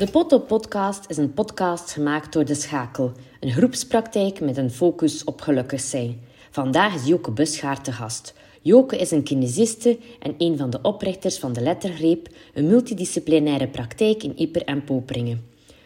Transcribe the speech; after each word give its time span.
De 0.00 0.10
Potto 0.10 0.38
Podcast 0.38 1.04
is 1.08 1.16
een 1.16 1.34
podcast 1.34 1.92
gemaakt 1.92 2.32
door 2.32 2.44
De 2.44 2.54
Schakel, 2.54 3.12
een 3.40 3.50
groepspraktijk 3.50 4.40
met 4.40 4.56
een 4.56 4.70
focus 4.70 5.24
op 5.24 5.40
gelukkig 5.40 5.80
zijn. 5.80 6.20
Vandaag 6.50 6.94
is 6.94 7.06
Joke 7.06 7.30
Busgaard 7.30 7.84
te 7.84 7.92
gast. 7.92 8.34
Joke 8.62 8.96
is 8.96 9.10
een 9.10 9.22
kinesiste 9.22 9.98
en 10.20 10.34
een 10.38 10.56
van 10.56 10.70
de 10.70 10.78
oprichters 10.82 11.38
van 11.38 11.52
de 11.52 11.60
Lettergreep, 11.60 12.28
een 12.54 12.66
multidisciplinaire 12.66 13.68
praktijk 13.68 14.22
in 14.22 14.38
Ieper 14.38 14.62
en 14.64 14.84
Poperingen. 14.84 15.44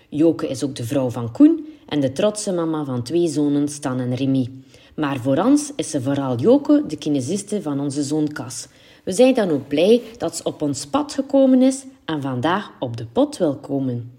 Joke 0.08 0.48
is 0.48 0.64
ook 0.64 0.74
de 0.74 0.84
vrouw 0.84 1.10
van 1.10 1.32
Koen 1.32 1.66
en 1.88 2.00
de 2.00 2.12
trotse 2.12 2.52
mama 2.52 2.84
van 2.84 3.02
twee 3.02 3.28
zonen 3.28 3.68
Stan 3.68 4.00
en 4.00 4.14
Remy. 4.14 4.50
Maar 4.94 5.20
voor 5.20 5.36
ons 5.36 5.72
is 5.76 5.90
ze 5.90 6.02
vooral 6.02 6.36
Joke, 6.36 6.84
de 6.86 6.96
kinesiste 6.96 7.62
van 7.62 7.80
onze 7.80 8.02
zoon 8.02 8.32
Cas. 8.32 8.68
We 9.04 9.12
zijn 9.12 9.34
dan 9.34 9.50
ook 9.50 9.68
blij 9.68 10.02
dat 10.18 10.36
ze 10.36 10.42
op 10.42 10.62
ons 10.62 10.86
pad 10.86 11.12
gekomen 11.12 11.62
is 11.62 11.84
en 12.04 12.22
vandaag 12.22 12.72
op 12.78 12.96
de 12.96 13.06
pot 13.06 13.36
wil 13.36 13.56
komen. 13.56 14.12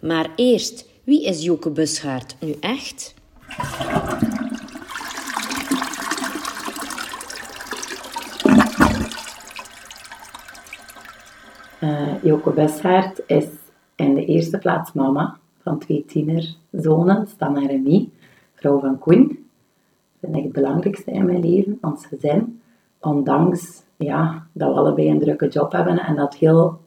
Maar 0.00 0.30
eerst, 0.34 0.88
wie 1.04 1.24
is 1.24 1.44
Joke 1.44 1.70
Busgaard 1.70 2.36
nu 2.40 2.54
echt? 2.60 3.14
Uh, 11.80 12.22
Joke 12.22 12.50
Busgaard 12.50 13.22
is 13.26 13.46
in 13.94 14.14
de 14.14 14.24
eerste 14.24 14.58
plaats 14.58 14.92
mama 14.92 15.38
van 15.62 15.78
twee 15.78 16.04
tienerzonen, 16.04 17.26
Stan 17.26 17.56
en 17.56 17.66
Remy, 17.66 18.08
vrouw 18.54 18.78
van 18.80 18.98
Koen. 18.98 19.48
Dat 20.20 20.30
vind 20.30 20.44
het 20.44 20.52
belangrijkste 20.52 21.10
in 21.10 21.26
mijn 21.26 21.40
leven, 21.40 21.78
ons 21.80 22.06
gezin. 22.06 22.60
Ondanks 23.00 23.84
ja, 23.96 24.46
dat 24.52 24.68
we 24.72 24.78
allebei 24.78 25.10
een 25.10 25.20
drukke 25.20 25.48
job 25.48 25.72
hebben 25.72 25.98
en 25.98 26.16
dat 26.16 26.34
heel 26.34 26.80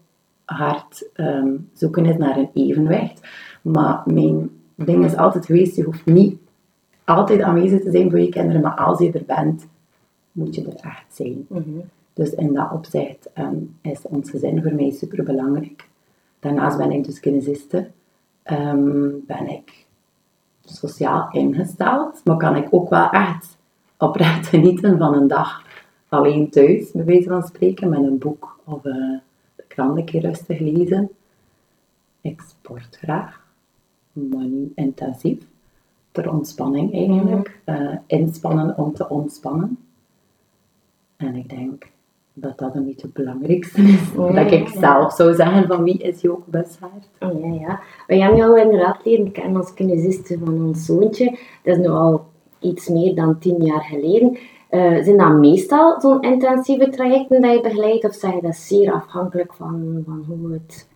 hard 0.46 1.10
um, 1.16 1.70
zoeken 1.74 2.06
is 2.06 2.18
naar 2.18 2.38
een 2.38 2.50
evenwicht. 2.54 3.28
Maar 3.62 4.02
mijn 4.06 4.50
ding 4.76 5.06
is 5.06 5.16
altijd 5.16 5.46
geweest, 5.46 5.76
je 5.76 5.84
hoeft 5.84 6.06
niet 6.06 6.38
altijd 7.06 7.42
aanwezig 7.42 7.82
te 7.82 7.92
zijn 7.92 8.10
voor 8.10 8.20
je 8.20 8.30
kinderen, 8.30 8.62
maar 8.62 8.76
als 8.76 9.00
je 9.00 9.12
er 9.12 9.24
bent, 9.26 9.68
moet 10.32 10.56
je 10.56 10.66
er 10.66 10.76
echt 10.76 11.06
zijn. 11.10 11.46
Mhm. 11.48 11.80
Dus 12.14 12.34
in 12.34 12.54
dat 12.54 12.72
opzicht 12.72 13.30
um, 13.38 13.78
is 13.82 14.02
ons 14.02 14.30
gezin 14.30 14.64
voor 14.64 14.74
mij 14.74 14.92
super 14.92 15.24
belangrijk. 15.24 15.88
Daarnaast 16.40 16.78
ben 16.78 16.92
ik 16.92 17.06
dus 17.06 17.20
kinesiste. 17.20 17.88
Um, 18.52 19.24
ben 19.28 19.48
ik 19.48 19.86
sociaal 20.66 21.28
ingesteld, 21.32 22.22
maar 22.24 22.38
kan 22.38 22.56
ik 22.56 22.68
ook 22.72 22.90
wel 22.90 23.10
echt 23.10 23.58
oprecht 23.98 24.48
genieten 24.54 24.98
van 24.98 25.14
een 25.14 25.28
dag 25.28 25.64
alleen 26.10 26.50
thuis, 26.50 26.92
bij 26.92 27.06
wijze 27.06 27.30
van 27.30 27.44
spreken, 27.44 27.90
met 27.90 28.00
een 28.00 28.18
boek 28.18 28.60
of 28.64 28.86
uh, 28.86 29.18
de 29.56 29.64
krant 29.68 29.98
een 29.98 30.06
keer 30.06 30.22
rustig 30.22 30.60
lezen. 30.60 31.10
Ik 32.22 32.42
sport 32.42 32.98
graag, 33.02 33.46
maar 34.12 34.46
niet 34.46 34.72
intensief. 34.76 35.38
Ter 36.12 36.32
ontspanning 36.32 36.94
eigenlijk. 36.94 37.60
Uh, 37.66 37.96
inspannen 38.08 38.78
om 38.78 38.94
te 38.94 39.10
ontspannen. 39.10 39.78
En 41.18 41.36
ik 41.36 41.50
denk 41.50 41.88
dat 42.34 42.58
dat 42.58 42.76
een 42.76 42.86
beetje 42.86 43.06
het 43.06 43.14
belangrijkste 43.14 43.82
is. 43.82 44.14
dat 44.16 44.52
ik 44.52 44.68
zelf 44.68 45.14
zou 45.14 45.34
zeggen 45.34 45.68
van 45.68 45.84
wie 45.84 45.98
is 45.98 46.22
Joke 46.22 46.50
Bushaard. 46.50 47.10
Oh, 47.20 47.42
ja, 47.42 47.54
ja. 47.54 47.80
We 48.08 48.16
hebben 48.16 48.38
jou 48.38 48.60
inderdaad 48.60 49.06
leren 49.06 49.32
kennen 49.32 49.56
als 49.56 49.74
kinesiste 49.74 50.38
van 50.44 50.66
ons 50.66 50.86
zoontje. 50.86 51.38
Dat 51.64 51.78
is 51.78 51.78
nu 51.78 51.88
al 51.88 52.26
iets 52.60 52.88
meer 52.88 53.16
dan 53.16 53.40
tien 53.40 53.64
jaar 53.64 53.82
geleden. 53.82 54.38
Uh, 54.72 55.04
zijn 55.04 55.18
dat 55.18 55.34
meestal 55.34 56.02
zo'n 56.02 56.22
intensieve 56.22 56.90
trajecten 56.90 57.42
dat 57.42 57.54
je 57.54 57.62
begeleidt 57.62 58.06
of 58.06 58.14
zijn 58.14 58.40
dat 58.42 58.56
zeer 58.56 58.94
afhankelijk 58.94 59.54
van, 59.54 60.04
van 60.06 60.24
hoe, 60.28 60.52
het, 60.52 60.88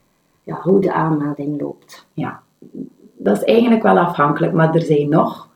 ja, 0.44 0.60
hoe 0.62 0.82
de 0.82 0.94
aanmelding 0.94 1.62
loopt? 1.62 2.08
Ja, 2.14 2.42
dat 3.18 3.38
is 3.38 3.44
eigenlijk 3.44 3.84
wel 3.84 3.98
afhankelijk, 3.98 4.54
maar 4.54 4.76
er 4.76 4.82
zijn 4.82 5.10
nog 5.10 5.50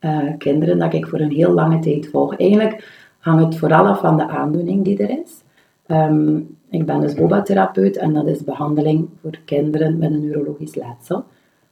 uh, 0.00 0.18
kinderen 0.38 0.78
dat 0.78 0.92
ik 0.92 1.06
voor 1.06 1.20
een 1.20 1.32
heel 1.32 1.52
lange 1.52 1.78
tijd 1.78 2.08
volg. 2.08 2.36
Eigenlijk 2.36 2.98
hangt 3.18 3.44
het 3.44 3.58
vooral 3.58 3.86
af 3.86 4.00
van 4.00 4.16
de 4.16 4.28
aandoening 4.28 4.84
die 4.84 4.98
er 4.98 5.10
is. 5.10 5.42
Um, 5.86 6.56
ik 6.70 6.86
ben 6.86 7.00
dus 7.00 7.14
boba-therapeut 7.14 7.96
en 7.96 8.12
dat 8.12 8.26
is 8.26 8.44
behandeling 8.44 9.08
voor 9.20 9.38
kinderen 9.44 9.98
met 9.98 10.10
een 10.10 10.20
neurologisch 10.20 10.74
letsel. 10.74 11.24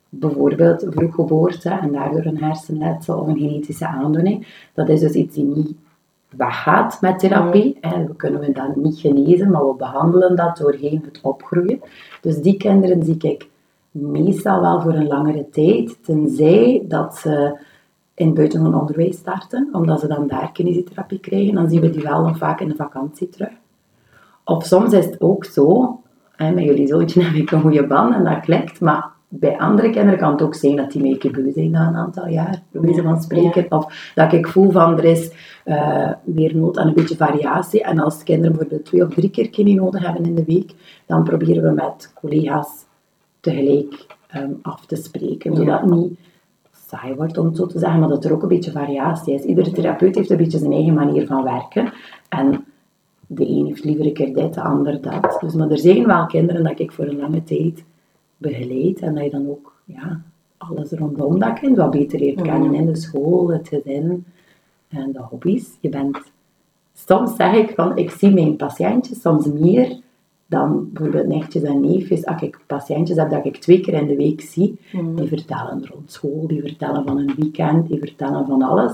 Bijvoorbeeld 0.09 0.87
vroeggeboorte 0.91 1.71
en 1.71 1.93
daardoor 1.93 2.25
een 2.25 2.43
hersenletsel 2.43 3.19
of 3.19 3.27
een 3.27 3.39
genetische 3.39 3.87
aandoening. 3.87 4.47
Dat 4.75 4.89
is 4.89 5.01
dus 5.01 5.13
iets 5.13 5.35
die 5.35 5.45
niet 5.45 5.73
weggaat 6.37 7.01
met 7.01 7.19
therapie. 7.19 7.79
En 7.81 8.07
we 8.07 8.15
kunnen 8.17 8.53
dat 8.53 8.77
niet 8.77 8.99
genezen, 8.99 9.51
maar 9.51 9.67
we 9.67 9.75
behandelen 9.75 10.37
dat 10.37 10.57
doorheen 10.57 11.03
het 11.05 11.21
opgroeien. 11.23 11.81
Dus 12.21 12.41
die 12.41 12.57
kinderen 12.57 13.05
zie 13.05 13.17
ik 13.19 13.49
meestal 13.91 14.61
wel 14.61 14.81
voor 14.81 14.95
een 14.95 15.07
langere 15.07 15.49
tijd, 15.51 16.05
tenzij 16.05 16.85
dat 16.89 17.17
ze 17.17 17.59
in 18.15 18.27
het 18.27 18.35
buitengewoon 18.35 18.81
onderwijs 18.81 19.17
starten, 19.17 19.69
omdat 19.73 20.01
ze 20.01 20.07
dan 20.07 20.27
daar 20.27 20.53
kinesietherapie 20.53 21.21
krijgen, 21.21 21.55
dan 21.55 21.69
zien 21.69 21.81
we 21.81 21.91
die 21.91 22.03
wel 22.03 22.23
nog 22.23 22.39
vaak 22.39 22.61
in 22.61 22.69
de 22.69 22.75
vakantie 22.75 23.29
terug. 23.29 23.53
Of 24.45 24.65
soms 24.65 24.93
is 24.93 25.05
het 25.05 25.21
ook 25.21 25.45
zo, 25.45 26.01
hè, 26.37 26.51
met 26.51 26.65
jullie 26.65 26.87
zoontje 26.87 27.23
heb 27.25 27.35
ik 27.35 27.51
een 27.51 27.61
goede 27.61 27.87
band 27.87 28.15
en 28.15 28.25
dat 28.25 28.41
klikt, 28.41 28.81
maar 28.81 29.11
bij 29.29 29.59
andere 29.59 29.91
kinderen 29.91 30.19
kan 30.19 30.33
het 30.33 30.43
ook 30.43 30.55
zijn 30.55 30.77
dat 30.77 30.93
die 30.93 31.03
mij 31.03 31.31
beu 31.33 31.53
zijn 31.53 31.71
na 31.71 31.89
een 31.89 31.97
aantal 31.97 32.29
jaar, 32.29 32.63
bij 32.71 33.03
van 33.03 33.23
spreken. 33.23 33.67
Of 33.69 34.13
dat 34.15 34.33
ik 34.33 34.47
voel 34.47 34.71
van 34.71 34.99
er 34.99 35.05
is 35.05 35.31
uh, 35.69 36.11
meer 36.25 36.57
nood 36.57 36.79
aan 36.79 36.89
een 36.89 36.95
beetje 36.95 37.17
variatie. 37.17 37.83
En 37.83 37.99
als 37.99 38.23
kinderen 38.23 38.51
bijvoorbeeld 38.51 38.85
twee 38.85 39.05
of 39.05 39.15
drie 39.15 39.31
keer 39.31 39.51
kine 39.51 39.75
nodig 39.75 40.03
hebben 40.03 40.25
in 40.25 40.35
de 40.35 40.45
week, 40.45 40.75
dan 41.07 41.25
proberen 41.25 41.63
we 41.63 41.71
met 41.71 42.13
collega's 42.15 42.85
tegelijk 43.41 44.07
um, 44.37 44.59
af 44.63 44.87
te 44.87 44.97
spreken. 44.97 45.57
Zodat 45.57 45.81
het 45.81 45.91
niet 45.91 46.19
saai 46.87 47.15
wordt, 47.15 47.39
om 47.39 47.47
het 47.47 47.57
zo 47.57 47.67
te 47.67 47.79
zeggen, 47.79 48.01
maar 48.01 48.09
dat 48.09 48.25
er 48.25 48.33
ook 48.33 48.43
een 48.43 48.49
beetje 48.49 48.71
variatie 48.71 49.35
is. 49.35 49.43
Iedere 49.43 49.71
therapeut 49.71 50.15
heeft 50.15 50.31
een 50.31 50.37
beetje 50.37 50.59
zijn 50.59 50.73
eigen 50.73 50.95
manier 50.95 51.27
van 51.27 51.45
werken. 51.45 51.93
En 52.29 52.65
de 53.27 53.49
een 53.49 53.67
heeft 53.67 53.85
liever 53.85 54.07
een 54.07 54.13
keer 54.13 54.35
dit, 54.35 54.55
de 54.55 54.63
ander 54.63 55.01
dat. 55.01 55.39
Dus, 55.41 55.55
maar 55.55 55.71
er 55.71 55.79
zijn 55.79 56.07
wel 56.07 56.27
kinderen 56.27 56.65
dat 56.65 56.79
ik 56.79 56.93
voor 56.93 57.07
een 57.07 57.19
lange 57.19 57.43
tijd 57.43 57.85
begeleid 58.37 59.01
en 59.01 59.15
dat 59.15 59.25
je 59.25 59.31
dan 59.31 59.49
ook 59.49 59.75
ja, 59.85 60.23
alles 60.57 60.91
rondom 60.91 61.39
dat 61.39 61.59
kind 61.59 61.77
wat 61.77 61.91
beter 61.91 62.19
leert 62.19 62.43
kennen 62.43 62.75
in 62.75 62.87
de 62.87 62.97
school, 62.97 63.51
het 63.53 63.69
gezin 63.69 64.25
en 64.89 65.13
de 65.13 65.23
hobby's. 65.23 65.77
Je 65.81 65.89
bent, 65.89 66.19
soms 66.95 67.37
zeg 67.37 67.55
ik 67.55 67.75
van, 67.75 67.97
ik 67.97 68.11
zie 68.11 68.35
mijn 68.35 68.57
patiëntjes 68.57 69.21
soms 69.21 69.47
meer 69.47 70.01
dan 70.47 70.91
bijvoorbeeld 70.93 71.27
nichtjes 71.27 71.63
en 71.63 71.81
neefjes. 71.81 72.27
Als 72.27 72.43
ik 72.43 72.61
patiëntjes 72.67 73.17
heb 73.17 73.31
dat 73.31 73.47
ik 73.47 73.57
twee 73.57 73.81
keer 73.81 73.95
in 73.95 74.07
de 74.07 74.17
week 74.17 74.41
zie, 74.41 74.79
die 75.15 75.29
vertellen 75.29 75.87
rond 75.87 76.13
school, 76.13 76.47
die 76.47 76.61
vertellen 76.61 77.05
van 77.05 77.19
een 77.19 77.35
weekend, 77.37 77.89
die 77.89 77.99
vertellen 77.99 78.47
van 78.47 78.63
alles. 78.63 78.93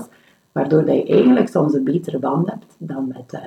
Waardoor 0.51 0.85
dat 0.85 0.95
je 0.95 1.05
eigenlijk 1.05 1.47
soms 1.47 1.73
een 1.73 1.83
betere 1.83 2.19
band 2.19 2.49
hebt 2.49 2.75
dan 2.77 3.07
met 3.07 3.33
uh, 3.33 3.41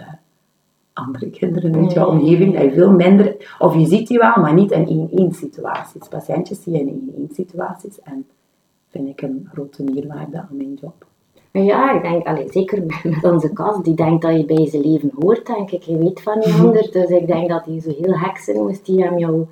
andere 0.92 1.30
kinderen 1.30 1.74
in 1.74 1.88
je 1.88 2.06
omgeving. 2.06 2.54
Dat 2.54 2.62
je 2.62 2.72
veel 2.72 2.90
minder, 2.90 3.56
of 3.58 3.74
je 3.74 3.86
ziet 3.86 4.08
die 4.08 4.18
wel, 4.18 4.36
maar 4.36 4.54
niet 4.54 4.70
in 4.70 4.86
één-één 4.86 5.32
situaties. 5.32 6.08
Patiëntjes 6.08 6.62
zie 6.62 6.72
je 6.72 6.78
in 6.78 6.88
één-één 6.88 7.28
situaties 7.32 8.00
en 8.02 8.26
vind 8.88 9.08
ik 9.08 9.22
een 9.22 9.48
grote 9.52 9.82
meerwaarde 9.82 10.38
aan 10.38 10.56
mijn 10.56 10.74
job. 10.74 11.06
Ja, 11.52 11.92
ik 11.92 12.02
denk, 12.02 12.26
allez, 12.26 12.52
zeker 12.52 12.82
met 13.02 13.24
onze 13.24 13.52
kast, 13.52 13.84
die 13.84 13.94
denkt 13.94 14.22
dat 14.22 14.36
je 14.36 14.44
bij 14.44 14.66
zijn 14.66 14.82
leven 14.82 15.12
hoort, 15.18 15.46
denk 15.46 15.70
ik. 15.70 15.82
Je 15.82 15.98
weet 15.98 16.22
van 16.22 16.42
ander, 16.42 16.88
dus 16.92 17.08
ik 17.08 17.26
denk 17.26 17.48
dat 17.48 17.64
hij 17.64 17.80
zo 17.80 17.90
heel 18.00 18.18
heksen 18.18 18.56
moest, 18.56 18.86
die 18.86 19.02
hem 19.02 19.18
jou 19.18 19.46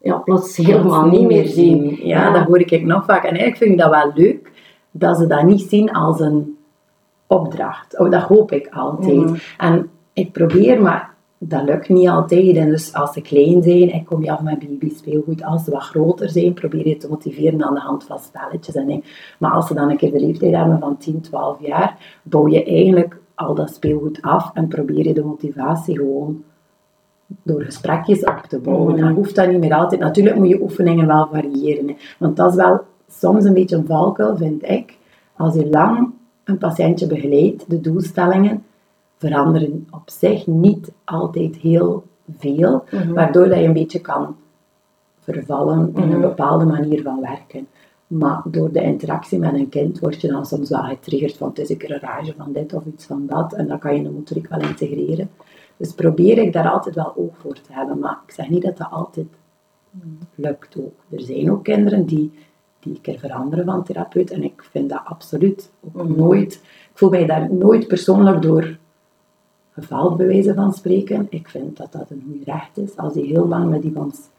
ja, 0.00 0.16
plots 0.16 0.56
helemaal 0.56 1.06
niet 1.06 1.26
meer 1.26 1.46
zien. 1.46 1.84
Ja, 1.84 2.24
ja, 2.24 2.30
dat 2.30 2.46
hoor 2.46 2.60
ik 2.60 2.84
nog 2.84 3.04
vaak. 3.04 3.22
En 3.22 3.28
eigenlijk 3.28 3.56
vind 3.56 3.70
ik 3.70 3.78
dat 3.78 3.90
wel 3.90 4.12
leuk, 4.14 4.50
dat 4.90 5.16
ze 5.18 5.26
dat 5.26 5.42
niet 5.42 5.60
zien 5.60 5.92
als 5.92 6.20
een 6.20 6.56
opdracht. 7.26 7.98
Oh, 7.98 8.10
dat 8.10 8.22
hoop 8.22 8.52
ik 8.52 8.68
altijd. 8.70 9.16
Mhm. 9.16 9.34
En 9.58 9.90
ik 10.12 10.32
probeer, 10.32 10.82
maar 10.82 11.14
dat 11.38 11.62
lukt 11.62 11.88
niet 11.88 12.08
altijd. 12.08 12.56
En 12.56 12.70
dus 12.70 12.94
als 12.94 13.12
ze 13.12 13.20
klein 13.20 13.62
zijn, 13.62 13.94
ik 13.94 14.04
kom 14.04 14.24
je 14.24 14.32
af 14.32 14.40
met 14.40 14.58
baby 14.58 14.94
speelgoed. 14.94 15.44
Als 15.44 15.64
ze 15.64 15.70
wat 15.70 15.82
groter 15.82 16.30
zijn, 16.30 16.54
probeer 16.54 16.88
je 16.88 16.96
te 16.96 17.08
motiveren 17.08 17.64
aan 17.64 17.74
de 17.74 17.80
hand 17.80 18.04
van 18.04 18.18
spelletjes. 18.18 18.74
En 18.74 19.04
maar 19.38 19.50
als 19.50 19.66
ze 19.66 19.74
dan 19.74 19.90
een 19.90 19.96
keer 19.96 20.12
de 20.12 20.20
leeftijd 20.20 20.54
hebben 20.54 20.78
van 20.78 20.96
10, 20.96 21.20
12 21.20 21.60
jaar, 21.60 22.18
bouw 22.22 22.48
je 22.48 22.64
eigenlijk 22.64 23.20
al 23.34 23.54
dat 23.54 23.74
speelgoed 23.74 24.22
af 24.22 24.50
en 24.54 24.68
probeer 24.68 25.06
je 25.06 25.14
de 25.14 25.24
motivatie 25.24 25.96
gewoon 25.96 26.42
door 27.42 27.62
gesprekjes 27.62 28.24
op 28.24 28.42
te 28.48 28.58
bouwen. 28.58 28.94
Mm. 28.94 29.00
Dan 29.00 29.12
hoeft 29.12 29.34
dat 29.34 29.48
niet 29.48 29.60
meer 29.60 29.74
altijd. 29.74 30.00
Natuurlijk 30.00 30.36
moet 30.36 30.48
je 30.48 30.62
oefeningen 30.62 31.06
wel 31.06 31.28
variëren. 31.32 31.88
Hè. 31.88 31.96
Want 32.18 32.36
dat 32.36 32.50
is 32.50 32.56
wel 32.56 32.80
soms 33.08 33.44
een 33.44 33.54
beetje 33.54 33.76
een 33.76 33.86
valkuil, 33.86 34.36
vind 34.36 34.68
ik. 34.68 34.96
Als 35.36 35.54
je 35.54 35.68
lang 35.70 36.10
een 36.44 36.58
patiëntje 36.58 37.06
begeleidt, 37.06 37.70
de 37.70 37.80
doelstellingen, 37.80 38.62
veranderen 39.18 39.86
op 39.90 40.10
zich 40.10 40.46
niet 40.46 40.92
altijd 41.04 41.56
heel 41.56 42.04
veel, 42.38 42.84
mhm. 42.90 43.12
waardoor 43.12 43.48
dat 43.48 43.58
je 43.58 43.64
een 43.64 43.72
beetje 43.72 44.00
kan 44.00 44.36
vervallen 45.18 45.92
in 45.94 46.02
een 46.02 46.08
mhm. 46.08 46.20
bepaalde 46.20 46.64
manier 46.64 47.02
van 47.02 47.20
werken. 47.20 47.66
Maar 48.06 48.42
door 48.44 48.72
de 48.72 48.82
interactie 48.82 49.38
met 49.38 49.54
een 49.54 49.68
kind 49.68 49.98
word 49.98 50.20
je 50.20 50.28
dan 50.28 50.46
soms 50.46 50.68
wel 50.68 50.82
getriggerd 50.82 51.36
van 51.36 51.48
het 51.48 51.58
is 51.58 51.70
een 51.70 51.98
rage 52.00 52.34
van 52.36 52.52
dit 52.52 52.72
of 52.72 52.84
iets 52.84 53.06
van 53.06 53.26
dat. 53.26 53.52
En 53.52 53.66
dan 53.66 53.78
kan 53.78 53.96
je 53.96 54.02
de 54.02 54.10
motoriek 54.10 54.48
wel 54.48 54.60
integreren. 54.60 55.30
Dus 55.76 55.92
probeer 55.92 56.38
ik 56.38 56.52
daar 56.52 56.68
altijd 56.68 56.94
wel 56.94 57.12
oog 57.16 57.36
voor 57.38 57.54
te 57.54 57.72
hebben. 57.72 57.98
Maar 57.98 58.18
ik 58.26 58.32
zeg 58.32 58.48
niet 58.48 58.62
dat 58.62 58.76
dat 58.76 58.90
altijd 58.90 59.26
lukt 60.34 60.76
ook. 60.78 60.94
Er 61.08 61.20
zijn 61.20 61.50
ook 61.50 61.64
kinderen 61.64 62.04
die, 62.04 62.32
die 62.80 62.94
een 62.94 63.00
keer 63.00 63.18
veranderen 63.18 63.64
van 63.64 63.84
therapeut 63.84 64.30
en 64.30 64.42
ik 64.42 64.66
vind 64.70 64.88
dat 64.88 65.00
absoluut 65.04 65.70
ook 65.92 66.16
nooit, 66.16 66.52
ik 66.64 66.90
voel 66.94 67.10
mij 67.10 67.26
daar 67.26 67.54
nooit 67.54 67.86
persoonlijk 67.86 68.42
door 68.42 68.78
gefaald 69.80 70.16
bij 70.16 70.52
van 70.54 70.72
spreken. 70.72 71.26
Ik 71.30 71.48
vind 71.48 71.76
dat 71.76 71.92
dat 71.92 72.10
een 72.10 72.24
goed 72.26 72.44
recht 72.44 72.76
is 72.76 72.96
als 72.96 73.14
je 73.14 73.22
heel 73.22 73.48
lang 73.48 73.70
met 73.70 73.84
iemand 73.84 74.30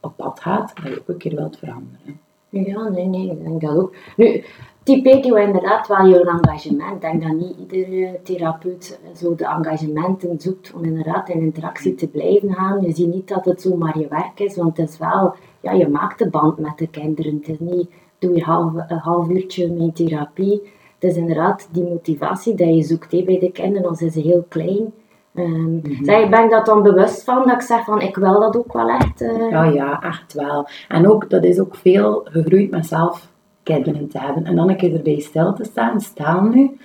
op 0.00 0.12
pad 0.16 0.40
gaat, 0.40 0.72
dat 0.76 0.92
je 0.92 0.98
ook 1.00 1.08
een 1.08 1.16
keer 1.16 1.34
wilt 1.34 1.58
veranderen. 1.58 2.20
Ja, 2.48 2.88
nee, 2.88 3.06
nee, 3.06 3.30
ik 3.30 3.42
denk 3.42 3.60
dat 3.60 3.76
ook. 3.76 3.94
Nu, 4.16 4.44
typeer 4.82 5.26
je 5.26 5.40
inderdaad 5.40 5.88
wel 5.88 6.06
je 6.06 6.20
engagement. 6.20 6.94
Ik 6.94 7.00
denk 7.00 7.22
dat 7.22 7.32
niet 7.32 7.56
iedere 7.58 8.20
therapeut 8.22 9.00
zo 9.16 9.34
de 9.34 9.46
engagementen 9.46 10.40
zoekt 10.40 10.72
om 10.72 10.84
inderdaad 10.84 11.28
in 11.28 11.40
interactie 11.40 11.94
te 11.94 12.08
blijven 12.08 12.54
gaan. 12.54 12.82
Je 12.82 12.92
ziet 12.92 13.14
niet 13.14 13.28
dat 13.28 13.44
het 13.44 13.60
zomaar 13.60 13.98
je 13.98 14.08
werk 14.08 14.40
is, 14.40 14.56
want 14.56 14.76
het 14.76 14.88
is 14.88 14.98
wel, 14.98 15.34
ja, 15.60 15.72
je 15.72 15.88
maakt 15.88 16.18
de 16.18 16.28
band 16.28 16.58
met 16.58 16.78
de 16.78 16.88
kinderen. 16.88 17.34
Het 17.34 17.48
is 17.48 17.58
niet, 17.58 17.90
doe 18.18 18.34
je 18.34 18.42
half, 18.42 18.72
een 18.74 18.98
half 18.98 19.28
uurtje 19.28 19.72
mijn 19.72 19.92
therapie. 19.92 20.62
Het 21.00 21.10
is 21.10 21.16
inderdaad 21.16 21.68
die 21.72 21.84
motivatie 21.84 22.54
die 22.54 22.74
je 22.74 22.82
zoekt 22.82 23.12
hè, 23.12 23.22
bij 23.22 23.38
de 23.38 23.52
kinderen, 23.52 23.88
als 23.88 23.98
ze 23.98 24.20
heel 24.20 24.44
klein. 24.48 24.92
Um, 25.34 25.82
zeg, 26.02 26.28
ben 26.28 26.44
ik 26.44 26.50
dat 26.50 26.66
dan 26.66 26.82
bewust 26.82 27.24
van, 27.24 27.46
dat 27.46 27.54
ik 27.54 27.60
zeg 27.60 27.84
van, 27.84 28.00
ik 28.00 28.16
wil 28.16 28.40
dat 28.40 28.56
ook 28.56 28.72
wel 28.72 28.88
echt? 28.88 29.22
Uh... 29.22 29.50
Ja, 29.50 29.64
ja, 29.64 30.02
echt 30.02 30.32
wel. 30.32 30.68
En 30.88 31.10
ook, 31.10 31.30
dat 31.30 31.44
is 31.44 31.58
ook 31.58 31.74
veel 31.74 32.20
gegroeid 32.24 32.70
met 32.70 32.86
zelf 32.86 33.28
kinderen 33.62 34.08
te 34.08 34.18
hebben. 34.18 34.44
En 34.44 34.56
dan 34.56 34.68
een 34.68 34.76
keer 34.76 34.94
erbij 34.94 35.20
stil 35.20 35.52
te 35.52 35.64
staan. 35.64 36.00
Stel 36.00 36.42
nu 36.42 36.78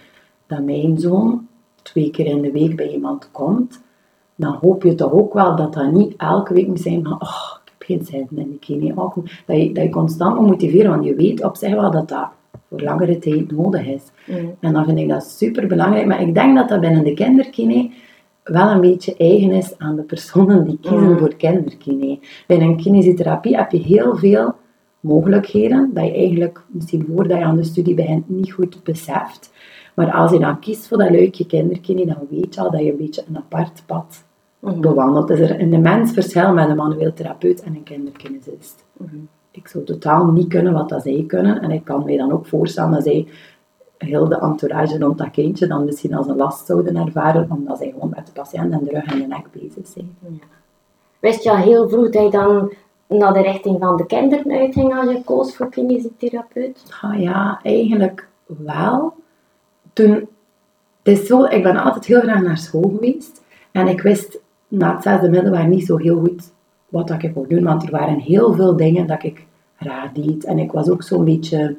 dat 0.48 0.64
mijn 0.64 0.98
zoon 0.98 1.48
twee 1.82 2.12
keer 2.12 2.26
in 2.26 2.42
de 2.42 2.52
week 2.52 2.76
bij 2.76 2.90
iemand 2.90 3.30
komt, 3.32 3.82
dan 4.36 4.58
hoop 4.62 4.84
je 4.84 4.96
toch 4.96 5.12
ook 5.12 5.34
wel 5.34 5.56
dat 5.56 5.74
dat 5.74 5.92
niet 5.92 6.14
elke 6.18 6.54
week 6.54 6.68
moet 6.68 6.82
zijn 6.82 7.04
van, 7.04 7.14
oh, 7.14 7.58
ik 7.64 7.72
heb 7.78 7.88
geen 7.88 8.06
zin 8.06 8.28
en 8.36 8.52
ik 8.52 8.66
kan 8.68 8.80
niet 8.80 8.96
ook. 8.96 9.16
Dat 9.46 9.58
je, 9.58 9.72
dat 9.72 9.84
je 9.84 9.90
constant 9.90 10.40
moet 10.40 10.50
motiveren, 10.50 10.90
want 10.90 11.06
je 11.06 11.16
weet 11.16 11.44
op 11.44 11.56
zich 11.56 11.74
wel 11.74 11.92
dat 11.92 12.10
dat 12.10 12.28
voor 12.70 12.82
langere 12.82 13.18
tijd 13.18 13.52
nodig 13.52 13.86
is. 13.86 14.04
Mm. 14.26 14.56
En 14.60 14.74
dan 14.74 14.86
vind 14.86 15.00
ik 15.00 15.10
dat 15.10 15.24
super 15.24 15.68
belangrijk. 15.68 16.06
Maar 16.06 16.22
ik 16.22 16.34
denk 16.34 16.56
dat 16.56 16.70
dat 16.70 16.80
binnen 16.80 17.04
de 17.04 17.14
kinderkine 17.14 17.92
wel 18.44 18.70
een 18.70 18.82
beetje 18.82 19.16
eigen 19.18 19.52
is 19.52 19.78
aan 19.78 19.96
de 19.96 20.02
personen 20.02 20.64
die 20.64 20.78
kiezen 20.82 21.12
mm. 21.12 21.18
voor 21.18 21.36
kinderkine. 21.36 22.20
Bij 22.48 22.62
een 22.62 22.78
kinesiotherapie 22.78 23.56
heb 23.56 23.72
je 23.72 23.78
heel 23.78 24.16
veel 24.16 24.56
mogelijkheden 25.00 25.92
dat 25.94 26.06
je 26.06 26.14
eigenlijk 26.14 26.64
misschien 26.68 27.06
voordat 27.08 27.38
je 27.38 27.44
aan 27.44 27.56
de 27.56 27.64
studie 27.64 27.94
begint 27.94 28.30
niet 28.30 28.52
goed 28.52 28.84
beseft. 28.84 29.54
Maar 29.96 30.12
als 30.12 30.32
je 30.32 30.40
dan 30.40 30.60
kiest 30.60 30.88
voor 30.88 30.98
dat 30.98 31.10
leuke 31.10 31.46
kinderkine, 31.46 32.06
dan 32.06 32.28
weet 32.30 32.56
je 32.56 32.62
al 32.62 32.72
dat 32.72 32.82
je 32.82 32.92
een 32.92 32.98
beetje 32.98 33.24
een 33.28 33.38
apart 33.38 33.84
pad 33.86 34.24
mm. 34.60 34.82
bewandelt. 34.82 35.30
is 35.30 35.40
er 35.40 35.60
een 35.60 35.74
immens 35.74 36.12
verschil 36.12 36.54
met 36.54 36.70
een 36.70 36.76
manueel 36.76 37.14
therapeut 37.14 37.64
en 37.64 37.76
een 37.76 37.84
kinderkinesist. 37.84 38.86
Mm. 38.98 39.28
Ik 39.56 39.68
zou 39.68 39.84
totaal 39.84 40.26
niet 40.26 40.48
kunnen 40.48 40.74
wat 40.74 40.90
dat 40.90 41.02
zij 41.02 41.24
kunnen. 41.28 41.62
En 41.62 41.72
ik 41.72 41.84
kan 41.84 42.06
mij 42.06 42.18
dan 42.18 42.32
ook 42.32 42.46
voorstellen 42.46 42.92
dat 42.92 43.04
zij 43.04 43.28
heel 43.98 44.28
de 44.28 44.40
entourage 44.40 44.98
rond 44.98 45.18
dat 45.18 45.32
kindje 45.32 45.68
dan 45.68 45.86
misschien 45.86 46.14
als 46.14 46.28
een 46.28 46.36
last 46.36 46.66
zouden 46.66 46.96
ervaren, 46.96 47.48
omdat 47.50 47.78
zij 47.78 47.90
gewoon 47.92 48.14
met 48.16 48.26
de 48.26 48.32
patiënt 48.32 48.72
en 48.72 48.84
de 48.84 48.90
rug 48.90 49.06
en 49.06 49.20
de 49.20 49.28
nek 49.28 49.46
bezig 49.52 49.88
zijn. 49.88 50.18
Ja. 50.20 50.30
Wist 51.20 51.44
je 51.44 51.50
al 51.50 51.56
heel 51.56 51.90
vroeg 51.90 52.10
dat 52.10 52.24
je 52.24 52.30
dan 52.30 52.74
naar 53.08 53.34
de 53.34 53.42
richting 53.42 53.80
van 53.80 53.98
de 53.98 54.06
kinderen 54.06 54.52
uitging 54.52 54.96
als 54.96 55.12
je 55.12 55.24
koos 55.24 55.56
voor 55.56 55.70
kinesietherapeut? 55.70 56.84
Ah 57.02 57.20
ja, 57.22 57.60
eigenlijk 57.64 58.28
wel. 58.46 59.14
Toen, 59.94 60.12
het 61.04 61.20
is 61.20 61.28
zo, 61.28 61.44
ik 61.44 61.64
ben 61.64 61.78
altijd 61.78 62.06
heel 62.06 62.22
graag 62.22 62.42
naar 62.42 62.58
school 62.58 62.94
geweest 62.96 63.44
en 63.72 63.88
ik 63.88 64.02
wist 64.02 64.40
na 64.68 64.94
het 64.94 65.04
zesde 65.04 65.30
middelbaar 65.30 65.68
niet 65.68 65.86
zo 65.86 65.98
heel 65.98 66.20
goed 66.20 66.54
wat 66.90 67.08
dat 67.08 67.24
ik 67.24 67.34
wou 67.34 67.48
doen, 67.48 67.64
want 67.64 67.84
er 67.84 67.92
waren 67.92 68.20
heel 68.20 68.54
veel 68.54 68.76
dingen 68.76 69.08
dat 69.08 69.24
ik 69.24 69.46
raar 69.78 70.12
deed 70.14 70.46
en 70.46 70.60
ik 70.60 70.72
was 70.72 70.90
ook 70.90 71.04
zo'n 71.04 71.26
beetje 71.26 71.76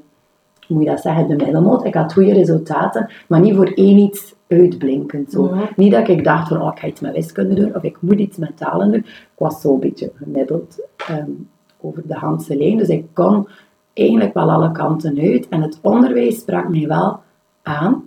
moet 0.69 0.83
je 0.83 0.89
dat 0.91 1.01
zeggen, 1.01 1.29
de 1.29 1.37
middelmoot. 1.37 1.85
Ik 1.85 1.95
had 1.95 2.13
goede 2.13 2.33
resultaten, 2.33 3.11
maar 3.29 3.41
niet 3.41 3.55
voor 3.55 3.73
één 3.75 3.99
iets 3.99 4.35
uitblinkend. 4.49 5.33
Zo. 5.33 5.55
Niet 5.77 5.93
dat 5.93 6.09
ik 6.09 6.25
dacht 6.25 6.49
van, 6.49 6.63
oh, 6.63 6.73
ik 6.75 6.79
ga 6.79 6.87
iets 6.87 7.01
met 7.01 7.13
wiskunde 7.13 7.55
doen, 7.55 7.75
of 7.75 7.83
ik 7.83 7.97
moet 8.01 8.19
iets 8.19 8.37
met 8.37 8.57
talen 8.57 8.91
doen. 8.91 9.01
Ik 9.01 9.39
was 9.39 9.61
zo 9.61 9.75
een 9.75 9.81
beetje 9.81 10.13
gemiddeld 10.15 10.81
um, 11.11 11.49
over 11.81 12.03
de 12.07 12.15
handse 12.15 12.57
lijn. 12.57 12.79
Dus 12.79 12.89
ik 12.89 13.05
kon 13.13 13.49
eigenlijk 13.93 14.35
wel 14.35 14.51
alle 14.51 14.73
kanten 14.73 15.19
uit. 15.21 15.49
En 15.49 15.63
het 15.63 15.79
onderwijs 15.83 16.39
sprak 16.39 16.69
mij 16.69 16.87
wel 16.87 17.21
aan 17.63 18.05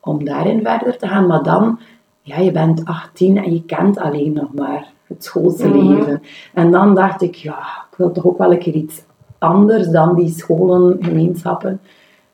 om 0.00 0.24
daarin 0.24 0.62
verder 0.62 0.98
te 0.98 1.06
gaan. 1.06 1.26
Maar 1.26 1.42
dan, 1.42 1.78
ja, 2.22 2.38
je 2.38 2.52
bent 2.52 2.84
18 2.84 3.36
en 3.36 3.52
je 3.52 3.64
kent 3.64 3.98
alleen 3.98 4.32
nog 4.32 4.52
maar 4.52 4.91
het 5.12 5.24
schoolse 5.24 5.70
leven. 5.70 6.22
En 6.54 6.70
dan 6.70 6.94
dacht 6.94 7.22
ik, 7.22 7.34
ja, 7.34 7.58
ik 7.90 7.96
wil 7.96 8.12
toch 8.12 8.26
ook 8.26 8.38
wel 8.38 8.52
een 8.52 8.58
keer 8.58 8.74
iets 8.74 9.02
anders 9.38 9.88
dan 9.88 10.14
die 10.14 10.28
scholen, 10.28 10.96
gemeenschappen 11.00 11.80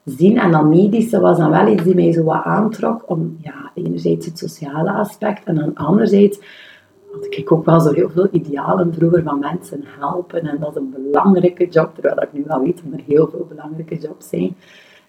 zien. 0.04 0.38
En 0.38 0.50
dat 0.50 0.64
medische 0.64 1.20
was 1.20 1.38
dan 1.38 1.50
wel 1.50 1.68
iets 1.68 1.82
die 1.82 1.94
mij 1.94 2.12
zo 2.12 2.24
wat 2.24 2.44
aantrok, 2.44 3.02
om 3.06 3.36
ja, 3.40 3.70
enerzijds 3.74 4.26
het 4.26 4.38
sociale 4.38 4.92
aspect 4.92 5.44
en 5.44 5.54
dan 5.54 5.74
anderzijds 5.74 6.40
had 7.12 7.26
ik 7.30 7.52
ook 7.52 7.64
wel 7.64 7.80
zo 7.80 7.92
heel 7.92 8.10
veel 8.10 8.28
idealen 8.30 8.94
vroeger 8.94 9.22
van 9.22 9.38
mensen 9.38 9.84
helpen. 9.98 10.46
En 10.46 10.56
dat 10.60 10.70
is 10.70 10.76
een 10.76 10.94
belangrijke 11.10 11.68
job, 11.68 11.94
terwijl 11.94 12.22
ik 12.22 12.32
nu 12.32 12.44
al 12.48 12.60
weet 12.60 12.82
dat 12.84 13.00
er 13.00 13.04
heel 13.06 13.28
veel 13.28 13.46
belangrijke 13.48 13.98
jobs 13.98 14.28
zijn. 14.28 14.56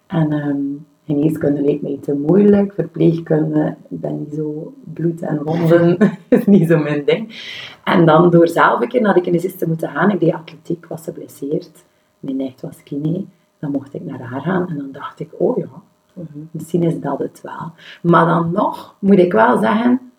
En 0.07 0.33
um, 0.33 0.85
geneeskunde 1.09 1.61
leek 1.61 1.81
mij 1.81 1.99
te 2.01 2.13
moeilijk, 2.13 2.73
verpleegkunde, 2.73 3.75
ik 3.89 3.99
ben 3.99 4.19
niet 4.19 4.33
zo 4.33 4.73
bloed 4.93 5.21
en 5.21 5.43
wonden, 5.43 5.97
is 6.27 6.45
niet 6.45 6.67
zo 6.67 6.77
mijn 6.77 7.05
ding. 7.05 7.43
En 7.83 8.05
dan 8.05 8.29
door 8.29 8.47
zelf 8.47 8.81
een 8.81 8.87
keer 8.87 9.01
naar 9.01 9.13
de 9.13 9.21
kinesiste 9.21 9.67
moeten 9.67 9.89
gaan, 9.89 10.11
ik 10.11 10.19
deed 10.19 10.33
atletiek, 10.33 10.85
was 10.85 11.03
geblesseerd 11.03 11.87
mijn 12.19 12.35
nicht 12.35 12.61
was 12.61 12.83
kine, 12.83 13.25
dan 13.59 13.71
mocht 13.71 13.93
ik 13.93 14.05
naar 14.05 14.21
haar 14.21 14.41
gaan 14.41 14.69
en 14.69 14.77
dan 14.77 14.91
dacht 14.91 15.19
ik, 15.19 15.29
oh 15.37 15.57
ja, 15.57 15.69
mhm. 16.13 16.39
misschien 16.51 16.83
is 16.83 16.99
dat 16.99 17.19
het 17.19 17.41
wel. 17.41 17.71
Maar 18.01 18.25
dan 18.25 18.51
nog 18.51 18.95
moet 18.99 19.19
ik 19.19 19.31
wel 19.31 19.57
zeggen, 19.57 20.11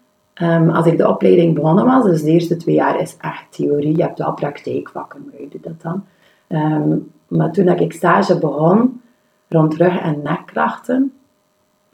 um, 0.42 0.70
als 0.70 0.86
ik 0.86 0.96
de 0.96 1.08
opleiding 1.08 1.54
begonnen 1.54 1.84
was, 1.84 2.04
dus 2.04 2.22
de 2.22 2.30
eerste 2.30 2.56
twee 2.56 2.74
jaar 2.74 3.00
is 3.00 3.16
echt 3.16 3.44
theorie, 3.50 3.96
je 3.96 4.02
hebt 4.02 4.18
wel 4.18 4.34
praktijkvakken, 4.34 5.22
maar 5.24 5.40
je 5.40 5.48
doet 5.48 5.62
dat 5.62 5.82
dan. 5.82 6.04
Um, 6.48 7.10
maar 7.28 7.52
toen 7.52 7.68
ik 7.68 7.92
stage 7.92 8.38
begon, 8.38 9.00
rond 9.52 9.74
rug- 9.74 10.00
en 10.00 10.22
nekkrachten, 10.22 11.12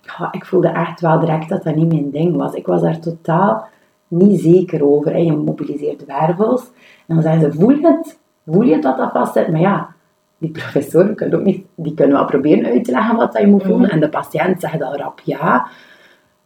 ja, 0.01 0.29
ik 0.31 0.45
voelde 0.45 0.69
echt 0.69 1.01
wel 1.01 1.19
direct 1.19 1.49
dat 1.49 1.63
dat 1.63 1.75
niet 1.75 1.93
mijn 1.93 2.11
ding 2.11 2.37
was. 2.37 2.55
Ik 2.55 2.67
was 2.67 2.81
daar 2.81 2.99
totaal 2.99 3.69
niet 4.09 4.41
zeker 4.41 4.85
over. 4.85 5.13
En 5.13 5.25
je 5.25 5.33
mobiliseert 5.33 6.05
wervels. 6.05 6.71
En 7.07 7.15
dan 7.15 7.23
zeggen 7.23 7.41
ze, 7.53 7.59
voel 7.59 7.71
je 7.71 7.87
het? 7.87 8.19
Voel 8.47 8.63
je 8.63 8.79
dat 8.79 8.97
dat 8.97 9.13
vast 9.13 9.33
zit? 9.33 9.49
Maar 9.49 9.61
ja, 9.61 9.95
die 10.39 10.51
professoren 10.51 11.15
kunnen 11.15 11.39
ook 11.39 11.45
niet, 11.45 11.67
die 11.75 11.95
kunnen 11.95 12.17
wel 12.17 12.27
proberen 12.27 12.73
uit 12.73 12.85
te 12.85 12.91
leggen 12.91 13.17
wat 13.17 13.39
je 13.39 13.47
moet 13.47 13.63
voelen. 13.63 13.81
Mhm. 13.81 13.91
En 13.91 14.01
de 14.01 14.09
patiënt 14.09 14.61
zegt 14.61 14.83
al 14.83 14.97
rap 14.97 15.21
ja. 15.25 15.69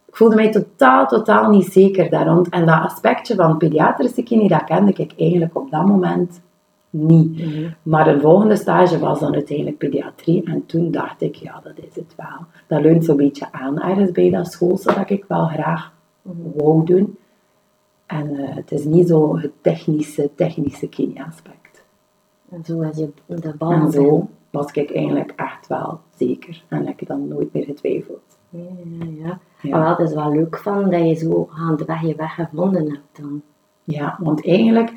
Ik 0.07 0.17
voelde 0.17 0.35
mij 0.35 0.51
totaal, 0.51 1.07
totaal 1.07 1.49
niet 1.49 1.71
zeker 1.71 2.09
daar 2.09 2.27
rond. 2.27 2.49
En 2.49 2.65
dat 2.65 2.83
aspectje 2.83 3.35
van 3.35 3.57
pediatrische 3.57 4.23
kine, 4.23 4.47
dat 4.47 4.63
kende 4.63 4.93
ik 4.95 5.13
eigenlijk 5.17 5.57
op 5.57 5.71
dat 5.71 5.85
moment 5.85 6.41
niet. 6.91 7.37
Mhm. 7.37 7.69
Maar 7.83 8.07
een 8.07 8.21
volgende 8.21 8.55
stage 8.55 8.99
was 8.99 9.19
dan 9.19 9.33
uiteindelijk 9.33 9.77
pediatrie. 9.77 10.43
En 10.43 10.65
toen 10.65 10.91
dacht 10.91 11.21
ik, 11.21 11.35
ja, 11.35 11.61
dat 11.63 11.73
is 11.75 11.95
het 11.95 12.13
wel. 12.17 12.45
Dat 12.67 12.81
leunt 12.81 13.05
zo'n 13.05 13.17
beetje 13.17 13.51
aan 13.51 13.81
ergens 13.81 14.11
bij 14.11 14.29
dat 14.29 14.51
school, 14.51 14.77
zodat 14.77 15.09
ik 15.09 15.25
wel 15.27 15.45
graag 15.47 15.93
mm 16.21 16.51
wou 16.55 16.85
doen. 16.85 17.17
En 18.05 18.29
uh, 18.33 18.55
het 18.55 18.71
is 18.71 18.83
niet 18.83 19.07
zo 19.07 19.37
het 19.37 19.51
technische, 19.61 20.29
technische 20.35 20.87
kine-aspect. 20.87 21.83
En 22.49 22.65
zo 22.65 22.77
was 22.77 22.97
je 22.97 23.09
de 23.27 23.53
bal. 23.57 23.71
En 23.71 23.91
zo 23.91 24.29
was 24.49 24.71
ik 24.71 24.95
eigenlijk 24.95 25.33
echt 25.35 25.67
wel 25.67 25.99
zeker. 26.15 26.63
En 26.67 26.87
heb 26.87 27.01
ik 27.01 27.07
dan 27.07 27.27
nooit 27.27 27.53
meer 27.53 27.63
getwijfeld. 27.63 28.37
Ja, 28.49 28.59
ja, 29.23 29.39
ja. 29.61 29.77
Maar 29.77 29.97
het 29.97 30.09
is 30.09 30.15
wel 30.15 30.31
leuk 30.31 30.57
van 30.57 30.89
dat 30.89 31.07
je 31.07 31.13
zo 31.13 31.47
gaandeweg 31.49 32.01
je 32.01 32.15
weg 32.15 32.35
gevonden 32.35 32.89
hebt 32.89 33.21
dan. 33.21 33.41
Ja, 33.83 34.17
want 34.19 34.45
eigenlijk, 34.45 34.93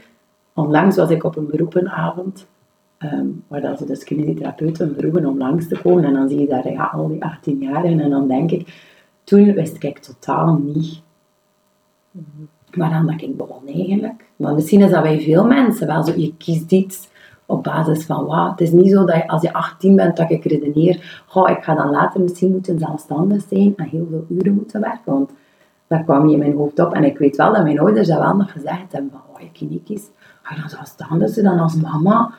onlangs 0.55 0.97
was 0.97 1.11
ik 1.11 1.25
op 1.25 1.37
een 1.37 1.47
beroepenavond, 1.47 2.47
um, 2.99 3.45
waar 3.49 3.61
dat 3.61 3.79
ze 3.79 3.87
dus 3.87 4.05
kinesietherapeuten 4.05 4.95
vroegen 4.99 5.27
om 5.27 5.39
langs 5.39 5.69
te 5.69 5.81
komen. 5.83 6.05
En 6.05 6.13
dan 6.13 6.29
zie 6.29 6.41
je 6.41 6.47
daar 6.47 6.71
ja, 6.71 6.85
al 6.85 7.09
die 7.09 7.25
18 7.25 7.59
jaar. 7.59 7.85
En 7.85 8.11
dan 8.11 8.29
denk 8.29 8.51
ik, 8.51 8.83
toen 9.25 9.53
wist 9.53 9.83
ik 9.83 9.99
totaal 9.99 10.61
niet 10.65 11.03
waaraan 12.71 13.07
dat 13.07 13.23
ik 13.23 13.37
begon 13.37 13.67
eigenlijk. 13.67 14.25
Maar 14.37 14.55
misschien 14.55 14.81
is 14.81 14.91
dat 14.91 15.03
bij 15.03 15.21
veel 15.21 15.47
mensen 15.47 15.87
wel 15.87 16.03
zo, 16.03 16.13
je 16.17 16.35
kiest 16.37 16.73
iets 16.73 17.09
op 17.47 17.63
basis 17.63 18.05
van 18.05 18.27
wat. 18.27 18.51
Het 18.51 18.61
is 18.61 18.71
niet 18.71 18.91
zo 18.91 19.05
dat 19.05 19.17
je, 19.17 19.29
als 19.29 19.43
je 19.43 19.53
18 19.53 19.97
bent, 19.97 20.17
dat 20.17 20.31
ik 20.31 20.45
redeneer, 20.45 21.25
oh, 21.35 21.51
ik 21.51 21.63
ga 21.63 21.75
dan 21.75 21.91
later 21.91 22.21
misschien 22.21 22.51
moeten 22.51 22.79
zelfstandig 22.79 23.43
zijn 23.49 23.77
en 23.77 23.89
heel 23.89 24.07
veel 24.11 24.27
uren 24.29 24.55
moeten 24.55 24.81
werken. 24.81 25.13
Want 25.13 25.31
dat 25.87 26.05
kwam 26.05 26.25
niet 26.25 26.33
in 26.33 26.39
mijn 26.39 26.57
hoofd 26.57 26.79
op. 26.79 26.93
En 26.93 27.05
ik 27.05 27.19
weet 27.19 27.37
wel 27.37 27.53
dat 27.53 27.63
mijn 27.63 27.79
ouders 27.79 28.09
dat 28.09 28.19
wel 28.19 28.37
nog 28.37 28.53
gezegd 28.53 28.93
hebben, 28.93 29.11
van, 29.11 29.21
oh, 29.33 29.41
je 29.53 29.67
niet 29.67 29.85
kies, 29.85 30.09
ga 30.45 30.55
je 30.55 30.61
dan 30.61 30.71
zelfstandig 30.71 31.29
zijn 31.31 31.45
dan 31.45 31.59
als 31.59 31.75
mama? 31.75 32.35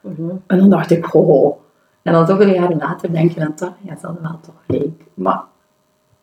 Mhm. 0.00 0.30
En 0.46 0.58
dan 0.58 0.70
dacht 0.70 0.90
ik, 0.90 1.14
oh. 1.14 1.56
En 2.02 2.12
dan 2.12 2.26
zoveel 2.26 2.48
jaren 2.54 2.78
later 2.78 3.12
denk 3.12 3.30
je 3.32 3.40
dan 3.40 3.54
toch, 3.54 3.72
ja, 3.80 3.94
dat 4.00 4.14
wel 4.20 4.38
toch 4.40 4.54
gelijk. 4.66 5.04
Maar 5.14 5.44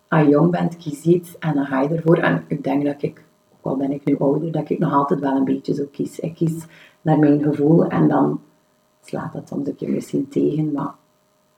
als 0.07 0.21
je 0.21 0.29
jong 0.29 0.51
bent, 0.51 0.77
kies 0.77 1.01
iets 1.01 1.37
en 1.37 1.53
dan 1.53 1.65
ga 1.65 1.81
je 1.81 1.89
ervoor. 1.89 2.17
En 2.17 2.43
ik 2.47 2.63
denk 2.63 2.85
dat 2.85 3.01
ik 3.01 3.23
ook 3.61 3.71
al 3.71 3.77
ben 3.77 3.91
ik 3.91 4.05
nu 4.05 4.15
ouder, 4.19 4.51
dat 4.51 4.69
ik 4.69 4.79
nog 4.79 4.93
altijd 4.93 5.19
wel 5.19 5.35
een 5.35 5.43
beetje 5.43 5.73
zo 5.73 5.83
kies. 5.91 6.19
Ik 6.19 6.35
kies 6.35 6.65
naar 7.01 7.19
mijn 7.19 7.41
gevoel 7.43 7.85
en 7.87 8.07
dan 8.07 8.39
slaat 9.03 9.33
dat 9.33 9.47
soms 9.47 9.67
een 9.67 9.75
keer 9.75 9.89
misschien 9.89 10.27
tegen, 10.29 10.71
maar 10.71 10.91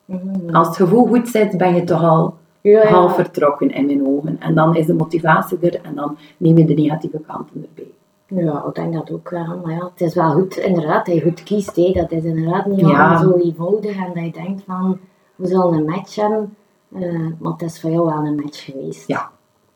Mhm. 0.05 0.55
als 0.55 0.67
het 0.67 0.75
gevoel 0.75 1.05
goed 1.05 1.27
zit, 1.27 1.57
ben 1.57 1.75
je 1.75 1.83
toch 1.83 2.03
al 2.03 2.37
Ja, 2.61 2.81
ja. 2.83 2.87
half 2.89 3.15
vertrokken 3.15 3.69
in 3.69 3.85
mijn 3.85 4.07
ogen. 4.07 4.39
En 4.39 4.55
dan 4.55 4.75
is 4.75 4.85
de 4.85 4.93
motivatie 4.93 5.57
er 5.59 5.81
en 5.81 5.95
dan 5.95 6.17
neem 6.37 6.57
je 6.57 6.65
de 6.65 6.73
negatieve 6.73 7.19
kanten 7.27 7.65
erbij. 7.69 7.91
Ja, 8.27 8.63
ik 8.67 8.75
denk 8.75 8.93
dat 8.93 9.11
ook 9.11 9.29
wel. 9.29 9.59
Maar 9.63 9.73
ja, 9.73 9.89
het 9.93 10.01
is 10.01 10.15
wel 10.15 10.31
goed, 10.31 10.57
inderdaad, 10.57 11.05
dat 11.05 11.15
je 11.15 11.21
goed 11.21 11.43
kiest. 11.43 11.75
Hè. 11.75 11.91
Dat 11.91 12.11
is 12.11 12.23
inderdaad 12.23 12.65
niet 12.65 12.79
Ja. 12.79 13.17
zo 13.17 13.31
eenvoudig 13.37 13.95
en 13.95 14.11
dat 14.13 14.23
je 14.23 14.31
denkt 14.31 14.63
van, 14.65 14.99
we 15.35 15.47
zullen 15.47 15.73
een 15.73 15.85
match 15.85 16.15
hebben. 16.15 16.55
Eh, 16.93 17.01
maar 17.39 17.51
het 17.51 17.61
is 17.61 17.79
voor 17.81 17.89
jou 17.89 18.05
wel 18.05 18.25
een 18.25 18.35
match 18.35 18.65
geweest. 18.65 19.07
Ja. 19.07 19.29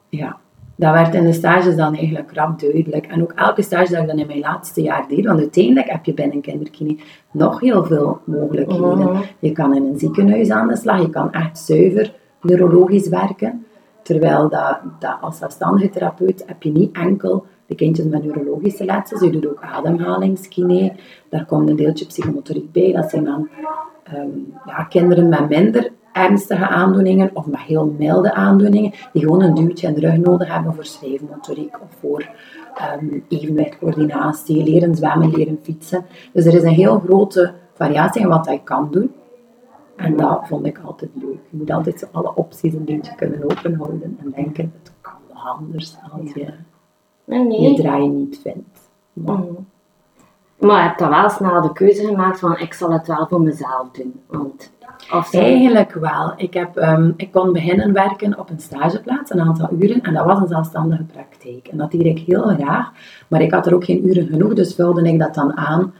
Ja, 0.10 0.38
dat 0.76 0.94
werd 0.94 1.14
in 1.14 1.24
de 1.24 1.34
stages 1.34 1.76
dan 1.76 1.96
eigenlijk 1.96 2.34
rap 2.34 2.60
duidelijk. 2.60 3.06
En 3.06 3.22
ook 3.22 3.32
elke 3.32 3.62
stage 3.62 3.92
dat 3.92 4.02
ik 4.02 4.08
dan 4.08 4.20
in 4.20 4.28
mijn 4.28 4.40
laatste 4.40 4.82
jaar 4.82 5.06
deed, 5.08 5.26
want 5.26 5.40
uiteindelijk 5.40 5.90
heb 5.90 6.06
je 6.06 6.14
binnen 6.14 6.42
kinderkine 6.42 6.98
nog 7.32 7.60
heel 7.60 7.84
veel 7.84 8.20
mogelijkheden. 8.24 8.98
Mhm. 8.98 9.22
Je 9.40 9.52
kan 9.52 9.76
in 9.76 9.86
een 9.86 10.00
ziekenhuis 10.00 10.50
aan 10.50 10.68
de 10.68 10.76
slag, 10.78 11.02
je 11.02 11.10
kan 11.10 11.32
echt 11.32 11.58
zuiver 11.58 12.14
neurologisch 12.42 13.10
werken. 13.10 13.66
Terwijl 14.04 14.50
dat, 14.50 14.80
dat 15.00 15.18
als 15.22 15.38
zelfstandige 15.38 15.90
therapeut 15.90 16.44
heb 16.46 16.64
je 16.64 16.72
niet 16.72 16.96
enkel 16.96 17.46
de 17.70 17.76
kindjes 17.76 18.06
met 18.06 18.24
neurologische 18.24 18.86
letsels, 18.86 19.22
je 19.22 19.30
doet 19.30 19.48
ook 19.48 19.62
ademhalingskine, 19.62 20.92
daar 21.30 21.46
komt 21.46 21.70
een 21.70 21.76
deeltje 21.76 22.06
psychomotoriek 22.06 22.72
bij. 22.72 22.92
Dat 22.92 23.10
zijn 23.10 23.24
dan 23.24 23.50
ehm, 24.04 24.28
ja, 24.66 24.84
kinderen 24.84 25.30
met 25.30 25.50
minder 25.50 25.92
ernstige 26.14 26.68
aandoeningen 26.68 27.30
of 27.34 27.46
met 27.46 27.60
heel 27.60 27.96
milde 27.98 28.34
aandoeningen, 28.34 28.92
die 29.14 29.22
gewoon 29.22 29.42
een 29.42 29.54
duwtje 29.54 29.88
in 29.88 29.94
de 29.94 30.00
rug 30.00 30.18
nodig 30.18 30.54
hebben 30.54 30.74
voor 30.74 30.86
schrijfmotoriek 30.86 31.82
of 31.82 31.96
voor 32.00 32.30
ehm 32.76 33.20
evenwicht, 33.28 33.78
coördinatie, 33.78 34.64
leren 34.64 34.96
zwemmen, 34.96 35.30
leren 35.30 35.60
fietsen. 35.62 36.06
Dus 36.34 36.46
er 36.46 36.54
is 36.54 36.64
een 36.64 36.70
heel 36.70 37.00
grote 37.00 37.54
variatie 37.74 38.22
in 38.22 38.28
wat 38.28 38.46
hij 38.46 38.62
kan 38.64 38.88
doen. 38.92 39.12
En 39.96 40.18
dat 40.18 40.48
vond 40.48 40.66
ik 40.66 40.80
altijd 40.84 41.12
leuk. 41.14 41.40
Je 41.50 41.58
moet 41.58 41.72
altijd 41.72 42.08
alle 42.12 42.36
opties 42.36 42.74
een 42.74 42.86
beetje 42.86 43.16
kunnen 43.16 43.44
openhouden 43.44 44.18
en 44.22 44.32
denken, 44.36 44.74
het 44.84 44.92
kan 45.02 45.14
anders 45.34 45.96
als 46.12 46.34
je 46.34 46.48
Nee, 47.30 47.44
nee. 47.44 47.62
je 47.62 47.82
draai 47.82 48.08
niet 48.08 48.40
vindt. 48.44 48.90
Maar 49.14 49.38
Mhm. 49.38 49.54
Maar 50.60 50.82
je 50.82 50.88
hebt 50.88 51.00
dan 51.00 51.10
wel 51.10 51.30
snel 51.30 51.62
de 51.62 51.72
keuze 51.72 52.06
gemaakt 52.06 52.40
van, 52.40 52.58
ik 52.58 52.74
zal 52.74 52.92
het 52.92 53.08
wel 53.08 53.28
voor 53.30 53.42
mezelf 53.42 53.88
doen. 53.92 54.20
Want, 54.28 54.72
of 55.14 55.28
zo. 55.28 55.40
Eigenlijk 55.40 55.94
wel. 55.94 56.34
Ik, 56.36 56.54
heb, 56.54 56.78
ehm, 56.78 57.12
ik 57.16 57.32
kon 57.32 57.54
beginnen 57.54 57.94
werken 57.94 58.40
op 58.40 58.50
een 58.50 58.60
stageplaats, 58.60 59.32
een 59.32 59.42
aantal 59.42 59.70
uren, 59.80 60.02
en 60.02 60.14
dat 60.14 60.26
was 60.26 60.40
een 60.40 60.48
zelfstandige 60.48 61.04
praktijk. 61.04 61.68
En 61.68 61.78
dat 61.78 61.92
deed 61.92 62.06
ik 62.06 62.20
heel 62.20 62.42
graag, 62.42 62.92
maar 63.28 63.42
ik 63.42 63.52
had 63.52 63.66
er 63.66 63.74
ook 63.74 63.84
geen 63.84 64.08
uren 64.08 64.28
genoeg, 64.28 64.54
dus 64.54 64.76
vulde 64.76 65.10
ik 65.10 65.20
dat 65.20 65.34
dan 65.34 65.58
aan 65.58 65.94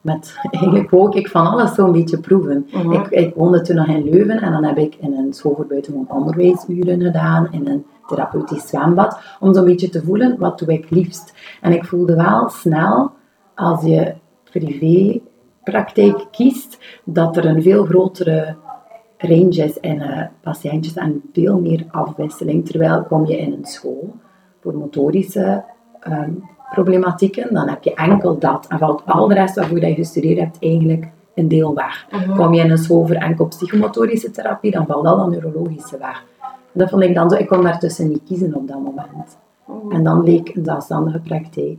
met, 0.00 0.36
eigenlijk 0.50 0.90
wou 0.90 1.18
ik 1.18 1.28
van 1.28 1.46
alles 1.46 1.74
zo'n 1.74 1.92
beetje 1.92 2.18
proeven. 2.18 2.66
Mhm. 2.72 2.92
ik, 2.92 3.06
ik 3.08 3.34
woonde 3.34 3.60
toen 3.60 3.76
nog 3.76 3.86
in 3.86 4.10
Leuven 4.10 4.40
en 4.40 4.52
dan 4.52 4.64
heb 4.64 4.78
ik 4.78 4.94
in 4.94 5.12
een 5.12 5.32
school 5.32 5.54
voor 5.54 5.66
buitengewoon 5.66 6.08
onderwijsuren 6.08 7.00
gedaan, 7.00 7.48
in 7.50 7.66
een 7.66 7.84
therapeutisch 8.06 8.68
zwembad, 8.68 9.18
om 9.40 9.54
zo'n 9.54 9.64
beetje 9.64 9.88
te 9.88 10.02
voelen, 10.02 10.38
wat 10.38 10.58
doe 10.58 10.72
ik 10.72 10.90
liefst. 10.90 11.34
En 11.60 11.72
ik 11.72 11.84
voelde 11.84 12.14
wel 12.14 12.48
snel, 12.48 13.10
als 13.54 13.82
je 13.82 14.14
privépraktijk 14.50 16.26
kiest, 16.30 16.78
dat 17.04 17.36
er 17.36 17.44
een 17.44 17.62
veel 17.62 17.84
grotere 17.84 18.56
range 19.18 19.64
is 19.64 19.78
in 19.78 20.00
eh, 20.00 20.26
patiëntjes 20.40 20.94
en 20.94 21.22
veel 21.32 21.60
meer 21.60 21.84
afwisseling. 21.90 22.66
Terwijl 22.66 23.02
kom 23.02 23.26
je 23.26 23.38
in 23.38 23.52
een 23.52 23.64
school 23.64 24.14
voor 24.60 24.74
motorische 24.74 25.64
ehm, 26.00 26.30
problematieken, 26.70 27.54
dan 27.54 27.68
heb 27.68 27.82
je 27.82 27.94
enkel 27.94 28.38
dat 28.38 28.66
en 28.68 28.78
valt 28.78 29.02
al 29.06 29.28
de 29.28 29.34
rest 29.34 29.54
waarvoor 29.54 29.80
je 29.80 29.94
gestudeerd 29.94 30.38
hebt 30.38 30.56
eigenlijk 30.60 31.08
een 31.34 31.48
deel 31.48 31.74
weg. 31.74 32.06
Mhm. 32.10 32.36
Kom 32.36 32.54
je 32.54 32.62
in 32.62 32.70
een 32.70 32.78
school 32.78 33.06
voor 33.06 33.16
enkel 33.16 33.46
psychomotorische 33.46 34.30
therapie, 34.30 34.70
dan 34.70 34.86
valt 34.86 35.06
al 35.06 35.16
dat 35.16 35.30
neurologische 35.30 35.98
weg. 35.98 36.24
Dat 36.74 36.90
vond 36.90 37.02
ik 37.02 37.14
dan 37.14 37.30
zo, 37.30 37.36
ik 37.36 37.46
kon 37.46 37.62
daartussen 37.62 38.08
niet 38.08 38.22
kiezen 38.24 38.54
op 38.54 38.68
dat 38.68 38.80
moment. 38.80 39.36
Mhm. 39.66 39.92
En 39.92 40.04
dan 40.04 40.22
leek 40.24 40.54
een 40.54 40.64
zelfstandige 40.64 41.20
praktijk 41.20 41.78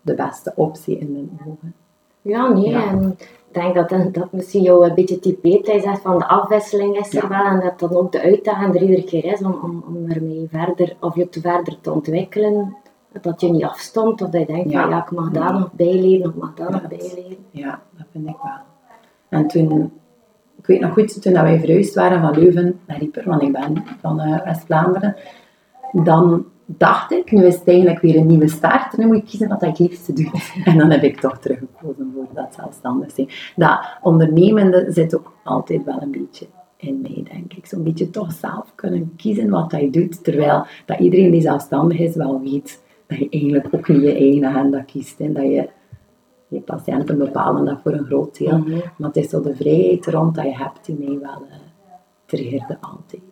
de 0.00 0.14
beste 0.14 0.52
optie 0.56 0.98
in 0.98 1.12
mijn 1.12 1.38
ogen. 1.46 1.74
Ja, 2.22 2.48
nee. 2.52 2.68
Ja. 2.68 2.86
En 2.86 3.10
ik 3.18 3.54
denk 3.54 3.74
dat 3.74 4.14
dat, 4.14 4.32
misschien 4.32 4.62
jou 4.62 4.88
een 4.88 4.94
beetje 4.94 5.18
typeert. 5.18 5.66
Dat 5.66 5.74
je 5.74 5.80
zegt 5.80 6.00
van 6.00 6.18
de 6.18 6.28
afwisseling 6.28 6.98
is 6.98 7.14
er 7.14 7.22
Ja. 7.22 7.28
wel. 7.28 7.44
En 7.44 7.60
dat 7.60 7.78
dan 7.78 7.96
ook 8.00 8.12
de 8.12 8.20
uitdaging 8.20 8.74
er 8.74 8.82
iedere 8.82 9.04
keer 9.04 9.24
is 9.24 9.42
om, 9.42 9.58
om, 9.62 9.84
om 9.86 10.10
ermee 10.10 10.46
verder, 10.50 10.96
of 11.00 11.14
je 11.14 11.28
te 11.28 11.40
verder 11.40 11.80
te 11.80 11.92
ontwikkelen. 11.92 12.76
Dat 13.20 13.40
je 13.40 13.50
niet 13.50 13.64
afstond. 13.64 14.22
Of 14.22 14.28
dat 14.30 14.40
je 14.40 14.46
denkt 14.46 14.70
Ja. 14.70 14.80
van 14.80 14.90
ja, 14.90 15.02
ik 15.02 15.10
mag 15.10 15.30
daar 15.30 15.52
nog 15.52 15.72
bijleren. 15.72 16.26
Of 16.28 16.34
mag 16.34 16.54
daar 16.54 16.70
nog 16.70 16.88
bijleren. 16.88 17.36
Ja, 17.50 17.80
dat 17.96 18.06
vind 18.12 18.28
ik 18.28 18.36
wel. 18.42 18.52
En 19.28 19.46
toen, 19.48 19.92
weet 20.68 20.80
nog 20.80 20.92
goed, 20.92 21.22
toen 21.22 21.32
wij 21.32 21.58
verhuisd 21.58 21.94
waren 21.94 22.20
van 22.20 22.38
Leuven 22.38 22.80
naar 22.86 22.98
Rieper, 22.98 23.22
want 23.24 23.42
ik 23.42 23.52
ben 23.52 23.84
van 24.00 24.20
eh, 24.20 24.44
West-Vlaanderen, 24.44 25.16
dan 25.92 26.46
dacht 26.66 27.12
ik, 27.12 27.30
nu 27.30 27.44
is 27.44 27.54
het 27.54 27.68
eigenlijk 27.68 28.00
weer 28.00 28.16
een 28.16 28.26
nieuwe 28.26 28.48
start, 28.48 28.96
nu 28.96 29.06
moet 29.06 29.16
ik 29.16 29.24
kiezen 29.24 29.48
wat 29.48 29.62
ik 29.62 29.68
het 29.68 29.78
liefste 29.78 30.12
doe. 30.12 30.30
En 30.64 30.78
dan 30.78 30.90
heb 30.90 31.02
ik 31.02 31.20
toch 31.20 31.38
teruggekozen 31.38 32.12
voor 32.14 32.26
dat 32.34 32.54
zelfstandig 32.54 33.10
zijn. 33.10 33.28
Dat 33.56 33.78
ondernemende 34.02 34.86
zit 34.88 35.16
ook 35.16 35.32
altijd 35.44 35.84
wel 35.84 36.02
een 36.02 36.10
beetje 36.10 36.46
in 36.76 37.00
mij, 37.00 37.24
denk 37.32 37.52
ik. 37.52 37.66
Zo'n 37.66 37.82
beetje 37.82 38.10
toch 38.10 38.32
zelf 38.32 38.72
kunnen 38.74 39.12
kiezen 39.16 39.50
wat 39.50 39.70
je 39.78 39.90
doet, 39.90 40.24
terwijl 40.24 40.66
dat 40.86 40.98
iedereen 40.98 41.30
die 41.30 41.40
zelfstandig 41.40 41.98
is 41.98 42.14
wel 42.14 42.40
weet 42.40 42.82
dat 43.06 43.18
je 43.18 43.28
eigenlijk 43.30 43.66
ook 43.70 43.88
niet 43.88 44.02
je 44.02 44.14
eigen 44.14 44.44
agenda 44.44 44.80
kiest. 44.80 45.20
En 45.20 45.32
dat 45.32 45.44
je 45.44 45.68
je 46.48 46.60
patiënten 46.60 47.18
bepalen 47.18 47.64
dat 47.64 47.78
voor 47.82 47.92
een 47.92 48.04
groot 48.04 48.38
deel. 48.38 48.58
Mhm. 48.58 48.78
Maar 48.96 49.08
het 49.08 49.16
is 49.16 49.28
zo 49.28 49.40
de 49.40 49.56
vrijheid 49.56 50.06
rond 50.06 50.34
dat 50.34 50.44
je 50.44 50.56
hebt 50.56 50.86
die 50.86 50.96
mij 50.98 51.18
wel 51.18 51.46
uh, 51.46 51.54
triggerde 52.26 52.78
altijd. 52.80 53.22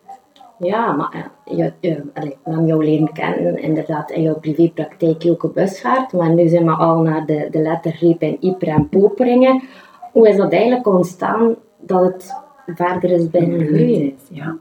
Ja, 0.59 0.91
maar 0.91 1.31
eh, 1.45 1.57
je, 1.57 1.73
je, 1.79 2.03
allee, 2.13 2.37
we 2.43 2.49
hebben 2.49 2.65
jou 2.65 2.85
leren 2.85 3.13
kennen 3.13 3.61
inderdaad 3.61 4.11
in 4.11 4.21
jouw 4.21 4.39
privépraktijk 4.39 5.23
Joke 5.23 5.47
Busgaard, 5.47 6.13
maar 6.13 6.33
nu 6.33 6.47
zijn 6.47 6.65
we 6.65 6.71
al 6.71 7.01
naar 7.01 7.25
de, 7.25 7.47
de 7.51 7.59
lettergreep 7.59 8.21
in 8.21 8.37
Yper 8.39 8.67
en 8.67 8.89
Poperingen. 8.89 9.63
Hoe 10.11 10.29
is 10.29 10.37
dat 10.37 10.51
eigenlijk 10.51 10.87
ontstaan 10.87 11.55
dat 11.79 12.03
het 12.03 12.33
verder 12.65 13.11
is 13.11 13.29
binnengegroeid? 13.29 14.13
is. 14.13 14.37
Ja. 14.37 14.57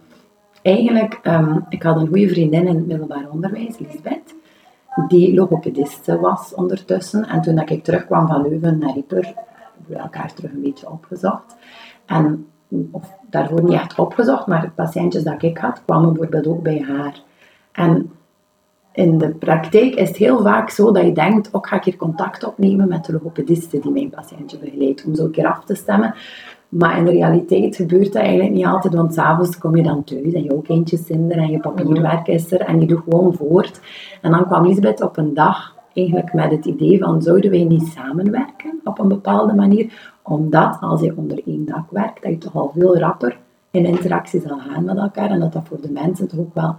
Eigenlijk, 0.63 1.21
um, 1.23 1.67
ik 1.69 1.83
had 1.83 1.97
een 1.97 2.07
goede 2.07 2.29
vriendin 2.29 2.67
in 2.67 2.77
het 2.77 2.87
middelbaar 2.87 3.31
onderwijs, 3.31 3.79
Lisbeth, 3.79 4.35
die 5.09 5.35
logopediste 5.35 6.19
was 6.21 6.55
ondertussen. 6.55 7.29
En 7.29 7.43
toen 7.43 7.55
dat 7.55 7.71
ik 7.71 7.85
terugkwam 7.85 8.26
van 8.26 8.43
Leuven 8.43 8.79
naar 8.79 8.95
Rieper, 8.95 9.25
hebben 9.25 9.87
we 9.87 9.95
elkaar 9.95 10.35
terug 10.35 10.53
een 10.53 10.62
beetje 10.62 10.91
opgezocht. 10.91 11.57
En, 12.07 12.47
of 12.91 13.12
daarvoor 13.31 13.62
niet 13.62 13.73
echt 13.73 13.99
opgezocht, 13.99 14.47
maar 14.47 14.61
de 14.61 14.71
patiëntjes 14.71 15.23
dat 15.23 15.43
ik 15.43 15.59
had, 15.59 15.83
kwamen 15.85 16.12
bijvoorbeeld 16.12 16.47
ook 16.47 16.62
bij 16.62 16.85
haar. 16.88 17.23
En 17.73 18.11
in 18.93 19.19
de 19.19 19.29
praktijk 19.29 19.95
is 19.95 20.09
het 20.09 20.17
heel 20.17 20.43
vaak 20.43 20.71
zo 20.71 20.93
dat 20.93 21.05
je 21.05 21.12
denkt, 21.12 21.55
ook 21.55 21.67
ga 21.67 21.76
ik 21.76 21.85
hier 21.85 21.97
contact 21.97 22.45
opnemen 22.45 22.88
met 22.88 23.05
de 23.05 23.12
logopediste 23.12 23.79
die 23.79 23.91
mijn 23.91 24.11
patiëntje 24.11 24.59
begeleidt, 24.59 25.05
om 25.05 25.15
zo 25.15 25.25
een 25.25 25.31
keer 25.31 25.47
af 25.47 25.65
te 25.65 25.75
stemmen. 25.75 26.15
Maar 26.68 26.99
in 26.99 27.04
de 27.04 27.11
realiteit 27.11 27.76
gebeurt 27.76 28.12
dat 28.12 28.23
eigenlijk 28.23 28.52
niet 28.52 28.66
altijd, 28.66 28.94
want 28.94 29.14
s'avonds 29.14 29.58
kom 29.58 29.76
je 29.76 29.82
dan 29.82 30.04
thuis 30.04 30.32
en 30.32 30.42
je 30.42 30.62
kindjes 30.62 31.06
zijn 31.06 31.32
er 31.32 31.38
en 31.38 31.50
je 31.50 31.61
papierwerk 31.61 32.26
is 32.26 32.52
er 32.52 32.61
en 32.61 32.80
je 32.80 32.87
doet 32.87 33.02
gewoon 33.08 33.35
voort. 33.35 33.80
En 34.23 34.30
dan 34.30 34.46
kwam 34.46 34.66
Lisbeth 34.66 35.02
op 35.02 35.16
een 35.16 35.35
dag 35.35 35.75
eigenlijk 35.94 36.32
met 36.32 36.50
het 36.50 36.64
idee 36.64 36.99
van, 36.99 37.23
zouden 37.23 37.50
wij 37.50 37.64
niet 37.64 37.87
samenwerken 37.87 38.80
op 38.85 38.99
een 38.99 39.08
bepaalde 39.08 39.54
manier? 39.54 40.16
Omdat 40.23 40.76
als 40.80 41.00
je 41.00 41.16
onder 41.16 41.42
één 41.46 41.64
dak 41.66 41.90
werkt, 41.90 42.23
dat 42.23 42.32
je 42.32 42.38
toch 42.38 42.54
al 42.56 42.73
veel 42.75 42.99
rapper 42.99 43.38
in 43.70 43.85
interactie 43.85 44.40
zal 44.40 44.58
gaan 44.58 44.85
met 44.85 44.96
elkaar 44.96 45.30
en 45.30 45.40
dat 45.40 45.52
dat 45.52 45.68
voor 45.68 45.80
de 45.80 45.90
mensen 45.90 46.28
toch 46.28 46.40
ook 46.40 46.54
wel 46.54 46.76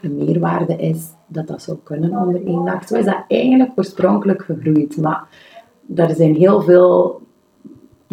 een 0.00 0.16
meerwaarde 0.16 0.76
is 0.76 1.10
dat 1.26 1.46
dat 1.46 1.62
zou 1.62 1.78
kunnen 1.82 2.16
onder 2.16 2.46
één 2.46 2.64
dak. 2.64 2.82
Zo 2.82 2.94
is 2.94 3.04
dat 3.04 3.24
eigenlijk 3.28 3.70
oorspronkelijk 3.74 4.42
gegroeid, 4.42 4.96
maar 4.96 5.24
er 5.94 6.14
zijn 6.14 6.34
heel 6.34 6.60
veel 6.60 7.20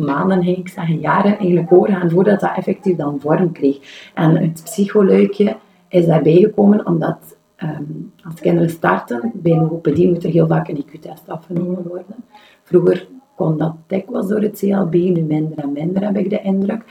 maanden, 0.02 0.44
ik 0.44 0.68
zeggen 0.68 1.00
jaren 1.00 1.38
eigenlijk 1.38 1.70
doorgaan 1.70 2.10
voordat 2.10 2.40
dat 2.40 2.56
effectief 2.56 2.96
dan 2.96 3.20
vorm 3.20 3.52
kreeg. 3.52 4.12
En 4.14 4.36
het 4.36 4.62
psycholuikje 4.64 5.56
is 5.88 6.06
daarbij 6.06 6.36
gekomen 6.36 6.86
omdat 6.86 7.38
um, 7.64 8.14
als 8.24 8.40
kinderen 8.40 8.70
starten, 8.70 9.32
bij 9.34 9.52
een 9.52 9.60
logopedie 9.62 10.08
moet 10.08 10.24
er 10.24 10.30
heel 10.30 10.48
vaak 10.48 10.68
een 10.68 10.86
IQ-test 10.86 11.24
afgenomen 11.28 11.88
worden. 11.88 12.16
Vroeger 12.64 13.08
kon 13.36 13.58
dat 13.58 13.76
dikwijls 13.88 14.28
door 14.28 14.42
het 14.42 14.58
CLB, 14.60 14.94
nu 14.94 15.22
minder 15.22 15.58
en 15.58 15.72
minder 15.72 16.04
heb 16.04 16.18
ik 16.18 16.30
de 16.30 16.42
indruk. 16.42 16.84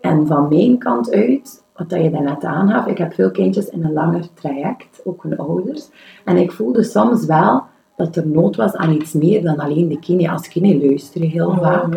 En 0.00 0.26
van 0.26 0.48
mijn 0.48 0.78
kant 0.78 1.12
uit, 1.12 1.64
wat 1.74 1.90
je 1.90 2.10
daarnet 2.10 2.44
aangaf, 2.44 2.86
ik 2.86 2.98
heb 2.98 3.14
veel 3.14 3.30
kindjes 3.30 3.68
in 3.68 3.84
een 3.84 3.92
langer 3.92 4.34
traject, 4.34 5.00
ook 5.04 5.22
hun 5.22 5.38
ouders. 5.38 5.88
En 6.24 6.36
ik 6.36 6.52
voelde 6.52 6.82
soms 6.82 7.26
wel 7.26 7.62
dat 7.96 8.16
er 8.16 8.26
nood 8.26 8.56
was 8.56 8.74
aan 8.74 8.92
iets 8.92 9.12
meer 9.12 9.42
dan 9.42 9.56
alleen 9.56 9.88
de 9.88 9.98
kine. 9.98 10.30
Als 10.30 10.48
kine 10.48 10.86
luister 10.86 11.22
je 11.22 11.28
heel 11.28 11.54
vaak, 11.54 11.94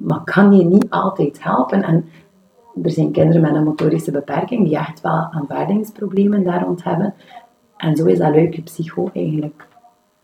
maar 0.00 0.24
kan 0.24 0.52
je 0.52 0.64
niet 0.64 0.90
altijd 0.90 1.42
helpen. 1.42 1.82
En 1.82 2.08
er 2.82 2.90
zijn 2.90 3.12
kinderen 3.12 3.42
met 3.42 3.54
een 3.54 3.64
motorische 3.64 4.10
beperking 4.10 4.64
die 4.64 4.76
echt 4.76 5.00
wel 5.00 5.28
aanvaardingsproblemen 5.30 6.44
daar 6.44 6.62
rond 6.62 6.84
hebben. 6.84 7.14
En 7.76 7.96
zo 7.96 8.04
is 8.04 8.18
dat 8.18 8.34
leuke 8.34 8.62
psycho 8.62 9.10
eigenlijk 9.12 9.66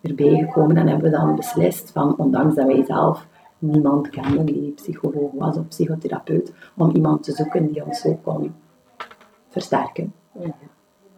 erbij 0.03 0.39
gekomen 0.39 0.77
en 0.77 0.87
hebben 0.87 1.11
we 1.11 1.17
dan 1.17 1.37
beslist 1.37 1.91
van, 1.91 2.19
ondanks 2.19 2.55
dat 2.55 2.67
wij 2.67 2.85
zelf 2.85 3.27
niemand 3.59 4.09
kenden 4.09 4.47
die 4.47 4.71
psycholoog 4.71 5.31
was 5.33 5.57
of 5.57 5.69
psychotherapeut, 5.69 6.53
om 6.77 6.91
iemand 6.91 7.23
te 7.23 7.33
zoeken 7.33 7.73
die 7.73 7.85
ons 7.85 8.01
zo 8.01 8.19
kon 8.23 8.55
versterken. 9.49 10.13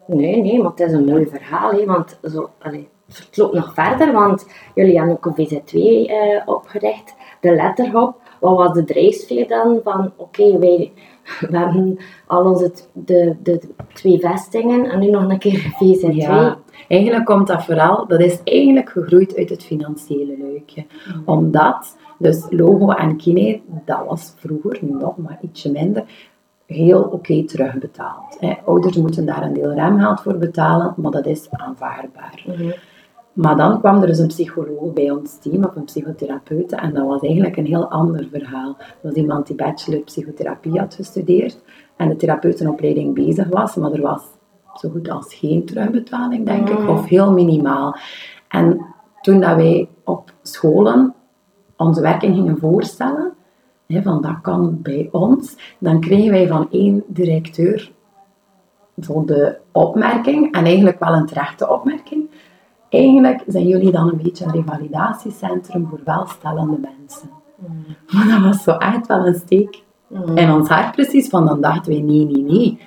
Nee, 0.05 0.41
nee, 0.41 0.61
maar 0.61 0.71
het 0.71 0.79
is 0.79 0.91
een 0.91 1.05
mooi 1.05 1.25
verhaal, 1.25 1.71
hè, 1.71 1.85
want 1.85 2.19
zo, 2.23 2.49
allee, 2.59 2.89
het 3.05 3.37
loopt 3.37 3.53
nog 3.53 3.73
verder, 3.73 4.11
want 4.11 4.47
jullie 4.75 4.97
hebben 4.97 5.15
ook 5.15 5.25
een 5.25 5.47
VZ2 5.47 5.73
uh, 5.75 6.41
opgericht, 6.45 7.15
de 7.41 7.55
letterhop. 7.55 8.21
Wat 8.39 8.57
was 8.57 8.73
de 8.73 8.83
drijfveer 8.83 9.47
dan 9.47 9.79
van, 9.83 10.11
oké, 10.15 10.59
wij 10.59 10.91
we 11.39 11.57
hebben 11.57 11.97
al 12.27 12.45
onze 12.45 12.71
de, 12.93 13.35
de, 13.43 13.59
twee 13.93 14.19
vestingen 14.19 14.85
en 14.85 14.99
nu 14.99 15.09
nog 15.09 15.29
een 15.29 15.39
keer 15.39 15.73
VZ2. 15.73 16.15
Ja, 16.15 16.57
eigenlijk 16.87 17.25
komt 17.25 17.47
dat 17.47 17.65
vooral, 17.65 18.07
dat 18.07 18.19
is 18.19 18.39
eigenlijk 18.43 18.89
gegroeid 18.89 19.35
uit 19.35 19.49
het 19.49 19.63
financiële 19.63 20.37
luikje. 20.37 20.85
Mm. 21.15 21.21
Omdat, 21.25 21.97
dus 22.17 22.45
logo 22.49 22.89
en 22.89 23.17
kine, 23.17 23.59
dat 23.85 23.99
was 24.07 24.33
vroeger, 24.35 24.79
nog, 24.81 25.17
maar 25.17 25.39
ietsje 25.41 25.71
minder, 25.71 26.03
heel 26.65 27.01
oké 27.01 27.43
terugbetaald. 27.43 28.37
Hè. 28.39 28.53
Ouders 28.65 28.97
moeten 28.97 29.25
daar 29.25 29.43
een 29.43 29.53
deel 29.53 29.73
remgeld 29.73 30.21
voor 30.21 30.37
betalen, 30.37 30.93
maar 30.97 31.11
dat 31.11 31.25
is 31.25 31.47
aanvaardbaar. 31.49 32.43
Mhm. 32.47 32.71
Maar 33.41 33.55
dan 33.55 33.79
kwam 33.79 34.01
er 34.01 34.07
dus 34.07 34.17
een 34.17 34.27
psycholoog 34.27 34.93
bij 34.93 35.11
ons 35.11 35.37
team, 35.37 35.63
of 35.63 35.75
een 35.75 35.83
psychotherapeute, 35.83 36.75
en 36.75 36.93
dat 36.93 37.07
was 37.07 37.21
eigenlijk 37.21 37.57
een 37.57 37.65
heel 37.65 37.89
ander 37.89 38.27
verhaal. 38.31 38.75
Dat 38.77 38.97
was 39.01 39.13
iemand 39.13 39.47
die 39.47 39.55
bachelor 39.55 39.99
psychotherapie 39.99 40.79
had 40.79 40.93
gestudeerd 40.93 41.61
en 41.95 42.09
de 42.09 42.15
therapeutenopleiding 42.15 43.13
bezig 43.13 43.47
was, 43.47 43.75
maar 43.75 43.91
er 43.91 44.01
was 44.01 44.23
zo 44.73 44.89
goed 44.89 45.09
als 45.09 45.33
geen 45.33 45.65
terugbetaling, 45.65 46.45
denk 46.45 46.69
ik, 46.69 46.79
mhm. 46.79 46.89
of 46.89 47.05
heel 47.05 47.31
minimaal. 47.31 47.95
En 48.47 48.85
toen 49.21 49.39
dat 49.39 49.55
wij 49.55 49.89
op 50.03 50.33
scholen 50.41 51.13
onze 51.77 52.01
werking 52.01 52.35
gingen 52.35 52.57
voorstellen, 52.57 53.33
van 53.87 54.21
dat 54.21 54.41
kan 54.41 54.81
bij 54.81 55.09
ons, 55.11 55.75
dan 55.77 55.99
kregen 55.99 56.31
wij 56.31 56.47
van 56.47 56.67
één 56.71 57.03
directeur 57.07 57.91
zo 59.01 59.25
de 59.25 59.57
opmerking, 59.71 60.53
en 60.53 60.65
eigenlijk 60.65 60.99
wel 60.99 61.13
een 61.13 61.25
terechte 61.25 61.69
opmerking, 61.69 62.29
eigenlijk 62.89 63.43
zijn 63.47 63.67
jullie 63.67 63.91
dan 63.91 64.07
een 64.07 64.19
beetje 64.23 64.45
een 64.45 64.51
revalidatiecentrum 64.51 65.87
voor 65.89 65.99
welstellende 66.03 66.77
mensen. 66.77 67.29
Mm. 67.55 67.85
Maar 68.11 68.27
dat 68.27 68.43
was 68.43 68.63
zo 68.63 68.71
echt 68.71 69.07
wel 69.07 69.27
een 69.27 69.35
steek 69.45 69.83
mm. 70.07 70.37
in 70.37 70.51
ons 70.51 70.69
hart 70.69 70.91
precies, 70.91 71.29
van 71.29 71.45
dan 71.45 71.61
dachten 71.61 71.91
wij 71.91 72.01
nee, 72.01 72.25
nee, 72.25 72.43
nee 72.43 72.79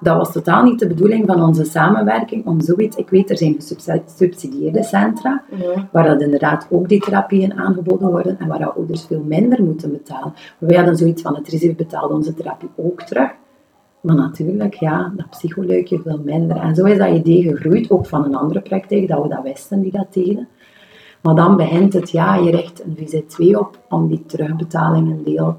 dat 0.00 0.16
was 0.16 0.32
totaal 0.32 0.62
niet 0.62 0.78
de 0.78 0.86
bedoeling 0.86 1.26
van 1.26 1.42
onze 1.42 1.64
samenwerking 1.64 2.46
om 2.46 2.60
zoiets. 2.60 2.96
Ik 2.96 3.08
weet, 3.08 3.30
er 3.30 3.36
zijn 3.36 3.56
gesubsidieerde 4.06 4.82
centra, 4.82 5.42
waar 5.92 6.04
dat 6.04 6.20
inderdaad 6.20 6.66
ook 6.70 6.88
die 6.88 7.00
therapieën 7.00 7.58
aangeboden 7.58 8.10
worden 8.10 8.38
en 8.38 8.48
waar 8.48 8.72
ouders 8.72 9.04
veel 9.04 9.22
minder 9.26 9.64
moeten 9.64 9.92
betalen. 9.92 10.34
wij 10.58 10.76
hadden 10.76 10.96
zoiets 10.96 11.22
van, 11.22 11.34
het 11.34 11.48
RISIF 11.48 11.76
betaalde 11.76 12.14
onze 12.14 12.34
therapie 12.34 12.68
ook 12.76 13.02
terug. 13.02 13.30
Maar 14.06 14.16
natuurlijk, 14.16 14.74
ja, 14.74 15.12
dat 15.16 15.30
psycholuikje 15.30 16.00
veel 16.00 16.20
minder. 16.24 16.56
En 16.56 16.74
zo 16.74 16.84
is 16.84 16.98
dat 16.98 17.14
idee 17.14 17.42
gegroeid, 17.42 17.90
ook 17.90 18.06
van 18.06 18.24
een 18.24 18.36
andere 18.36 18.60
praktijk, 18.60 19.08
dat 19.08 19.22
we 19.22 19.28
dat 19.28 19.42
wisten 19.42 19.80
die 19.80 19.92
dat 19.92 20.12
deden. 20.12 20.48
Maar 21.22 21.34
dan 21.34 21.56
begint 21.56 21.92
het, 21.92 22.10
ja, 22.10 22.34
je 22.34 22.50
richt 22.50 22.82
een 22.84 22.96
VZ2 22.96 23.58
op 23.58 23.78
om 23.88 24.08
die 24.08 24.24
terugbetaling 24.26 25.10
een 25.10 25.24
deel 25.24 25.56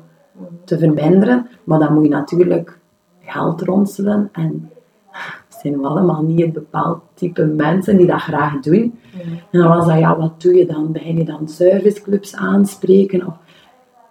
te 0.64 0.78
verminderen. 0.78 1.48
Maar 1.64 1.80
dan 1.80 1.94
moet 1.94 2.04
je 2.04 2.10
natuurlijk 2.10 2.80
geld 3.22 3.62
ronselen. 3.62 4.30
En 4.32 4.70
het 5.12 5.58
zijn 5.62 5.86
allemaal 5.86 6.24
niet 6.24 6.42
een 6.42 6.52
bepaald 6.52 7.02
type 7.14 7.46
mensen 7.46 7.98
die 7.98 8.08
dat 8.08 8.22
graag 8.22 8.60
doen. 8.60 9.00
En 9.52 9.60
dan 9.60 9.68
was 9.68 9.88
dat, 9.88 10.00
ja, 10.00 10.18
wat 10.18 10.42
doe 10.42 10.56
je 10.56 10.66
dan? 10.66 10.92
Begin 10.92 11.18
je 11.18 11.26
dan 11.26 11.48
serviceclubs 11.48 12.36
aanspreken? 12.36 13.28
Of, 13.28 13.34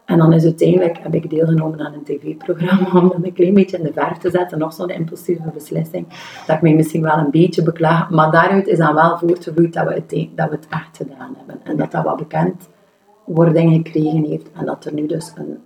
en 0.06 0.18
dan 0.18 0.32
is 0.32 0.44
uiteindelijk, 0.44 0.98
heb 0.98 1.14
ik 1.14 1.30
deelgenomen 1.30 1.80
aan 1.80 1.92
een 1.92 2.02
tv-programma 2.04 2.90
om 3.00 3.08
dat 3.08 3.24
een 3.24 3.32
klein 3.32 3.54
beetje 3.54 3.76
in 3.76 3.84
de 3.84 3.92
verf 3.92 4.18
te 4.18 4.30
zetten. 4.30 4.58
Nog 4.58 4.72
zo'n 4.72 4.88
impulsieve 4.88 5.50
beslissing. 5.54 6.06
Dat 6.46 6.56
ik 6.56 6.62
mij 6.62 6.74
misschien 6.74 7.02
wel 7.02 7.18
een 7.18 7.30
beetje 7.30 7.62
beklaag. 7.62 8.10
Maar 8.10 8.30
daaruit 8.30 8.66
is 8.66 8.78
dan 8.78 8.94
wel 8.94 9.18
voortgevloeid 9.18 9.72
dat 9.72 9.86
we 9.88 9.94
het, 9.94 10.28
dat 10.34 10.48
we 10.48 10.54
het 10.54 10.66
echt 10.70 10.96
gedaan 10.96 11.34
hebben. 11.36 11.60
En 11.62 11.76
dat 11.76 11.90
dat 11.90 12.04
wat 12.04 12.16
bekend 12.16 12.68
wording 13.24 13.74
gekregen 13.74 14.24
heeft. 14.24 14.50
En 14.52 14.66
dat 14.66 14.84
er 14.84 14.94
nu 14.94 15.06
dus 15.06 15.32
een 15.36 15.58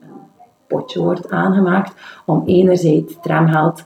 potje 0.66 1.03
wordt 1.03 1.31
aangemaakt 1.31 1.94
om 2.26 2.42
enerzijds 2.46 3.16
tramgeld 3.20 3.85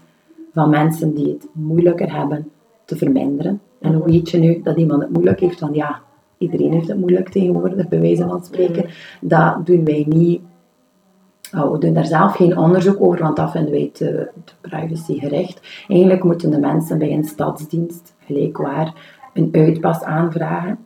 van 0.53 0.71
mensen 0.71 1.15
die 1.15 1.29
het 1.29 1.47
moeilijker 1.53 2.17
hebben 2.17 2.51
te 2.85 2.97
verminderen. 2.97 3.61
En 3.81 3.95
hoe 3.95 4.05
weet 4.05 4.31
je 4.31 4.39
nu 4.39 4.61
dat 4.63 4.77
iemand 4.77 5.03
het 5.03 5.13
moeilijk 5.13 5.41
heeft? 5.41 5.61
Want 5.61 5.75
ja, 5.75 6.01
iedereen 6.45 6.73
heeft 6.73 6.89
het 6.89 6.99
moeilijk 6.99 7.29
tegenwoordig, 7.29 7.89
bij 7.89 8.01
wijze 8.01 8.27
van 8.29 8.45
spreken. 8.45 8.87
Dat 9.21 9.67
doen 9.67 9.85
wij 9.85 10.05
niet. 10.09 10.41
Oh, 11.57 11.73
we 11.73 11.79
doen 11.79 11.95
daar 11.95 12.07
zelf 12.07 12.37
geen 12.37 12.59
onderzoek 12.59 13.01
over, 13.01 13.23
want 13.23 13.37
dat 13.37 13.51
vinden 13.51 13.73
wij 13.73 13.91
te, 13.93 14.29
te 14.45 14.53
privacygerecht. 14.61 15.85
Eigenlijk 15.89 16.25
moeten 16.25 16.51
de 16.51 16.59
mensen 16.59 16.99
bij 16.99 17.13
een 17.13 17.25
stadsdienst 17.25 18.15
gelijkwaar 18.19 18.93
een 19.35 19.49
uitpas 19.53 20.03
aanvragen. 20.03 20.79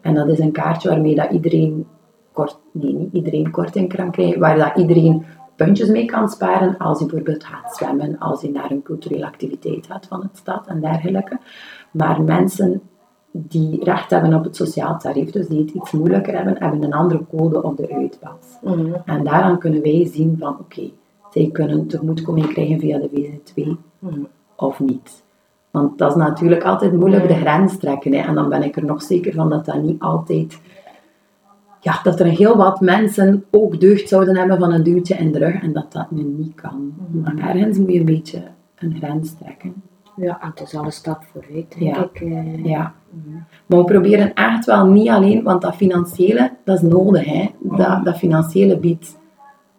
En 0.00 0.14
dat 0.14 0.28
is 0.28 0.38
een 0.38 0.52
kaartje 0.52 0.88
waarmee 0.88 1.14
dat 1.14 1.30
iedereen 1.30 1.86
kort, 2.32 2.58
nee, 2.72 2.92
niet 2.92 3.12
iedereen 3.12 3.50
korting 3.50 3.94
kan 3.94 4.10
krijgen, 4.10 4.40
waar 4.40 4.56
dat 4.56 4.76
iedereen 4.76 5.24
puntjes 5.56 5.88
mee 5.88 6.04
kan 6.04 6.28
sparen 6.28 6.78
als 6.78 6.98
je 6.98 7.06
bijvoorbeeld 7.06 7.44
gaat 7.44 7.76
zwemmen, 7.76 8.18
als 8.18 8.40
je 8.40 8.50
naar 8.50 8.70
een 8.70 8.82
culturele 8.82 9.26
activiteit 9.26 9.86
gaat 9.86 10.06
van 10.06 10.22
het 10.22 10.36
stad 10.36 10.66
en 10.66 10.80
dergelijke. 10.80 11.38
Maar 11.90 12.22
mensen 12.22 12.80
die 13.32 13.84
recht 13.84 14.10
hebben 14.10 14.34
op 14.34 14.44
het 14.44 14.56
sociaal 14.56 14.98
tarief, 14.98 15.30
dus 15.30 15.46
die 15.46 15.60
het 15.60 15.70
iets 15.70 15.90
moeilijker 15.90 16.34
hebben, 16.34 16.56
hebben 16.58 16.82
een 16.82 16.92
andere 16.92 17.24
code 17.30 17.62
op 17.62 17.76
de 17.76 17.94
uitpas. 17.94 18.58
Mm 18.62 18.94
En 19.04 19.24
daaraan 19.24 19.58
kunnen 19.58 19.82
wij 19.82 20.08
zien 20.12 20.36
van 20.38 20.58
oké, 20.58 20.90
zij 21.30 21.48
kunnen 21.52 21.86
tegemoetkoming 21.86 22.46
krijgen 22.46 22.80
via 22.80 22.98
de 22.98 23.08
VZ2 23.08 23.68
mhm. 23.98 24.20
of 24.56 24.80
niet. 24.80 25.22
Want 25.70 25.98
dat 25.98 26.10
is 26.10 26.16
natuurlijk 26.16 26.64
altijd 26.64 26.92
moeilijk 26.92 27.28
de 27.28 27.34
grens 27.34 27.78
trekken. 27.78 28.12
Hè. 28.12 28.18
En 28.18 28.34
dan 28.34 28.48
ben 28.48 28.62
ik 28.62 28.76
er 28.76 28.84
nog 28.84 29.02
zeker 29.02 29.32
van 29.32 29.50
dat 29.50 29.64
dat 29.64 29.82
niet 29.82 30.00
altijd 30.00 30.60
ja, 31.82 32.00
dat 32.02 32.20
er 32.20 32.26
heel 32.26 32.56
wat 32.56 32.80
mensen 32.80 33.44
ook 33.50 33.80
deugd 33.80 34.08
zouden 34.08 34.36
hebben 34.36 34.58
van 34.58 34.72
een 34.72 34.82
duwtje 34.82 35.14
in 35.14 35.32
de 35.32 35.38
rug 35.38 35.62
en 35.62 35.72
dat 35.72 35.92
dat 35.92 36.10
nu 36.10 36.22
niet 36.22 36.54
kan. 36.54 36.92
Maar 37.10 37.38
ergens 37.38 37.78
moet 37.78 37.92
je 37.92 37.98
een 37.98 38.04
beetje 38.04 38.42
een 38.78 38.96
grens 38.96 39.34
trekken. 39.34 39.74
Ja, 40.16 40.38
het 40.40 40.60
is 40.60 40.76
al 40.76 40.84
een 40.84 40.92
stap 40.92 41.24
vooruit, 41.32 41.78
denk 41.78 41.96
ja. 41.96 42.02
ik. 42.02 42.20
Eh. 42.20 42.64
Ja. 42.64 42.94
Maar 43.66 43.78
we 43.78 43.84
proberen 43.84 44.34
echt 44.34 44.64
wel 44.64 44.86
niet 44.86 45.08
alleen, 45.08 45.42
want 45.42 45.62
dat 45.62 45.74
financiële, 45.74 46.52
dat 46.64 46.76
is 46.76 46.82
nodig. 46.82 47.24
Hè. 47.24 47.50
Dat, 47.60 48.04
dat 48.04 48.16
financiële 48.16 48.78
biedt 48.78 49.18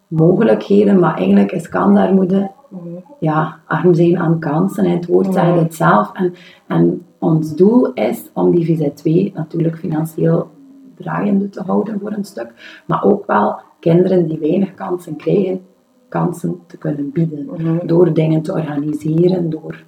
mogelijkheden, 0.08 0.98
maar 0.98 1.16
eigenlijk 1.16 1.52
is 1.52 1.68
kandarmoede 1.68 2.50
ja, 3.20 3.60
arm 3.66 3.94
zijn 3.94 4.18
aan 4.18 4.38
kansen. 4.38 4.90
Het 4.90 5.06
woord 5.06 5.34
zegt 5.34 5.60
het 5.60 5.74
zelf. 5.74 6.10
En, 6.12 6.34
en 6.66 7.06
ons 7.18 7.54
doel 7.54 7.92
is 7.92 8.30
om 8.32 8.50
die 8.50 8.78
VZ2 8.78 9.32
natuurlijk 9.34 9.78
financieel 9.78 10.50
draaiende 10.94 11.48
te 11.48 11.62
houden 11.62 12.00
voor 12.00 12.12
een 12.12 12.24
stuk. 12.24 12.82
Maar 12.86 13.04
ook 13.04 13.26
wel 13.26 13.60
kinderen 13.80 14.26
die 14.26 14.38
weinig 14.38 14.74
kansen 14.74 15.16
krijgen, 15.16 15.60
kansen 16.08 16.60
te 16.66 16.76
kunnen 16.76 17.10
bieden. 17.12 17.44
Mhm. 17.44 17.86
Door 17.86 18.12
dingen 18.12 18.42
te 18.42 18.52
organiseren, 18.52 19.50
door... 19.50 19.82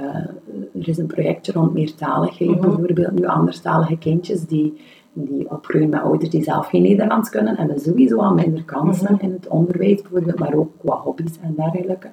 Uh, 0.00 0.80
er 0.82 0.88
is 0.88 0.98
een 0.98 1.06
projectje 1.06 1.52
rond 1.52 1.72
meertaligheid, 1.72 2.50
mm 2.50 2.60
bijvoorbeeld 2.60 3.12
nu 3.12 3.26
anderstalige 3.26 3.98
kindjes 3.98 4.46
die, 4.46 4.80
die 5.12 5.50
opgroeien 5.50 5.88
met 5.88 6.02
ouders 6.02 6.30
die 6.30 6.42
zelf 6.42 6.68
geen 6.68 6.82
Nederlands 6.82 7.30
kunnen, 7.30 7.56
hebben 7.56 7.80
sowieso 7.80 8.18
al 8.18 8.34
minder 8.34 8.64
kansen 8.64 9.14
mhm. 9.14 9.24
in 9.24 9.32
het 9.32 9.48
onderwijs 9.48 10.02
bijvoorbeeld, 10.02 10.38
maar 10.38 10.54
ook 10.54 10.70
qua 10.78 10.96
hobby's 10.96 11.38
en 11.40 11.54
dergelijke. 11.56 12.10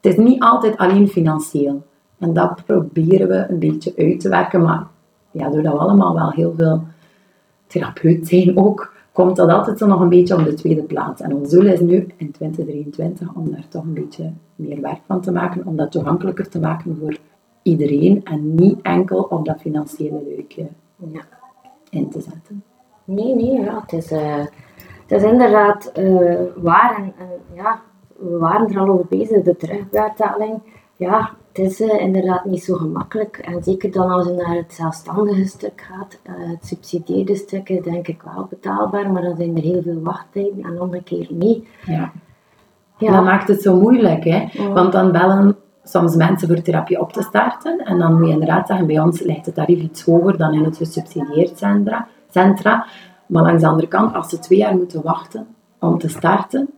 Het 0.00 0.12
is 0.12 0.24
niet 0.24 0.42
altijd 0.42 0.76
alleen 0.76 1.08
financieel. 1.08 1.82
En 2.18 2.32
dat 2.32 2.64
proberen 2.66 3.28
we 3.28 3.46
een 3.48 3.58
beetje 3.58 3.92
uit 3.96 4.20
te 4.20 4.28
werken, 4.28 4.62
maar 4.62 4.86
ja, 5.30 5.50
doordat 5.50 5.72
we 5.72 5.78
allemaal 5.78 6.14
wel 6.14 6.30
heel 6.30 6.54
veel 6.56 6.82
therapeut 7.66 8.28
zijn 8.28 8.56
ook, 8.56 8.94
komt 9.16 9.36
dat 9.36 9.48
altijd 9.48 9.78
zo 9.78 9.86
nog 9.86 10.00
een 10.00 10.08
beetje 10.08 10.36
op 10.36 10.44
de 10.44 10.54
tweede 10.54 10.82
plaats. 10.82 11.20
En 11.20 11.34
ons 11.34 11.50
doel 11.50 11.66
is 11.66 11.80
nu 11.80 12.06
in 12.16 12.30
2023 12.30 13.34
om 13.34 13.50
daar 13.50 13.68
toch 13.68 13.82
een 13.82 13.94
beetje 13.94 14.32
meer 14.56 14.80
werk 14.80 15.00
van 15.06 15.20
te 15.20 15.32
maken, 15.32 15.66
om 15.66 15.76
dat 15.76 15.92
toegankelijker 15.92 16.48
te 16.48 16.60
maken 16.60 16.96
voor 17.00 17.16
iedereen 17.62 18.24
en 18.24 18.54
niet 18.54 18.82
enkel 18.82 19.22
op 19.22 19.44
dat 19.44 19.60
financiële 19.60 20.22
leukje 20.36 20.66
ja. 20.96 21.20
in 21.90 22.10
te 22.10 22.20
zetten. 22.20 22.62
Nee, 23.04 23.34
nee, 23.34 23.60
ja, 23.60 23.80
het 23.80 23.92
is, 23.92 24.12
uh, 24.12 24.44
het 25.06 25.22
is 25.22 25.22
inderdaad 25.22 25.92
uh, 25.98 26.40
waar 26.56 26.96
en, 26.96 27.12
en, 27.18 27.28
ja, 27.54 27.80
we 28.16 28.38
waren 28.38 28.68
er 28.68 28.78
al 28.78 28.88
over 28.88 29.06
bezig, 29.08 29.42
de 29.42 29.56
terugbetaling. 29.56 30.62
Ja, 30.96 31.30
het 31.56 31.70
is 31.70 31.80
uh, 31.80 32.00
inderdaad 32.00 32.44
niet 32.44 32.64
zo 32.64 32.74
gemakkelijk. 32.74 33.36
En 33.36 33.62
zeker 33.62 33.92
dan 33.92 34.10
als 34.10 34.26
je 34.26 34.32
naar 34.32 34.56
het 34.56 34.72
zelfstandige 34.72 35.46
stuk 35.46 35.86
gaat, 35.90 36.18
uh, 36.26 36.50
het 36.50 36.66
subsidieerde 36.66 37.34
stuk 37.34 37.68
is 37.68 37.82
denk 37.82 38.08
ik 38.08 38.22
wel 38.22 38.46
betaalbaar, 38.50 39.12
maar 39.12 39.22
dan 39.22 39.36
zijn 39.36 39.56
er 39.56 39.62
heel 39.62 39.82
veel 39.82 40.00
wachttijden 40.02 40.64
en 40.64 40.80
andere 40.80 41.02
keer 41.02 41.26
niet. 41.30 41.66
Ja. 41.86 42.12
ja. 42.98 43.12
Dat 43.12 43.24
maakt 43.24 43.48
het 43.48 43.62
zo 43.62 43.80
moeilijk, 43.80 44.24
hè? 44.24 44.48
Want 44.72 44.92
dan 44.92 45.12
bellen 45.12 45.56
soms 45.84 46.16
mensen 46.16 46.48
voor 46.48 46.62
therapie 46.62 47.00
op 47.00 47.12
te 47.12 47.22
starten. 47.22 47.78
En 47.78 47.98
dan 47.98 48.18
moet 48.18 48.26
je 48.26 48.32
inderdaad 48.32 48.66
zeggen, 48.66 48.86
bij 48.86 49.00
ons 49.00 49.20
ligt 49.20 49.46
het 49.46 49.54
tarief 49.54 49.80
iets 49.80 50.02
hoger 50.02 50.36
dan 50.36 50.54
in 50.54 50.64
het 50.64 50.76
gesubsidieerd 50.76 51.58
centra. 51.58 52.08
centra. 52.30 52.86
Maar 53.26 53.42
langs 53.42 53.62
de 53.62 53.68
andere 53.68 53.88
kant, 53.88 54.14
als 54.14 54.28
ze 54.28 54.38
twee 54.38 54.58
jaar 54.58 54.76
moeten 54.76 55.02
wachten 55.02 55.46
om 55.80 55.98
te 55.98 56.08
starten, 56.08 56.70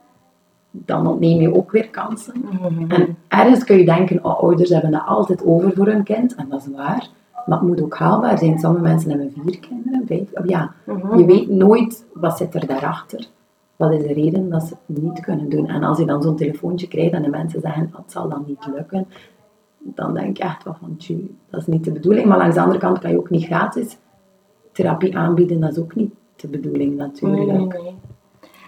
dan 0.71 1.07
ontneem 1.07 1.41
je 1.41 1.55
ook 1.55 1.71
weer 1.71 1.89
kansen. 1.91 2.35
Mhm. 2.51 2.91
En 2.91 3.17
ergens 3.29 3.65
kun 3.65 3.79
je 3.79 3.85
denken, 3.85 4.25
oh, 4.25 4.43
ouders 4.43 4.71
hebben 4.71 4.91
dat 4.91 5.07
altijd 5.07 5.45
over 5.45 5.73
voor 5.73 5.87
hun 5.87 6.03
kind. 6.03 6.35
En 6.35 6.47
dat 6.49 6.61
is 6.61 6.75
waar. 6.77 7.09
Maar 7.47 7.59
het 7.59 7.69
moet 7.69 7.83
ook 7.83 7.97
haalbaar 7.97 8.39
zijn. 8.39 8.59
Sommige 8.59 8.83
mensen 8.83 9.11
hebben 9.11 9.33
vier 9.43 9.59
kinderen, 9.59 10.03
vijf. 10.07 10.31
Ja, 10.45 10.73
Mhm. 10.85 11.19
je 11.19 11.25
weet 11.25 11.49
nooit 11.49 12.05
wat 12.13 12.37
zit 12.37 12.55
er 12.55 12.67
daarachter. 12.67 13.27
Wat 13.77 13.93
is 13.93 14.03
de 14.03 14.13
reden 14.13 14.51
dat 14.51 14.63
ze 14.63 14.75
het 14.87 15.03
niet 15.03 15.21
kunnen 15.21 15.49
doen? 15.49 15.67
En 15.69 15.83
als 15.85 15.99
je 15.99 16.05
dan 16.05 16.23
zo'n 16.23 16.37
telefoontje 16.37 16.89
krijgt 16.89 17.13
en 17.13 17.23
de 17.23 17.29
mensen 17.29 17.61
zeggen, 17.61 17.91
het 17.97 18.13
zal 18.13 18.29
dan 18.29 18.45
niet 18.47 18.67
lukken, 18.75 19.07
dan 19.79 20.15
denk 20.15 20.37
je 20.37 20.43
echt 20.43 20.65
wel 20.65 20.77
van, 20.81 20.97
tju, 20.97 21.35
dat 21.51 21.61
is 21.61 21.67
niet 21.67 21.85
de 21.85 21.93
bedoeling. 21.93 22.27
Maar 22.27 22.39
langs 22.39 22.55
de 22.55 22.61
andere 22.61 22.79
kant 22.81 22.99
kan 22.99 23.11
je 23.11 23.19
ook 23.19 23.31
niet 23.31 23.45
gratis 23.45 23.97
therapie 24.73 25.17
aanbieden. 25.19 25.61
Dat 25.61 25.71
is 25.71 25.79
ook 25.79 25.95
niet 25.95 26.13
de 26.37 26.49
bedoeling 26.49 26.97
natuurlijk. 26.97 27.81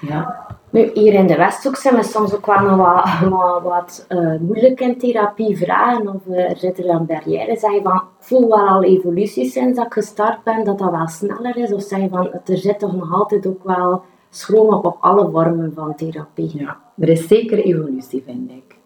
Ja. 0.01 0.47
Nu, 0.71 0.91
hier 0.95 1.15
in 1.15 1.27
de 1.27 1.37
Westhoek 1.37 1.77
zijn 1.77 1.95
we 1.95 2.03
soms 2.03 2.35
ook 2.35 2.47
wel 2.47 2.77
wat, 2.77 3.05
wat, 3.31 3.63
wat 3.63 4.05
eh, 4.09 4.35
moeilijk 4.41 4.81
in 4.81 4.99
therapie 4.99 5.57
vragen. 5.57 6.09
Of 6.09 6.27
eh, 6.27 6.51
er 6.51 6.57
zitten 6.57 6.87
dan 6.87 7.07
barrières. 7.07 7.61
Zeg 7.61 7.73
je 7.73 7.81
van, 7.83 7.97
ik 7.97 8.03
voel 8.19 8.49
wel 8.49 8.69
al 8.69 8.83
evoluties 8.83 9.53
sinds 9.53 9.77
dat 9.77 9.87
ik 9.87 9.93
gestart 9.93 10.43
ben, 10.43 10.65
dat 10.65 10.79
dat 10.79 10.91
wel 10.91 11.09
sneller 11.09 11.57
is? 11.57 11.73
Of 11.73 11.83
zeg 11.83 12.01
je 12.01 12.09
van, 12.09 12.31
er 12.45 12.57
zit 12.57 12.79
toch 12.79 12.97
nog 12.97 13.15
altijd 13.15 13.47
ook 13.47 13.65
wel 13.65 14.03
schroom 14.31 14.75
op 14.75 14.85
op 14.85 14.97
alle 15.01 15.31
vormen 15.31 15.73
van 15.75 15.95
therapie? 15.95 16.51
Ja, 16.55 16.77
er 16.99 17.09
is 17.09 17.27
zeker 17.27 17.59
evolutie, 17.59 18.23
vind 18.27 18.51
ik. 18.51 18.77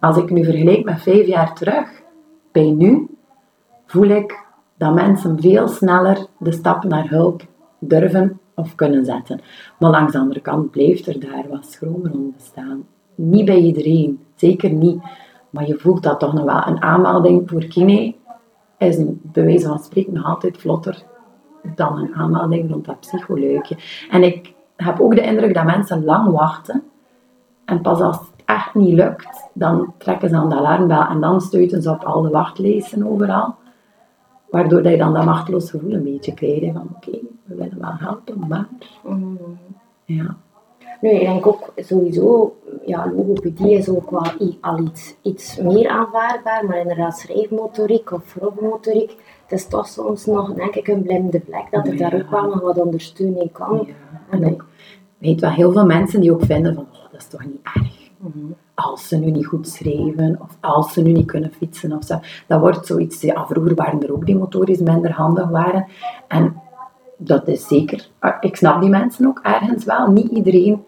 Als 0.00 0.16
ik 0.16 0.30
nu 0.30 0.44
vergelijk 0.44 0.84
met 0.84 1.02
vijf 1.02 1.26
jaar 1.26 1.54
terug, 1.54 2.02
bij 2.52 2.70
nu, 2.70 3.08
voel 3.86 4.08
ik 4.08 4.44
dat 4.76 4.94
mensen 4.94 5.40
veel 5.40 5.68
sneller 5.68 6.26
de 6.38 6.52
stap 6.52 6.84
naar 6.84 7.08
hulp 7.08 7.42
durven 7.78 8.40
of 8.54 8.74
kunnen 8.74 9.04
zetten. 9.04 9.40
Maar 9.78 9.90
langs 9.90 10.12
de 10.12 10.18
andere 10.18 10.40
kant 10.40 10.70
blijft 10.70 11.06
er 11.06 11.20
daar 11.20 11.44
wat 11.50 11.66
schroom 11.66 12.06
rond 12.06 12.36
bestaan. 12.36 12.86
Niet 13.14 13.44
bij 13.44 13.60
iedereen, 13.60 14.20
zeker 14.34 14.70
niet. 14.70 15.02
Maar 15.50 15.66
je 15.66 15.78
voelt 15.78 16.02
dat 16.02 16.20
toch 16.20 16.32
nog 16.32 16.44
wel. 16.44 16.66
Een 16.66 16.82
aanmelding 16.82 17.50
voor 17.50 17.64
kine 17.64 18.14
is 18.78 18.96
een, 18.96 19.20
bij 19.22 19.44
wijze 19.44 19.66
van 19.66 19.78
spreken 19.78 20.12
nog 20.12 20.24
altijd 20.24 20.58
vlotter 20.58 21.02
dan 21.74 21.98
een 21.98 22.14
aanmelding 22.14 22.70
rond 22.70 22.84
dat 22.84 23.00
psycholuikje. 23.00 23.76
En 24.10 24.22
ik 24.22 24.54
heb 24.76 25.00
ook 25.00 25.14
de 25.14 25.22
indruk 25.22 25.54
dat 25.54 25.64
mensen 25.64 26.04
lang 26.04 26.30
wachten 26.30 26.82
en 27.64 27.80
pas 27.80 28.00
als 28.00 28.18
het 28.18 28.28
echt 28.44 28.74
niet 28.74 28.94
lukt, 28.94 29.48
dan 29.54 29.94
trekken 29.98 30.28
ze 30.28 30.36
aan 30.36 30.48
de 30.48 30.56
alarmbel 30.56 31.04
en 31.04 31.20
dan 31.20 31.40
stuiten 31.40 31.82
ze 31.82 31.90
op 31.90 32.04
al 32.04 32.22
de 32.22 32.28
wachtlijsten 32.28 33.06
overal. 33.06 33.54
Waardoor 34.52 34.82
dat 34.82 34.92
je 34.92 34.98
dan 34.98 35.12
dat 35.12 35.24
machteloos 35.24 35.70
gevoel 35.70 35.92
een 35.92 36.02
beetje 36.02 36.34
krijgt. 36.34 36.60
hè, 36.60 36.72
Van 36.72 36.88
oké, 36.96 37.18
we 37.44 37.54
willen 37.54 37.80
wel 37.80 37.94
helpen, 37.94 38.48
maar... 38.48 38.68
Mm. 39.04 39.38
Ja. 40.04 40.36
Nu, 41.00 41.10
ik 41.10 41.20
denk 41.20 41.46
ook 41.46 41.72
sowieso, 41.76 42.56
ja, 42.86 43.12
logopedie 43.16 43.72
is 43.72 43.88
ook 43.88 44.10
wel 44.10 44.26
al 44.60 44.78
iets, 44.78 45.14
iets 45.22 45.56
meer 45.56 45.88
aanvaardbaar, 45.88 46.64
maar 46.66 46.78
inderdaad 46.78 47.18
schrijfmotoriek 47.18 48.12
of 48.12 48.36
rolmotoriek, 48.40 49.10
het 49.42 49.58
is 49.58 49.66
toch 49.66 49.86
soms 49.86 50.26
nog, 50.26 50.54
denk 50.54 50.74
ik, 50.74 50.88
een 50.88 51.02
blinde 51.02 51.40
vlek, 51.44 51.66
dat 51.70 51.86
er 51.86 51.96
daar 51.96 52.14
ook 52.14 52.30
wel 52.30 52.48
nog 52.48 52.60
wat 52.60 52.80
ondersteuning 52.80 53.52
kan. 53.52 53.86
ja. 53.86 54.38
En 54.38 54.56
weet 55.18 55.40
wel, 55.40 55.50
heel 55.50 55.72
veel 55.72 55.86
mensen 55.86 56.20
die 56.20 56.32
ook 56.32 56.44
vinden 56.44 56.74
van, 56.74 56.86
oh, 56.92 57.10
dat 57.10 57.20
is 57.20 57.26
toch 57.28 57.44
niet 57.44 57.60
erg. 57.62 58.10
Mhm. 58.18 58.52
Als 58.82 59.08
ze 59.08 59.16
nu 59.16 59.30
niet 59.30 59.46
goed 59.46 59.68
schrijven, 59.68 60.38
of 60.40 60.56
als 60.60 60.92
ze 60.92 61.02
nu 61.02 61.12
niet 61.12 61.26
kunnen 61.26 61.52
fietsen 61.52 61.92
of 61.92 62.04
zo. 62.04 62.20
Dat 62.46 62.60
wordt 62.60 62.86
zoiets, 62.86 63.20
ja, 63.20 63.46
vroeger 63.46 63.74
waren 63.74 64.02
er 64.02 64.12
ook 64.12 64.26
die 64.26 64.36
motorisch 64.36 64.80
minder 64.80 65.12
handig 65.12 65.48
waren. 65.48 65.86
En 66.28 66.60
dat 67.16 67.48
is 67.48 67.66
zeker, 67.66 68.08
ah, 68.18 68.36
ik 68.40 68.56
snap 68.56 68.80
die 68.80 68.90
mensen 68.90 69.26
ook 69.26 69.40
ergens 69.42 69.84
wel. 69.84 70.10
Niet 70.10 70.30
iedereen 70.30 70.84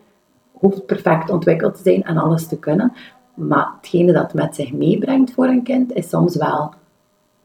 hoeft 0.52 0.87
perfect 0.87 1.30
ontwikkeld 1.30 1.74
te 1.74 1.83
zijn 1.83 2.02
en 2.02 2.16
alles 2.16 2.46
te 2.46 2.59
kunnen. 2.59 2.92
Maar 3.35 3.72
hetgene 3.76 4.12
dat 4.12 4.35
met 4.35 4.54
zich 4.54 4.72
meebrengt 4.72 5.33
voor 5.33 5.46
een 5.46 5.62
kind 5.62 5.92
is 5.92 6.09
soms 6.09 6.37
wel 6.37 6.72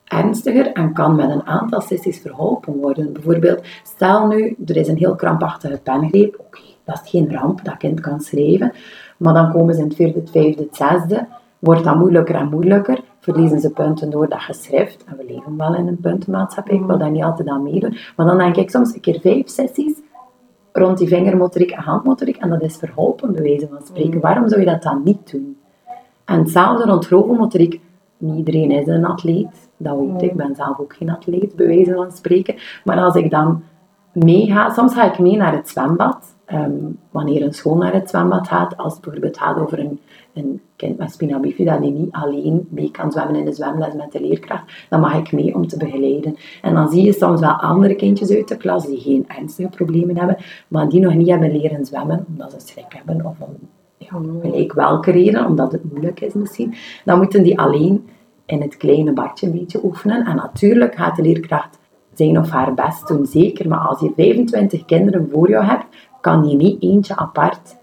ernstiger 0.03 0.71
en 0.71 0.93
kan 0.93 1.15
met 1.15 1.29
een 1.29 1.45
aantal 1.45 1.81
sessies 1.81 2.21
verholpen 2.21 2.73
worden. 2.73 3.13
Bijvoorbeeld, 3.13 3.65
stel 3.83 4.27
nu, 4.27 4.55
er 4.65 4.77
is 4.77 4.87
een 4.87 4.97
heel 4.97 5.15
krampachtige 5.15 5.79
pengreep. 5.83 6.39
Oké, 6.39 6.61
dat 6.83 7.01
is 7.03 7.09
geen 7.09 7.31
ramp, 7.33 7.65
dat 7.65 7.77
kind 7.77 7.99
kan 7.99 8.19
schrijven. 8.19 8.73
Maar 9.19 9.33
dan 9.33 9.51
komen 9.51 9.73
ze 9.73 9.79
in 9.81 9.87
het 9.87 9.95
vierde, 9.95 10.19
het 10.19 10.29
vijfde, 10.31 10.63
het 10.63 10.75
zesde. 10.75 11.27
Wordt 11.59 11.83
dat 11.83 11.95
moeilijker 11.95 12.35
en 12.35 12.49
moeilijker. 12.49 12.99
Verliezen 13.19 13.59
ze 13.59 13.69
punten 13.69 14.09
door 14.09 14.29
dat 14.29 14.41
geschrift. 14.41 15.03
En 15.03 15.17
we 15.17 15.25
leven 15.33 15.57
wel 15.57 15.75
in 15.75 15.87
een 15.87 15.99
puntenmaatschappij. 15.99 16.75
Ik 16.75 16.85
wil 16.85 16.97
daar 16.97 17.11
niet 17.11 17.23
altijd 17.23 17.47
aan 17.47 17.63
meedoen. 17.63 17.97
Maar 18.15 18.25
dan 18.25 18.37
denk 18.37 18.55
ik 18.55 18.69
soms 18.69 18.93
een 18.93 19.01
keer 19.01 19.19
vijf 19.19 19.49
sessies 19.49 19.93
rond 20.71 20.97
die 20.97 21.07
vingermotoriek 21.07 21.71
en 21.71 21.83
handmotoriek. 21.83 22.37
En 22.37 22.49
dat 22.49 22.61
is 22.61 22.77
verholpen, 22.77 23.33
bij 23.33 23.41
wijze 23.41 23.67
van 23.67 23.81
spreken. 23.83 24.19
Waarom 24.19 24.49
zou 24.49 24.59
je 24.59 24.67
dat 24.67 24.83
dan 24.83 25.01
niet 25.03 25.31
doen? 25.31 25.57
En 26.25 26.39
hetzelfde 26.39 26.83
rond 26.83 27.05
grovenmotoriek. 27.05 27.81
Niet 28.17 28.37
iedereen 28.37 28.71
is 28.71 28.87
een 28.87 29.05
atleet. 29.05 29.69
Dat 29.77 29.97
weet 29.97 30.21
ik. 30.21 30.31
Ik 30.31 30.37
ben 30.37 30.55
zelf 30.55 30.79
ook 30.79 30.95
geen 30.95 31.09
atleet, 31.09 31.55
bij 31.55 31.67
wijze 31.67 31.93
van 31.93 32.11
spreken. 32.11 32.55
Maar 32.83 32.97
als 32.97 33.15
ik 33.15 33.31
dan 33.31 33.63
meega, 34.11 34.69
soms 34.69 34.93
ga 34.93 35.11
ik 35.11 35.19
mee 35.19 35.37
naar 35.37 35.53
het 35.53 35.69
zwembad. 35.69 36.35
Ehm, 36.49 36.71
wanneer 37.11 37.43
een 37.43 37.53
school 37.53 37.75
naar 37.75 37.93
het 37.93 38.09
zwembad 38.09 38.47
gaat, 38.47 38.77
als 38.77 38.93
het 38.93 39.01
bijvoorbeeld 39.01 39.37
gaat 39.37 39.57
over 39.57 39.79
een, 39.79 39.99
een 40.33 40.61
kind 40.75 40.97
met 40.97 41.11
spina 41.11 41.39
bifida 41.39 41.77
die 41.77 41.91
niet 41.91 42.11
alleen 42.11 42.67
mee 42.69 42.91
kan 42.91 43.11
zwemmen 43.11 43.35
in 43.35 43.45
de 43.45 43.53
zwemles 43.53 43.93
met 43.93 44.11
de 44.11 44.21
leerkracht, 44.21 44.63
dan 44.89 44.99
mag 44.99 45.15
ik 45.15 45.31
mee 45.31 45.55
om 45.55 45.67
te 45.67 45.77
begeleiden. 45.77 46.35
En 46.61 46.73
dan 46.73 46.89
zie 46.89 47.03
je 47.05 47.13
soms 47.13 47.39
wel 47.39 47.51
andere 47.51 47.95
kindjes 47.95 48.31
uit 48.31 48.47
de 48.47 48.57
klas 48.57 48.85
die 48.85 48.99
geen 48.99 49.25
ernstige 49.27 49.69
problemen 49.69 50.17
hebben, 50.17 50.37
maar 50.67 50.89
die 50.89 50.99
nog 50.99 51.13
niet 51.13 51.29
hebben 51.29 51.51
leren 51.51 51.85
zwemmen 51.85 52.25
omdat 52.27 52.51
ze 52.51 52.59
schrik 52.59 52.93
hebben 53.03 53.25
of 53.25 53.39
om 53.39 53.55
ja, 53.97 54.21
gelijk 54.41 54.73
welke 54.73 55.11
reden, 55.11 55.45
omdat 55.45 55.71
het 55.71 55.83
moeilijk 55.83 56.19
is 56.19 56.33
misschien. 56.33 56.73
Dan 57.05 57.17
moeten 57.17 57.43
die 57.43 57.59
alleen 57.59 58.07
in 58.45 58.61
het 58.61 58.77
kleine 58.77 59.13
badje 59.13 59.45
een 59.45 59.59
beetje 59.59 59.83
oefenen. 59.83 60.25
En 60.25 60.35
natuurlijk 60.35 60.95
gaat 60.95 61.15
de 61.15 61.21
leerkracht 61.21 61.79
zijn 62.13 62.39
of 62.39 62.49
haar 62.49 62.73
best 62.73 63.07
doen, 63.07 63.25
zeker. 63.25 63.67
Maar 63.67 63.79
als 63.79 63.99
je 63.99 64.11
25 64.15 64.85
kinderen 64.85 65.29
voor 65.31 65.49
jou 65.49 65.65
hebt, 65.65 65.85
kan 66.21 66.49
je 66.49 66.55
niet 66.55 66.81
eentje 66.81 67.15
apart 67.15 67.77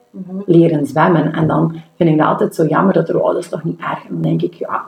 leren 0.46 0.86
zwemmen. 0.86 1.32
En 1.32 1.46
dan 1.46 1.74
vind 1.96 2.10
ik 2.10 2.18
dat 2.18 2.26
altijd 2.26 2.54
zo 2.54 2.66
jammer 2.66 2.92
dat 2.92 3.08
er, 3.08 3.20
oh, 3.20 3.26
dat 3.26 3.42
is 3.42 3.48
toch 3.48 3.64
niet 3.64 3.80
erg. 3.80 4.04
En 4.04 4.08
dan 4.08 4.22
denk 4.22 4.42
ik, 4.42 4.54
ja, 4.54 4.84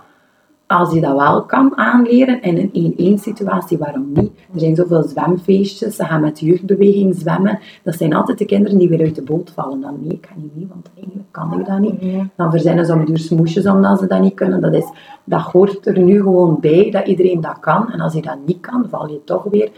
als 0.68 0.92
je 0.92 1.00
dat 1.00 1.16
wel 1.16 1.44
kan 1.44 1.76
aanleren 1.76 2.42
in 2.42 2.70
een 2.72 3.18
1-1 3.18 3.22
situatie, 3.22 3.78
waarom 3.78 4.12
niet? 4.12 4.30
Er 4.52 4.60
zijn 4.60 4.76
zoveel 4.76 5.02
zwemfeestjes, 5.02 5.96
ze 5.96 6.04
gaan 6.04 6.20
met 6.20 6.38
de 6.38 6.46
jeugdbeweging 6.46 7.14
zwemmen. 7.14 7.58
Dat 7.82 7.94
zijn 7.94 8.14
altijd 8.14 8.38
de 8.38 8.44
kinderen 8.44 8.78
die 8.78 8.88
weer 8.88 9.00
uit 9.00 9.14
de 9.14 9.22
boot 9.22 9.50
vallen. 9.50 9.80
Dan 9.80 9.98
nee, 10.00 10.12
ik 10.12 10.20
kan 10.20 10.42
niet 10.42 10.56
mee, 10.56 10.66
want 10.68 10.90
eigenlijk 10.96 11.26
kan 11.30 11.60
ik 11.60 11.66
dat 11.66 11.78
niet. 11.78 12.28
Dan 12.36 12.50
verzinnen 12.50 12.86
ze 12.86 12.92
om 12.92 13.04
duur 13.04 13.18
smoesjes 13.18 13.66
omdat 13.66 13.98
ze 13.98 14.06
dat 14.06 14.20
niet 14.20 14.34
kunnen. 14.34 14.60
Dat, 14.60 14.74
is, 14.74 14.86
dat 15.24 15.40
hoort 15.40 15.86
er 15.86 15.98
nu 15.98 16.22
gewoon 16.22 16.58
bij, 16.60 16.90
dat 16.90 17.06
iedereen 17.06 17.40
dat 17.40 17.60
kan. 17.60 17.92
En 17.92 18.00
als 18.00 18.12
je 18.12 18.22
dat 18.22 18.38
niet 18.46 18.60
kan, 18.60 18.86
val 18.88 19.08
je 19.08 19.24
toch 19.24 19.42
weer, 19.42 19.70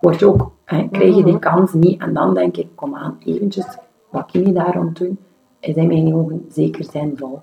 word 0.00 0.18
je 0.18 0.26
ook, 0.26 0.50
hè, 0.64 0.88
krijg 0.90 1.16
je 1.16 1.24
die 1.24 1.38
kans 1.38 1.72
niet. 1.72 2.00
En 2.00 2.14
dan 2.14 2.34
denk 2.34 2.56
ik, 2.56 2.68
kom 2.74 2.94
aan, 2.94 3.16
eventjes, 3.24 3.66
wat 4.10 4.30
kun 4.30 4.46
je 4.46 4.52
daar 4.52 4.74
rond 4.74 4.98
doen? 4.98 5.18
Is 5.60 5.74
in 5.74 5.86
mijn 5.86 6.14
ogen 6.14 6.46
zeker 6.48 6.84
zinvol. 6.84 7.40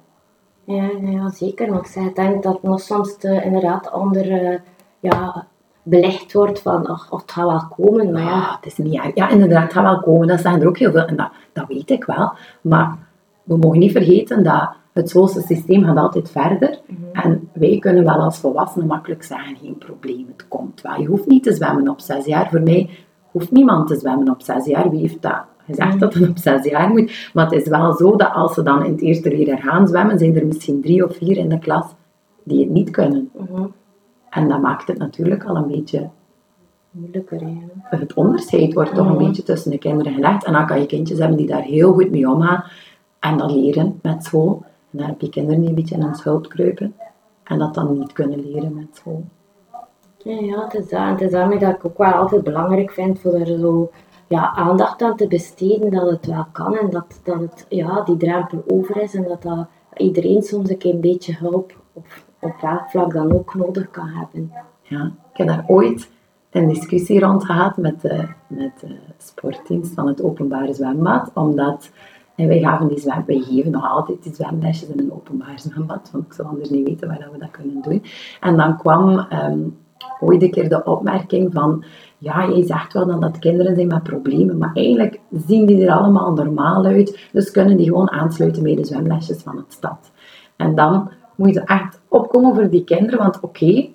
Ja, 0.64 0.90
ja, 1.02 1.10
ja, 1.10 1.30
zeker. 1.30 1.70
Maar 1.70 1.90
ik 1.96 2.16
denk 2.16 2.44
dat 2.44 2.64
nog 2.64 2.82
soms 2.82 3.18
de, 3.18 3.44
inderdaad 3.44 3.92
onder 3.92 4.62
ja, 5.00 5.48
belicht 5.84 6.34
wordt 6.34 6.62
van, 6.62 6.86
ach, 6.86 7.12
of 7.12 7.22
het 7.22 7.32
gaat 7.32 7.48
wel 7.48 7.88
komen. 7.88 8.12
Maar 8.12 8.22
ja, 8.22 8.30
Ah, 8.32 8.56
het 8.56 8.66
is 8.66 8.78
niet 8.78 9.02
erg. 9.02 9.16
Ja, 9.16 9.30
inderdaad, 9.30 9.64
het 9.64 9.74
gaat 9.74 9.84
wel 9.84 10.00
komen. 10.00 10.28
Dat 10.28 10.40
zijn 10.40 10.62
er 10.62 10.68
ook 10.68 10.78
heel 10.78 10.92
veel. 10.92 11.06
En 11.06 11.16
dat, 11.16 11.30
dat 11.54 11.68
weet 11.68 11.90
ik 11.90 12.04
wel. 12.04 12.34
Maar 12.62 12.98
we 13.44 13.58
mogen 13.58 13.80
niet 13.80 13.92
vergeten 13.92 14.44
dat 14.44 14.70
het 14.94 15.10
schoolsysteem 15.10 15.84
gaat 15.84 15.98
altijd 15.98 16.32
verder. 16.32 16.80
En 17.12 17.50
wij 17.54 17.78
kunnen 17.80 18.04
wel 18.04 18.16
als 18.20 18.40
volwassenen 18.40 18.88
makkelijk 18.88 19.24
zeggen, 19.24 19.56
geen 19.56 19.78
probleem, 19.78 20.26
het 20.28 20.48
komt 20.48 20.82
wel. 20.82 21.00
Je 21.02 21.08
hoeft 21.08 21.28
niet 21.28 21.44
te 21.44 21.54
zwemmen 21.54 21.90
op 21.90 22.00
zes 22.00 22.26
jaar. 22.26 22.50
Voor 22.50 22.62
mij 22.62 22.90
hoeft 23.32 23.52
niemand 23.52 23.88
te 23.88 23.96
zwemmen 23.96 24.30
op 24.30 24.42
zes 24.42 24.66
jaar. 24.66 24.90
Wie 24.90 25.00
heeft 25.00 25.22
dat 25.22 25.44
gezegd 25.66 26.00
dat 26.00 26.14
het 26.14 26.30
op 26.30 26.38
zes 26.38 26.66
jaar 26.66 26.90
moet? 26.90 27.30
Maar 27.34 27.46
het 27.50 27.62
is 27.62 27.68
wel 27.68 27.94
zo 27.94 28.16
dat 28.16 28.34
als 28.34 28.54
ze 28.54 28.64
dan 28.64 28.86
in 28.86 28.92
het 28.92 29.02
eerste 29.02 29.30
leerjaar 29.30 29.62
gaan 29.62 29.88
zwemmen, 29.88 30.20
zijn 30.20 30.36
er 30.36 30.46
misschien 30.46 30.82
drie 30.82 31.06
of 31.06 31.16
vier 31.16 31.38
in 31.38 31.50
de 31.50 31.60
klas 31.60 31.86
die 32.44 32.60
het 32.60 32.70
niet 32.70 32.90
kunnen. 32.90 33.30
mhm, 33.38 33.66
En 34.30 34.48
dat 34.50 34.62
maakt 34.62 34.88
het 34.88 34.98
natuurlijk 34.98 35.44
al 35.46 35.56
een 35.56 35.68
beetje 35.68 36.10
moeilijker. 36.92 37.42
Ja. 37.42 37.98
het 37.98 38.14
onderscheid 38.14 38.74
wordt 38.74 38.96
toch 38.96 39.10
een 39.10 39.18
beetje 39.18 39.44
tussen 39.44 39.72
de 39.72 39.78
kinderen 39.78 40.14
gelegd. 40.14 40.44
En 40.44 40.54
dan 40.54 40.66
kan 40.66 40.80
je 40.80 40.86
kindjes 40.86 41.20
hebben 41.20 41.38
die 41.38 41.48
daar 41.48 41.62
heel 41.62 41.94
goed 41.94 42.12
mee 42.12 42.30
omgaan 42.30 42.64
en 43.22 43.38
dat 43.38 43.52
leren 43.52 44.00
met 44.02 44.24
school. 44.24 44.64
En 44.92 44.98
dan 44.98 45.08
heb 45.08 45.22
je 45.22 45.30
kinderen 45.30 45.60
die 45.60 45.70
een 45.70 45.76
beetje 45.76 45.96
in 45.96 46.02
hun 46.02 46.16
schuld 46.16 46.48
kruipen 46.48 46.96
en 47.44 47.60
dat 47.60 47.74
dan 47.74 48.00
niet 48.00 48.12
kunnen 48.12 48.52
leren 48.52 48.76
met 48.76 48.88
school. 48.92 49.24
Ja, 50.18 50.40
ja 50.40 50.64
het, 50.64 50.74
is 50.74 50.90
dat. 50.90 51.00
En 51.00 51.08
het 51.08 51.22
is 51.22 51.32
daarmee 51.32 51.60
dat 51.60 51.76
ik 51.76 51.86
ook 51.86 51.98
wel 51.98 52.12
altijd 52.12 52.44
belangrijk 52.44 52.92
vind 52.92 53.20
voor 53.20 53.34
er 53.34 53.60
zo 53.60 53.92
ja, 54.28 54.54
aandacht 54.56 55.02
aan 55.02 55.16
te 55.16 55.28
besteden 55.28 55.92
dat 55.92 56.10
het 56.10 56.26
wel 56.26 56.46
kan 56.52 56.78
en 56.78 56.90
dat, 56.90 57.20
dat 57.24 57.40
het, 57.40 57.66
ja, 57.70 58.02
die 58.02 58.18
drempel 58.18 58.64
over 58.68 59.02
is 59.02 59.14
en 59.14 59.24
dat 59.24 59.42
dat 59.42 59.68
iedereen 59.98 60.42
soms 60.42 60.70
een, 60.70 60.78
keer 60.78 60.94
een 60.94 61.02
beetje 61.02 61.36
hulp 61.38 61.74
op, 61.94 62.06
op 62.40 62.54
welk 62.62 62.90
vlak 62.90 63.14
dan 63.14 63.34
ook 63.34 63.56
nodig 63.56 63.92
kan 63.92 64.08
hebben. 64.08 64.52
Ja, 64.82 65.12
ik 65.32 65.38
heb 65.38 65.48
daar 65.48 65.66
ooit 65.68 66.10
een 66.50 66.68
discussie 66.68 67.20
rond 67.20 67.46
gehad 67.46 67.78
met 67.78 68.02
de, 68.02 68.28
met 68.48 68.80
de 68.80 68.98
sportdienst 69.18 69.94
van 69.94 70.08
het 70.08 70.24
openbare 70.24 70.74
zwembad, 70.74 71.32
omdat 71.34 71.90
wij, 72.48 72.60
gaven 72.60 72.88
die 72.88 73.00
zwem, 73.00 73.24
geven 73.28 73.72
nog 73.72 73.90
altijd 73.90 74.24
die 74.24 74.34
zwemlesjes 74.34 74.90
in 74.90 75.00
een 75.00 75.14
openbaar 75.14 75.60
zwembad, 75.60 76.10
want 76.12 76.26
ik 76.26 76.34
zou 76.34 76.48
anders 76.48 76.70
niet 76.70 76.88
weten 76.88 77.08
waar 77.08 77.30
we 77.32 77.38
dat 77.38 77.52
kunnen 77.52 77.82
doen. 77.82 78.04
En 78.40 78.58
dan 78.58 78.78
kwam 78.78 79.28
um, 79.34 79.78
ooit 80.20 80.42
een 80.42 80.52
keer 80.52 80.70
de 80.70 80.84
opmerking 80.84 81.54
van, 81.54 81.84
ja, 82.18 82.50
jij 82.50 82.66
zegt 82.66 82.94
wel 82.94 83.20
dat 83.20 83.40
kinderen 83.40 83.76
zijn 83.76 83.88
met 83.88 84.04
problemen, 84.04 84.58
maar 84.58 84.74
eigenlijk 84.74 85.20
zien 85.32 85.66
die 85.66 85.86
er 85.86 85.92
allemaal 85.92 86.34
normaal 86.34 86.86
uit, 86.86 87.30
dus 87.32 87.52
kunnen 87.52 87.78
die 87.78 87.88
gewoon 87.88 88.12
aansluiten 88.12 88.64
bij 88.64 88.76
de 88.76 88.86
zwemlesjes 88.86 89.42
van 89.42 89.58
het 89.58 89.74
stad. 89.74 90.12
En 90.56 90.76
dan 90.76 91.12
moet 91.36 91.54
je 91.54 91.60
echt 91.64 92.02
opkomen 92.08 92.56
voor 92.56 92.70
die 92.70 92.84
kinderen, 92.84 93.20
want 93.20 93.40
oké, 93.40 93.90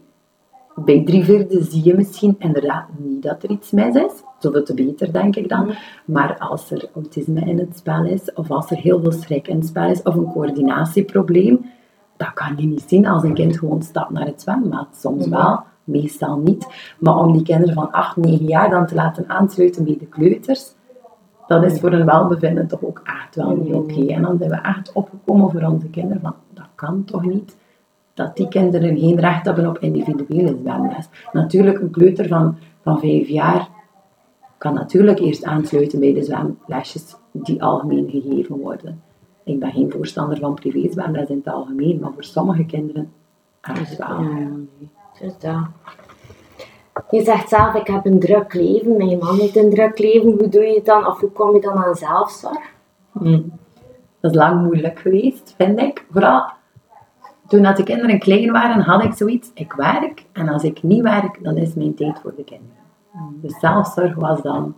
bij 0.84 1.04
drie 1.04 1.24
vierde 1.24 1.62
zie 1.62 1.84
je 1.84 1.94
misschien 1.94 2.36
inderdaad 2.38 2.86
niet 2.98 3.22
dat 3.22 3.42
er 3.42 3.50
iets 3.50 3.70
mis 3.70 3.94
is. 3.94 4.12
Zoveel 4.38 4.62
te 4.62 4.74
beter, 4.74 5.12
denk 5.12 5.36
ik 5.36 5.48
dan. 5.48 5.74
Maar 6.04 6.38
als 6.38 6.70
er 6.70 6.88
autisme 6.94 7.40
in 7.40 7.58
het 7.58 7.76
spel 7.76 8.04
is, 8.04 8.32
of 8.34 8.50
als 8.50 8.70
er 8.70 8.76
heel 8.76 9.00
veel 9.00 9.12
schrik 9.12 9.48
in 9.48 9.56
het 9.56 9.66
spel 9.66 9.90
is, 9.90 10.02
of 10.02 10.14
een 10.14 10.32
coördinatieprobleem, 10.32 11.70
dat 12.16 12.32
kan 12.32 12.54
je 12.56 12.66
niet 12.66 12.84
zien 12.86 13.06
als 13.06 13.22
een 13.22 13.34
kind 13.34 13.58
gewoon 13.58 13.82
stapt 13.82 14.10
naar 14.10 14.26
het 14.26 14.40
zwembad. 14.40 14.88
Soms 14.96 15.28
wel, 15.28 15.60
meestal 15.84 16.38
niet. 16.38 16.66
Maar 16.98 17.16
om 17.16 17.32
die 17.32 17.42
kinderen 17.42 17.74
van 17.74 17.92
8, 17.92 18.16
9 18.16 18.46
jaar 18.46 18.70
dan 18.70 18.86
te 18.86 18.94
laten 18.94 19.28
aansluiten 19.28 19.84
bij 19.84 19.96
de 19.98 20.06
kleuters, 20.06 20.74
dat 21.46 21.64
is 21.64 21.80
voor 21.80 21.92
een 21.92 22.06
welbevinden 22.06 22.66
toch 22.66 22.82
ook 22.82 23.00
echt 23.04 23.34
wel 23.34 23.56
niet 23.56 23.72
oké. 23.72 24.06
En 24.06 24.22
dan 24.22 24.38
zijn 24.38 24.50
we 24.50 24.56
echt 24.56 24.92
opgekomen 24.92 25.50
voor 25.50 25.62
onze 25.62 25.88
kinderen 25.88 26.22
van, 26.22 26.34
dat 26.54 26.68
kan 26.74 27.04
toch 27.04 27.24
niet? 27.24 27.56
Dat 28.16 28.36
die 28.36 28.48
kinderen 28.48 28.98
geen 28.98 29.20
recht 29.20 29.44
hebben 29.44 29.66
op 29.66 29.78
individuele 29.78 30.56
zwemles. 30.60 31.08
Natuurlijk, 31.32 31.80
een 31.80 31.90
kleuter 31.90 32.28
van, 32.28 32.56
van 32.82 32.98
vijf 32.98 33.28
jaar 33.28 33.68
kan 34.58 34.74
natuurlijk 34.74 35.18
eerst 35.18 35.44
aansluiten 35.44 36.00
bij 36.00 36.14
de 36.14 36.22
zwemlesjes 36.22 37.16
die 37.32 37.62
algemeen 37.62 38.10
gegeven 38.10 38.56
worden. 38.56 39.02
Ik 39.44 39.58
ben 39.58 39.72
geen 39.72 39.90
voorstander 39.90 40.38
van 40.38 40.54
privézwemles 40.54 41.28
in 41.28 41.36
het 41.44 41.54
algemeen, 41.54 41.98
maar 42.00 42.12
voor 42.12 42.24
sommige 42.24 42.64
kinderen 42.64 43.12
echt 43.60 43.96
wel. 43.96 44.20
Ja, 44.20 44.48
dus 45.20 45.38
dat. 45.38 45.66
Je 47.10 47.22
zegt 47.22 47.48
zelf, 47.48 47.74
ik 47.74 47.86
heb 47.86 48.06
een 48.06 48.20
druk 48.20 48.54
leven, 48.54 48.96
mijn 48.96 49.18
man 49.18 49.38
heeft 49.38 49.56
een 49.56 49.70
druk 49.70 49.98
leven. 49.98 50.30
Hoe 50.30 50.48
doe 50.48 50.64
je 50.64 50.80
dan, 50.84 51.06
of 51.06 51.20
hoe 51.20 51.30
kom 51.30 51.54
je 51.54 51.60
dan 51.60 51.84
aan 51.84 51.94
zelfzorg? 51.94 52.72
Hmm. 53.12 53.52
Dat 54.20 54.30
is 54.30 54.36
lang 54.36 54.62
moeilijk 54.62 54.98
geweest, 54.98 55.54
vind 55.56 55.80
ik. 55.80 56.06
Vooral 56.10 56.55
toen 57.48 57.62
dat 57.62 57.76
de 57.76 57.82
kinderen 57.82 58.18
klein 58.18 58.52
waren, 58.52 58.80
had 58.80 59.04
ik 59.04 59.12
zoiets, 59.12 59.50
ik 59.54 59.72
werk 59.72 60.24
en 60.32 60.48
als 60.48 60.62
ik 60.62 60.82
niet 60.82 61.02
werk, 61.02 61.38
dan 61.42 61.56
is 61.56 61.74
mijn 61.74 61.94
tijd 61.94 62.20
voor 62.22 62.32
de 62.36 62.44
kinderen. 62.44 62.84
Dus 63.40 63.58
zelfzorg 63.58 64.14
was 64.14 64.42
dan 64.42 64.74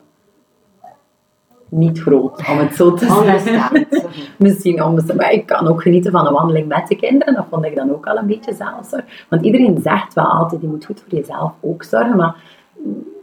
niet 1.68 2.00
groot, 2.00 2.48
om 2.50 2.58
het 2.58 2.74
zo 2.74 2.94
te 2.94 3.06
zeggen. 3.06 3.86
Misschien 4.36 4.82
om, 4.82 4.98
maar 5.16 5.32
ik 5.32 5.46
kan 5.46 5.68
ook 5.68 5.82
genieten 5.82 6.12
van 6.12 6.26
een 6.26 6.32
wandeling 6.32 6.68
met 6.68 6.88
de 6.88 6.96
kinderen, 6.96 7.34
dat 7.34 7.46
vond 7.50 7.64
ik 7.64 7.74
dan 7.74 7.90
ook 7.90 8.06
al 8.06 8.16
een 8.16 8.26
beetje 8.26 8.54
zelfzorg. 8.54 9.26
Want 9.28 9.44
iedereen 9.44 9.78
zegt 9.82 10.14
wel 10.14 10.24
altijd, 10.24 10.60
je 10.60 10.68
moet 10.68 10.84
goed 10.84 11.00
voor 11.00 11.18
jezelf 11.18 11.52
ook 11.60 11.82
zorgen, 11.82 12.16
maar 12.16 12.36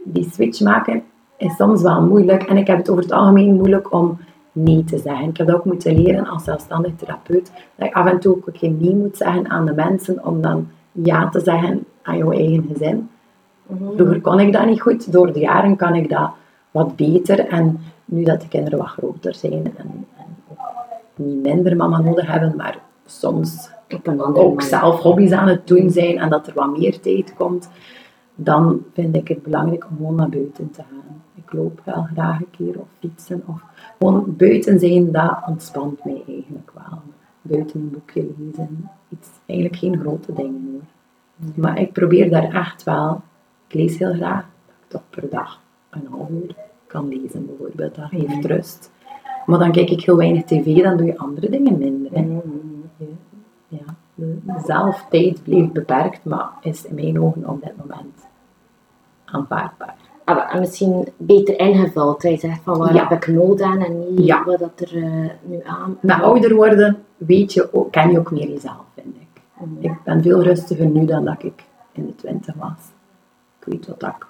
die 0.04 0.28
switch 0.32 0.60
maken 0.60 1.02
is 1.36 1.56
soms 1.56 1.82
wel 1.82 2.02
moeilijk. 2.02 2.42
En 2.42 2.56
ik 2.56 2.66
heb 2.66 2.76
het 2.76 2.90
over 2.90 3.02
het 3.02 3.12
algemeen 3.12 3.54
moeilijk 3.54 3.92
om 3.92 4.18
nee 4.56 4.84
te 4.84 4.98
zeggen. 4.98 5.28
Ik 5.28 5.36
heb 5.36 5.46
dat 5.46 5.56
ook 5.56 5.64
moeten 5.64 6.02
leren 6.02 6.26
als 6.26 6.44
zelfstandig 6.44 6.92
therapeut, 6.96 7.52
dat 7.76 7.88
ik 7.88 7.94
af 7.94 8.06
en 8.06 8.20
toe 8.20 8.36
ook 8.36 8.48
geen 8.52 8.76
nee 8.80 8.94
moet 8.94 9.16
zeggen 9.16 9.50
aan 9.50 9.66
de 9.66 9.74
mensen, 9.74 10.26
om 10.26 10.40
dan 10.42 10.68
ja 10.92 11.28
te 11.28 11.40
zeggen 11.40 11.84
aan 12.02 12.16
jouw 12.16 12.32
eigen 12.32 12.64
gezin. 12.72 13.08
Mhm. 13.66 13.92
Vroeger 13.96 14.20
kon 14.20 14.40
ik 14.40 14.52
dat 14.52 14.66
niet 14.66 14.80
goed, 14.80 15.12
door 15.12 15.32
de 15.32 15.40
jaren 15.40 15.76
kan 15.76 15.94
ik 15.94 16.08
dat 16.08 16.30
wat 16.70 16.96
beter. 16.96 17.46
En 17.46 17.80
nu 18.04 18.24
dat 18.24 18.40
de 18.40 18.48
kinderen 18.48 18.78
wat 18.78 18.88
groter 18.88 19.34
zijn 19.34 19.72
en, 19.76 20.06
en 20.16 20.36
niet 21.14 21.42
minder 21.42 21.76
mama 21.76 22.00
nodig 22.00 22.26
hebben, 22.26 22.54
maar 22.56 22.78
soms 23.06 23.70
ook 24.32 24.62
zelf 24.62 25.00
hobby's 25.00 25.32
aan 25.32 25.48
het 25.48 25.66
doen 25.66 25.90
zijn 25.90 26.18
en 26.18 26.28
dat 26.28 26.46
er 26.46 26.54
wat 26.54 26.78
meer 26.78 27.00
tijd 27.00 27.34
komt, 27.36 27.68
dan 28.36 28.84
vind 28.92 29.16
ik 29.16 29.28
het 29.28 29.42
belangrijk 29.42 29.86
om 29.90 29.96
gewoon 29.96 30.14
naar 30.14 30.28
buiten 30.28 30.70
te 30.70 30.82
gaan. 30.82 31.22
Ik 31.34 31.52
loop 31.52 31.80
wel 31.84 32.02
graag 32.02 32.40
een 32.40 32.50
keer 32.50 32.78
of 32.80 32.86
fietsen 32.98 33.42
of 33.46 33.62
gewoon 33.98 34.34
buiten 34.36 34.78
zijn, 34.78 35.12
dat 35.12 35.42
ontspant 35.46 36.04
mij 36.04 36.22
eigenlijk 36.28 36.70
wel. 36.74 36.98
Buiten 37.42 37.80
een 37.80 37.90
boekje 37.90 38.26
lezen, 38.38 38.88
iets, 39.08 39.28
eigenlijk 39.46 39.78
geen 39.78 39.98
grote 39.98 40.32
dingen 40.32 40.68
hoor. 40.72 41.54
Maar 41.54 41.80
ik 41.80 41.92
probeer 41.92 42.30
daar 42.30 42.54
echt 42.54 42.82
wel, 42.82 43.20
ik 43.68 43.74
lees 43.74 43.98
heel 43.98 44.14
graag, 44.14 44.46
dat 44.66 44.74
ik 44.82 44.88
toch 44.88 45.02
per 45.10 45.28
dag 45.30 45.60
een 45.90 46.06
half 46.10 46.28
uur 46.28 46.54
kan 46.86 47.08
lezen 47.08 47.46
bijvoorbeeld. 47.46 47.94
Dat 47.94 48.08
geeft 48.08 48.44
rust. 48.44 48.90
Maar 49.46 49.58
dan 49.58 49.72
kijk 49.72 49.90
ik 49.90 50.04
heel 50.04 50.16
weinig 50.16 50.44
tv, 50.44 50.82
dan 50.82 50.96
doe 50.96 51.06
je 51.06 51.18
andere 51.18 51.50
dingen 51.50 51.78
minder. 51.78 52.12
Hè. 52.12 52.40
Ja, 53.68 53.84
de 54.14 54.62
zelftijd 54.64 55.42
bleef 55.42 55.72
beperkt, 55.72 56.24
maar 56.24 56.50
is 56.60 56.84
in 56.84 56.94
mijn 56.94 57.20
ogen 57.20 57.48
op 57.48 57.62
dit 57.62 57.76
moment 57.76 58.25
aanvaardbaar. 59.26 59.94
Ah, 60.24 60.54
en 60.54 60.60
misschien 60.60 61.08
beter 61.16 61.58
ingevuld. 61.58 62.22
Hij 62.22 62.38
zegt 62.38 62.60
van 62.62 62.78
waar 62.78 63.08
heb 63.08 63.10
ik 63.10 63.26
nood 63.26 63.62
aan 63.62 63.82
en 63.82 64.14
niet 64.14 64.26
ja. 64.26 64.44
wat 64.44 64.58
dat 64.58 64.80
er 64.80 64.96
uh, 64.96 65.30
nu 65.42 65.60
aan... 65.64 65.98
Met 66.00 66.20
ouder 66.20 66.54
worden 66.54 67.04
weet 67.16 67.52
je 67.52 67.74
ook, 67.74 67.92
ken 67.92 68.10
je 68.10 68.18
ook 68.18 68.30
meer 68.30 68.48
jezelf, 68.48 68.84
vind 68.94 69.16
ik. 69.16 69.42
Mm. 69.64 69.76
Ik 69.80 70.02
ben 70.04 70.22
veel 70.22 70.42
rustiger 70.42 70.86
nu 70.86 71.04
dan 71.04 71.24
dat 71.24 71.42
ik 71.42 71.64
in 71.92 72.06
de 72.06 72.14
twintig 72.14 72.54
was. 72.54 72.92
Ik 73.60 73.66
weet 73.66 73.86
wat 73.86 74.02
ik 74.02 74.26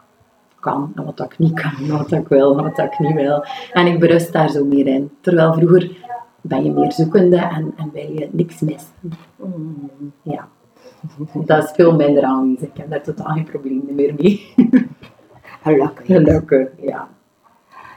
kan 0.61 0.93
en 0.95 1.05
wat 1.05 1.21
ik 1.21 1.39
niet 1.39 1.61
kan, 1.61 1.89
wat 1.99 2.13
ik 2.13 2.29
wil 2.29 2.59
en 2.59 2.65
wat 2.65 2.79
ik 2.79 2.99
niet 2.99 3.15
wil. 3.15 3.45
En 3.73 3.87
ik 3.87 4.01
berust 4.01 4.33
daar 4.33 4.49
zo 4.49 4.65
meer 4.65 4.87
in. 4.87 5.11
Terwijl 5.21 5.53
vroeger 5.53 5.97
ben 6.41 6.65
je 6.65 6.71
meer 6.71 6.93
zoekende 6.93 7.37
en, 7.37 7.73
en 7.77 7.91
wil 7.93 8.13
je 8.13 8.29
niks 8.33 8.61
missen. 8.61 8.95
Mm. 9.37 10.13
Ja. 10.23 10.49
Dat 11.47 11.65
is 11.65 11.71
veel 11.71 11.95
minder 11.95 12.23
aanwezig. 12.23 12.69
Ik 12.69 12.77
heb 12.77 12.91
daar 12.91 13.03
totaal 13.03 13.35
geen 13.35 13.45
probleem 13.45 13.83
meer 13.91 14.15
mee. 14.15 14.55
Gelukkig. 15.63 16.07
Gelukkig, 16.07 16.69
ja. 16.81 17.09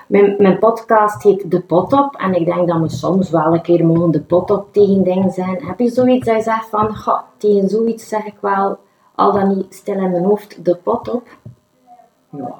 Mijn, 0.07 0.35
mijn 0.37 0.59
podcast 0.59 1.23
heet 1.23 1.51
De 1.51 1.61
Pot 1.61 1.93
Op 1.93 2.15
en 2.15 2.33
ik 2.33 2.45
denk 2.45 2.67
dat 2.67 2.79
we 2.79 2.89
soms 2.89 3.29
wel 3.29 3.53
een 3.53 3.61
keer 3.61 3.85
mogen 3.85 4.11
de 4.11 4.21
pot 4.21 4.51
op 4.51 4.73
tegen 4.73 5.03
dingen 5.03 5.31
zijn. 5.31 5.65
Heb 5.65 5.79
je 5.79 5.89
zoiets 5.89 6.25
dat 6.25 6.35
je 6.35 6.41
zegt 6.41 6.69
van, 6.69 6.95
goh, 6.95 7.21
tegen 7.37 7.69
zoiets 7.69 8.07
zeg 8.07 8.25
ik 8.25 8.37
wel, 8.41 8.77
al 9.15 9.31
dan 9.31 9.55
niet 9.55 9.73
stil 9.73 9.95
in 9.95 10.11
mijn 10.11 10.23
hoofd, 10.23 10.65
de 10.65 10.75
pot 10.75 11.09
op? 11.09 11.27
Ja, 12.29 12.55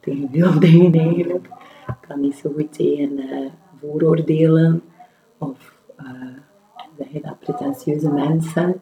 tegen 0.00 0.28
veel 0.32 0.60
dingen 0.70 0.92
eigenlijk. 0.92 1.46
Ik 1.86 2.08
kan 2.08 2.20
niet 2.20 2.34
zo 2.34 2.50
goed 2.56 2.72
tegen 2.72 3.18
uh, 3.18 3.50
vooroordelen 3.80 4.82
of 5.38 5.74
uh, 6.00 6.06
zeg 6.98 7.08
je 7.12 7.20
dat, 7.20 7.38
pretentieuze 7.38 8.10
mensen. 8.10 8.80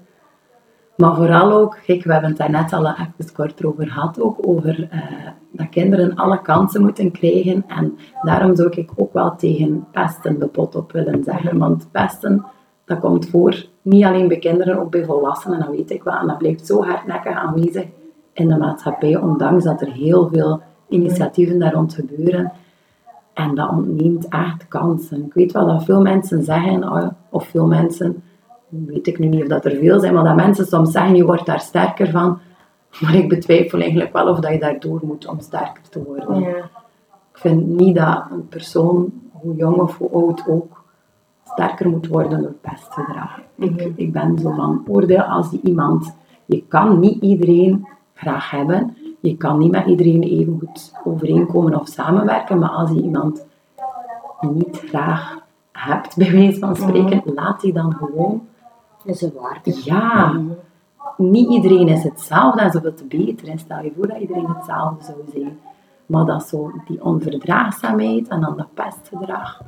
Maar 0.99 1.15
vooral 1.15 1.53
ook, 1.53 1.79
kijk, 1.87 2.05
we 2.05 2.13
hebben 2.13 2.31
het 2.31 2.39
daar 2.39 2.51
net 2.51 2.73
al 2.73 2.87
even 2.87 3.33
kort 3.33 3.65
over 3.65 3.87
gehad, 3.87 4.21
ook 4.21 4.39
over 4.41 4.79
uh, 4.81 5.29
dat 5.53 5.69
kinderen 5.69 6.15
alle 6.15 6.43
kansen 6.43 6.83
moeten 6.83 7.11
krijgen. 7.11 7.65
En 7.67 7.99
daarom 8.23 8.57
zou 8.57 8.69
ik 8.71 8.91
ook 8.97 9.13
wel 9.13 9.37
tegen 9.37 9.87
pesten 9.93 10.39
de 10.39 10.47
pot 10.47 10.75
op 10.75 10.93
willen 10.93 11.25
zeggen. 11.25 11.59
Want 11.59 11.89
pesten, 11.91 12.45
dat 12.85 12.99
komt 12.99 13.29
voor, 13.29 13.67
niet 13.83 14.05
alleen 14.05 14.29
bij 14.29 14.39
kinderen, 14.39 14.79
ook 14.79 14.91
bij 14.91 15.05
volwassenen, 15.05 15.59
dat 15.59 15.69
weet 15.69 15.91
ik 15.91 16.03
wel. 16.03 16.15
En 16.15 16.27
dat 16.27 16.39
blijft 16.39 16.67
zo 16.67 16.85
hardnekkig 16.85 17.35
aanwezig 17.35 17.85
in 18.33 18.49
de 18.49 18.57
maatschappij, 18.57 19.17
ondanks 19.17 19.65
dat 19.65 19.81
er 19.81 19.93
heel 19.93 20.29
veel 20.29 20.63
initiatieven 20.89 21.59
daar 21.59 21.73
rond 21.73 21.95
gebeuren. 21.95 22.53
En 23.35 23.55
dat 23.55 23.71
ontneemt 23.71 24.29
echt 24.29 24.69
kansen. 24.69 25.25
Ik 25.25 25.35
weet 25.35 25.53
wel 25.53 25.67
dat 25.67 25.85
veel 25.85 26.01
mensen 26.01 26.45
zeggen, 26.45 26.85
oh, 26.85 27.09
of 27.29 27.47
veel 27.47 27.67
mensen 27.67 28.23
weet 28.69 29.07
ik 29.07 29.19
nu 29.19 29.27
niet 29.27 29.43
of 29.43 29.49
dat 29.49 29.65
er 29.65 29.77
veel 29.77 30.01
zijn, 30.01 30.15
maar 30.15 30.25
dat 30.25 30.37
mensen 30.37 30.67
soms 30.67 30.91
zeggen, 30.91 31.17
je 31.17 31.25
wordt 31.25 31.47
daar 31.47 31.61
sterker 31.61 32.11
van. 32.11 32.39
Maar 33.01 33.15
ik 33.15 33.29
betwijfel 33.29 33.81
eigenlijk 33.81 34.13
wel 34.13 34.29
of 34.29 34.39
dat 34.39 34.53
je 34.53 34.59
daardoor 34.59 35.01
moet 35.03 35.27
om 35.27 35.41
sterker 35.41 35.89
te 35.91 36.03
worden. 36.03 36.41
Ja. 36.41 36.57
Ik 37.33 37.39
vind 37.45 37.67
niet 37.67 37.97
dat 37.97 38.25
een 38.31 38.49
persoon, 38.49 39.13
hoe 39.33 39.57
jong 39.57 39.77
of 39.77 39.99
hoe 39.99 40.11
oud 40.11 40.49
ook, 40.49 40.85
sterker 41.45 41.89
moet 41.89 42.07
worden 42.07 42.43
door 42.43 42.55
pestgedrag. 42.61 43.37
Mm 43.37 43.47
ik, 43.59 43.93
ik 43.95 44.13
ben 44.13 44.39
zo 44.39 44.51
van 44.51 44.85
oordeel 44.89 45.23
als 45.23 45.51
die 45.51 45.61
iemand, 45.63 46.15
je 46.45 46.65
kan 46.69 46.99
niet 46.99 47.23
iedereen 47.23 47.89
graag 48.15 48.51
hebben, 48.51 48.97
je 49.21 49.37
kan 49.37 49.59
niet 49.59 49.71
met 49.71 49.87
iedereen 49.87 50.23
even 50.23 50.59
goed 50.59 50.93
overeenkomen 51.05 51.81
of 51.81 51.89
samenwerken, 51.89 52.59
maar 52.59 52.69
als 52.69 52.91
je 52.91 53.03
iemand 53.03 53.47
niet 54.41 54.83
graag 54.87 55.39
hebt, 55.73 56.17
bij 56.17 56.31
wijze 56.31 56.59
van 56.59 56.77
spreken, 56.77 57.23
laat 57.25 57.61
die 57.61 57.73
dan 57.73 57.95
gewoon 57.95 58.47
is 59.05 59.23
een 59.23 59.33
waarde. 59.41 59.85
Ja. 59.85 60.41
Niet 61.17 61.51
iedereen 61.51 61.89
is 61.89 62.03
hetzelfde 62.03 62.61
en 62.61 62.71
zoveel 62.71 62.95
te 62.95 63.05
beter. 63.05 63.49
En 63.49 63.59
stel 63.59 63.83
je 63.83 63.93
voor 63.97 64.07
dat 64.07 64.19
iedereen 64.19 64.49
hetzelfde 64.49 65.05
zou 65.05 65.19
zijn. 65.33 65.59
Maar 66.07 66.25
dat 66.25 66.49
zo, 66.49 66.73
die 66.87 67.05
onverdraagzaamheid 67.05 68.29
en 68.29 68.41
dan 68.41 68.57
dat 68.57 68.75
pestgedrag. 68.75 69.61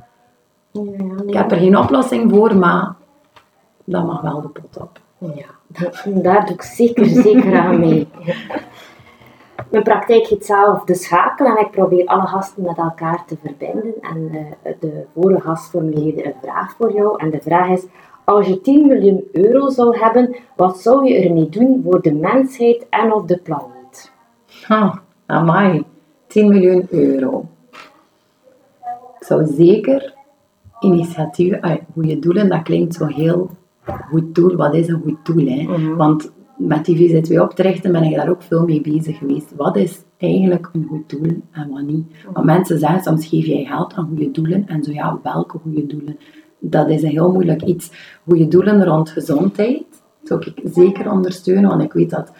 Ja, 0.71 0.81
nee. 0.81 1.25
Ik 1.25 1.33
heb 1.33 1.51
er 1.51 1.57
geen 1.57 1.77
oplossing 1.77 2.31
voor, 2.31 2.55
maar 2.55 2.95
dat 3.83 4.05
mag 4.05 4.21
wel 4.21 4.41
de 4.41 4.47
pot 4.47 4.77
op. 4.77 4.99
Ja, 5.17 5.45
daar 6.05 6.45
doe 6.45 6.53
ik 6.53 6.61
zeker, 6.61 7.05
zeker 7.05 7.59
aan 7.59 7.79
mee. 7.79 8.07
Mijn 9.71 9.83
praktijk 9.83 10.27
heet 10.27 10.45
zelf 10.45 10.83
De 10.83 10.95
Schakel 10.95 11.45
en 11.45 11.65
ik 11.65 11.71
probeer 11.71 12.05
alle 12.05 12.27
gasten 12.27 12.63
met 12.63 12.77
elkaar 12.77 13.25
te 13.25 13.37
verbinden. 13.41 13.93
En 14.01 14.17
uh, 14.31 14.73
de 14.79 15.05
vorige 15.13 15.41
gast 15.41 15.69
formuleerde 15.69 16.25
een 16.25 16.35
vraag 16.41 16.75
voor 16.75 16.93
jou. 16.93 17.17
En 17.17 17.29
de 17.29 17.41
vraag 17.41 17.69
is, 17.69 17.85
als 18.25 18.47
je 18.47 18.61
10 18.61 18.87
miljoen 18.87 19.23
euro 19.31 19.69
zou 19.69 19.97
hebben, 19.97 20.35
wat 20.55 20.79
zou 20.79 21.07
je 21.07 21.15
ermee 21.15 21.49
doen 21.49 21.81
voor 21.83 22.01
de 22.01 22.13
mensheid 22.13 22.85
en 22.89 23.13
of 23.13 23.25
de 23.25 23.37
planeet? 23.37 24.11
Ah, 24.67 24.95
amai. 25.25 25.83
10 26.27 26.47
miljoen 26.47 26.87
euro. 26.89 27.45
Ik 29.19 29.27
zou 29.27 29.45
zeker 29.45 30.13
initiatieven, 30.79 31.79
goede 31.93 32.19
doelen, 32.19 32.49
dat 32.49 32.61
klinkt 32.61 32.93
zo 32.93 33.05
heel 33.05 33.49
goed 33.85 34.35
doel. 34.35 34.55
Wat 34.55 34.73
is 34.73 34.87
een 34.87 35.01
goed 35.01 35.25
doel? 35.25 35.47
Hè? 35.47 35.63
Mhm. 35.63 35.95
Want 35.95 36.31
met 36.57 36.85
die 36.85 36.97
VZW-opdrachten 36.97 37.91
ben 37.91 38.03
ik 38.03 38.15
daar 38.15 38.29
ook 38.29 38.41
veel 38.41 38.65
mee 38.65 38.81
bezig 38.81 39.17
geweest. 39.17 39.55
Wat 39.55 39.75
is 39.75 40.03
eigenlijk 40.17 40.69
een 40.73 40.85
goed 40.89 41.09
doel 41.09 41.41
en 41.51 41.69
wat 41.69 41.81
niet? 41.81 42.05
Want 42.33 42.45
mensen 42.45 42.79
zeggen 42.79 43.01
soms 43.01 43.27
geef 43.27 43.45
jij 43.45 43.63
geld 43.63 43.93
aan 43.93 44.07
goede 44.07 44.31
doelen 44.31 44.67
en 44.67 44.83
zo 44.83 44.91
ja, 44.91 45.19
welke 45.23 45.57
goede 45.57 45.85
doelen? 45.85 46.17
Dat 46.63 46.89
is 46.89 47.03
een 47.03 47.09
heel 47.09 47.31
moeilijk 47.31 47.61
iets. 47.61 47.91
Goede 48.27 48.47
doelen 48.47 48.85
rond 48.85 49.09
gezondheid 49.09 49.83
zou 50.23 50.39
ik 50.39 50.73
zeker 50.73 51.11
ondersteunen, 51.11 51.69
want 51.69 51.81
ik 51.81 51.93
weet 51.93 52.09
dat 52.09 52.31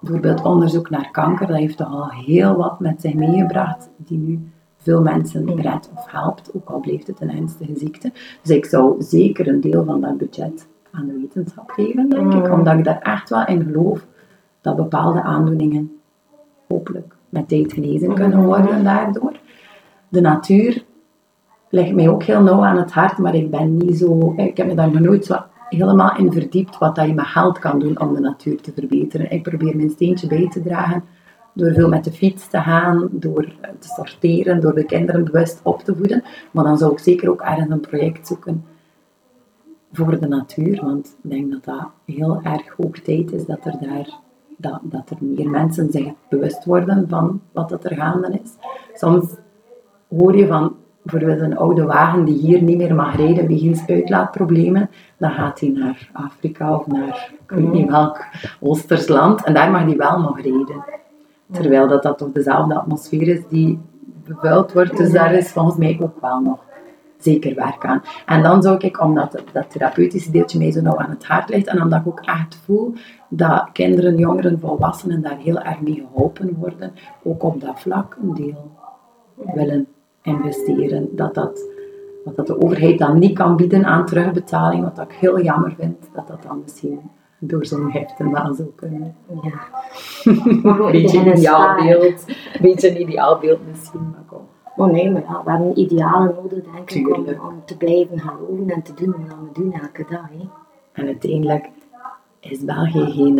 bijvoorbeeld 0.00 0.44
onderzoek 0.44 0.90
naar 0.90 1.10
kanker, 1.10 1.46
dat 1.46 1.56
heeft 1.56 1.76
toch 1.76 1.90
al 1.90 2.10
heel 2.10 2.56
wat 2.56 2.80
met 2.80 3.00
zich 3.00 3.14
meegebracht, 3.14 3.88
die 3.96 4.18
nu 4.18 4.50
veel 4.76 5.02
mensen 5.02 5.60
redt 5.60 5.90
of 5.96 6.10
helpt, 6.10 6.50
ook 6.54 6.68
al 6.68 6.80
blijft 6.80 7.06
het 7.06 7.20
een 7.20 7.30
ernstige 7.30 7.76
ziekte. 7.76 8.12
Dus 8.42 8.56
ik 8.56 8.64
zou 8.64 9.02
zeker 9.02 9.48
een 9.48 9.60
deel 9.60 9.84
van 9.84 10.00
dat 10.00 10.16
budget 10.16 10.68
aan 10.90 11.06
de 11.06 11.12
wetenschap 11.20 11.70
geven, 11.70 12.08
denk 12.08 12.34
ik, 12.34 12.52
omdat 12.52 12.78
ik 12.78 12.84
daar 12.84 13.00
echt 13.00 13.30
wel 13.30 13.46
in 13.46 13.62
geloof 13.62 14.06
dat 14.60 14.76
bepaalde 14.76 15.22
aandoeningen 15.22 15.92
hopelijk 16.68 17.14
met 17.28 17.48
tijd 17.48 17.72
genezen 17.72 18.14
kunnen 18.14 18.44
worden 18.44 18.84
daardoor. 18.84 19.36
De 20.08 20.20
natuur 20.20 20.84
ligt 21.70 21.94
mij 21.94 22.08
ook 22.08 22.22
heel 22.22 22.42
nauw 22.42 22.64
aan 22.64 22.76
het 22.76 22.92
hart, 22.92 23.18
maar 23.18 23.34
ik 23.34 23.50
ben 23.50 23.76
niet 23.76 23.98
zo, 23.98 24.32
ik 24.36 24.56
heb 24.56 24.66
me 24.66 24.74
daar 24.74 24.90
nog 24.90 25.00
nooit 25.00 25.24
zo 25.24 25.36
helemaal 25.68 26.16
in 26.16 26.32
verdiept 26.32 26.78
wat 26.78 26.94
dat 26.94 27.06
je 27.06 27.14
met 27.14 27.26
geld 27.26 27.58
kan 27.58 27.78
doen 27.78 28.00
om 28.00 28.14
de 28.14 28.20
natuur 28.20 28.60
te 28.60 28.72
verbeteren. 28.72 29.30
Ik 29.30 29.42
probeer 29.42 29.76
mijn 29.76 29.90
steentje 29.90 30.26
bij 30.26 30.48
te 30.48 30.62
dragen 30.62 31.04
door 31.52 31.72
veel 31.72 31.88
met 31.88 32.04
de 32.04 32.12
fiets 32.12 32.48
te 32.48 32.58
gaan, 32.58 33.08
door 33.10 33.44
te 33.78 33.88
sorteren, 33.88 34.60
door 34.60 34.74
de 34.74 34.84
kinderen 34.84 35.24
bewust 35.24 35.60
op 35.62 35.82
te 35.82 35.96
voeden. 35.96 36.22
Maar 36.50 36.64
dan 36.64 36.78
zou 36.78 36.92
ik 36.92 36.98
zeker 36.98 37.30
ook 37.30 37.40
ergens 37.40 37.70
een 37.70 37.80
project 37.80 38.26
zoeken 38.26 38.64
voor 39.92 40.20
de 40.20 40.28
natuur, 40.28 40.80
want 40.82 41.16
ik 41.22 41.30
denk 41.30 41.50
dat 41.50 41.64
dat 41.64 41.88
heel 42.04 42.40
erg 42.42 42.74
hoog 42.76 43.00
tijd 43.00 43.32
is 43.32 43.46
dat 43.46 43.64
er 43.64 43.76
daar 43.80 44.20
dat, 44.56 44.80
dat 44.82 45.10
er 45.10 45.16
meer 45.20 45.50
mensen 45.50 45.92
zich 45.92 46.12
bewust 46.28 46.64
worden 46.64 47.08
van 47.08 47.40
wat 47.52 47.68
dat 47.68 47.84
er 47.84 47.96
gaande 47.96 48.38
is. 48.42 48.50
Soms 48.94 49.34
hoor 50.08 50.36
je 50.36 50.46
van 50.46 50.76
bijvoorbeeld 51.10 51.40
een 51.40 51.56
oude 51.56 51.84
wagen 51.84 52.24
die 52.24 52.38
hier 52.38 52.62
niet 52.62 52.76
meer 52.76 52.94
mag 52.94 53.16
rijden 53.16 53.46
wegens 53.46 53.86
uitlaatproblemen, 53.86 54.90
dan 55.16 55.30
gaat 55.30 55.60
hij 55.60 55.68
naar 55.68 56.10
Afrika 56.12 56.74
of 56.74 56.86
naar 56.86 57.30
ik 57.42 57.50
weet 57.50 57.72
niet 57.72 57.90
welk 57.90 58.24
Oosters 58.60 59.08
land 59.08 59.44
en 59.44 59.54
daar 59.54 59.70
mag 59.70 59.82
hij 59.82 59.96
wel 59.96 60.20
nog 60.20 60.40
rijden. 60.40 60.84
Terwijl 61.52 61.88
dat, 61.88 62.02
dat 62.02 62.18
toch 62.18 62.32
dezelfde 62.32 62.74
atmosfeer 62.74 63.28
is 63.28 63.40
die 63.48 63.80
bevuild 64.24 64.72
wordt, 64.72 64.96
dus 64.96 65.12
daar 65.12 65.34
is 65.34 65.52
volgens 65.52 65.76
mij 65.76 65.98
ook 66.00 66.20
wel 66.20 66.40
nog 66.40 66.58
zeker 67.18 67.54
werk 67.54 67.84
aan. 67.84 68.02
En 68.26 68.42
dan 68.42 68.62
zou 68.62 68.76
ik, 68.78 69.00
omdat 69.00 69.42
dat 69.52 69.70
therapeutische 69.70 70.30
deeltje 70.30 70.58
mij 70.58 70.70
zo 70.70 70.80
nauw 70.80 70.98
aan 70.98 71.10
het 71.10 71.26
hart 71.26 71.48
ligt 71.48 71.66
en 71.66 71.82
omdat 71.82 72.00
ik 72.00 72.06
ook 72.06 72.20
echt 72.20 72.60
voel 72.64 72.94
dat 73.28 73.68
kinderen, 73.72 74.16
jongeren, 74.16 74.60
volwassenen 74.60 75.22
daar 75.22 75.38
heel 75.38 75.60
erg 75.60 75.80
mee 75.80 76.06
geholpen 76.10 76.54
worden, 76.54 76.92
ook 77.22 77.42
op 77.42 77.60
dat 77.60 77.80
vlak 77.80 78.16
een 78.22 78.34
deel 78.34 78.70
willen 79.54 79.86
investeren. 80.28 81.08
Dat 81.16 81.34
dat, 81.34 81.68
wat 82.24 82.36
dat 82.36 82.46
de 82.46 82.62
overheid 82.62 82.98
dan 82.98 83.18
niet 83.18 83.38
kan 83.38 83.56
bieden 83.56 83.84
aan 83.84 84.06
terugbetaling, 84.06 84.82
wat 84.82 84.98
ik 84.98 85.12
heel 85.12 85.42
jammer 85.42 85.74
vind, 85.78 86.08
dat 86.12 86.28
dat 86.28 86.42
dan 86.42 86.60
misschien 86.62 87.00
door 87.38 87.66
zo'n 87.66 87.90
heften 87.90 88.32
wel 88.32 88.54
zou 88.54 88.68
kunnen. 88.74 89.14
Ja. 89.42 89.60
beetje 90.90 91.18
een 91.18 91.36
ideaalbeeld, 91.36 92.24
beetje 92.60 92.90
een 92.90 93.00
ideaalbeeld 93.00 93.60
misschien, 93.68 94.10
maar 94.10 94.24
kom. 94.26 94.46
Oh 94.76 94.92
nee, 94.92 95.10
maar 95.10 95.22
ja, 95.22 95.42
we 95.44 95.50
hebben 95.50 95.78
idealen 95.78 96.34
nodig, 96.34 96.64
denk 96.72 96.90
ik, 96.90 97.16
om, 97.16 97.26
om, 97.26 97.62
te 97.64 97.76
blijven 97.76 98.20
geloven 98.20 98.70
en 98.70 98.82
te 98.82 98.94
doen 98.94 99.14
wat 99.28 99.36
we 99.52 99.60
doen 99.60 99.72
elke 99.72 100.06
dag. 100.10 100.28
Hè. 100.28 100.48
En 100.92 101.06
uiteindelijk 101.06 101.68
is 102.40 102.64
België 102.64 103.10
geen 103.10 103.38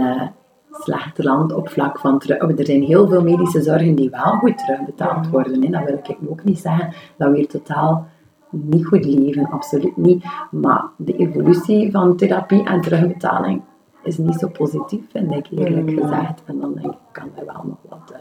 uh, 0.79 0.85
slecht 0.85 1.25
land 1.25 1.53
op 1.53 1.69
vlak 1.69 1.99
van 1.99 2.19
terug. 2.19 2.59
Er 2.59 2.67
zijn 2.67 2.83
heel 2.83 3.09
veel 3.09 3.23
medische 3.23 3.63
zorgen 3.63 3.95
die 3.95 4.11
wel 4.11 4.33
goed 4.33 4.59
terugbetaald 4.59 5.29
worden. 5.29 5.63
Hè. 5.63 5.71
Dat 5.71 5.85
wil 5.85 6.01
ik 6.03 6.17
ook 6.31 6.45
niet 6.45 6.59
zeggen 6.59 6.95
dat 7.17 7.31
we 7.31 7.37
hier 7.37 7.49
totaal 7.49 8.07
niet 8.51 8.87
goed 8.87 9.05
leven, 9.05 9.51
absoluut 9.51 9.97
niet. 9.97 10.25
Maar 10.51 10.85
de 10.97 11.17
evolutie 11.17 11.91
van 11.91 12.17
therapie 12.17 12.65
en 12.65 12.81
terugbetaling 12.81 13.63
is 14.03 14.19
niet 14.19 14.39
zo 14.39 14.49
positief, 14.49 15.01
vind 15.11 15.35
ik 15.35 15.47
eerlijk 15.51 15.91
gezegd. 15.91 16.43
En 16.45 16.61
dan 16.61 16.75
denk 16.75 16.93
ik, 16.93 16.99
kan 17.13 17.31
er 17.35 17.47
wel 17.47 17.65
nog 17.65 17.79
wat 17.89 18.15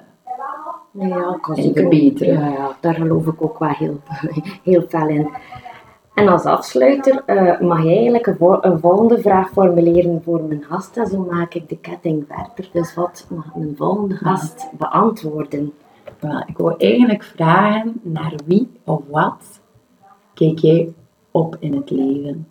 uh, 0.93 1.09
ja, 1.09 1.37
kan 1.41 1.55
in 1.55 1.73
verbeteren. 1.73 2.39
Ja, 2.39 2.47
ja, 2.47 2.75
daar 2.79 2.93
geloof 2.93 3.27
ik 3.27 3.41
ook 3.41 3.59
wel 3.59 3.69
heel, 3.69 4.01
heel 4.63 4.85
veel 4.87 5.07
in. 5.07 5.29
En 6.17 6.27
als 6.27 6.43
afsluiter 6.43 7.23
uh, 7.27 7.59
mag 7.59 7.83
jij 7.83 7.95
eigenlijk 7.95 8.27
een, 8.27 8.37
een, 8.61 8.79
volgende 8.79 9.21
vraag 9.21 9.49
formuleren 9.49 10.21
voor 10.23 10.43
mijn 10.43 10.63
gast. 10.63 10.97
En 10.97 11.07
zo 11.07 11.27
maak 11.29 11.53
ik 11.53 11.69
de 11.69 11.77
ketting 11.77 12.25
verder. 12.27 12.69
Dus 12.73 12.93
wat 12.93 13.27
mag 13.29 13.55
mijn 13.55 13.75
volgende 13.75 14.15
gast 14.15 14.69
beantwoorden? 14.77 15.73
Ik 16.45 16.57
wil 16.57 16.77
eigenlijk 16.77 17.23
vragen 17.23 17.99
naar 18.01 18.33
wie 18.45 18.69
of 18.83 19.01
wat 19.09 19.61
kijk 20.33 20.59
jij 20.59 20.93
op 21.31 21.55
in 21.59 21.75
het 21.75 21.89
leven? 21.89 22.47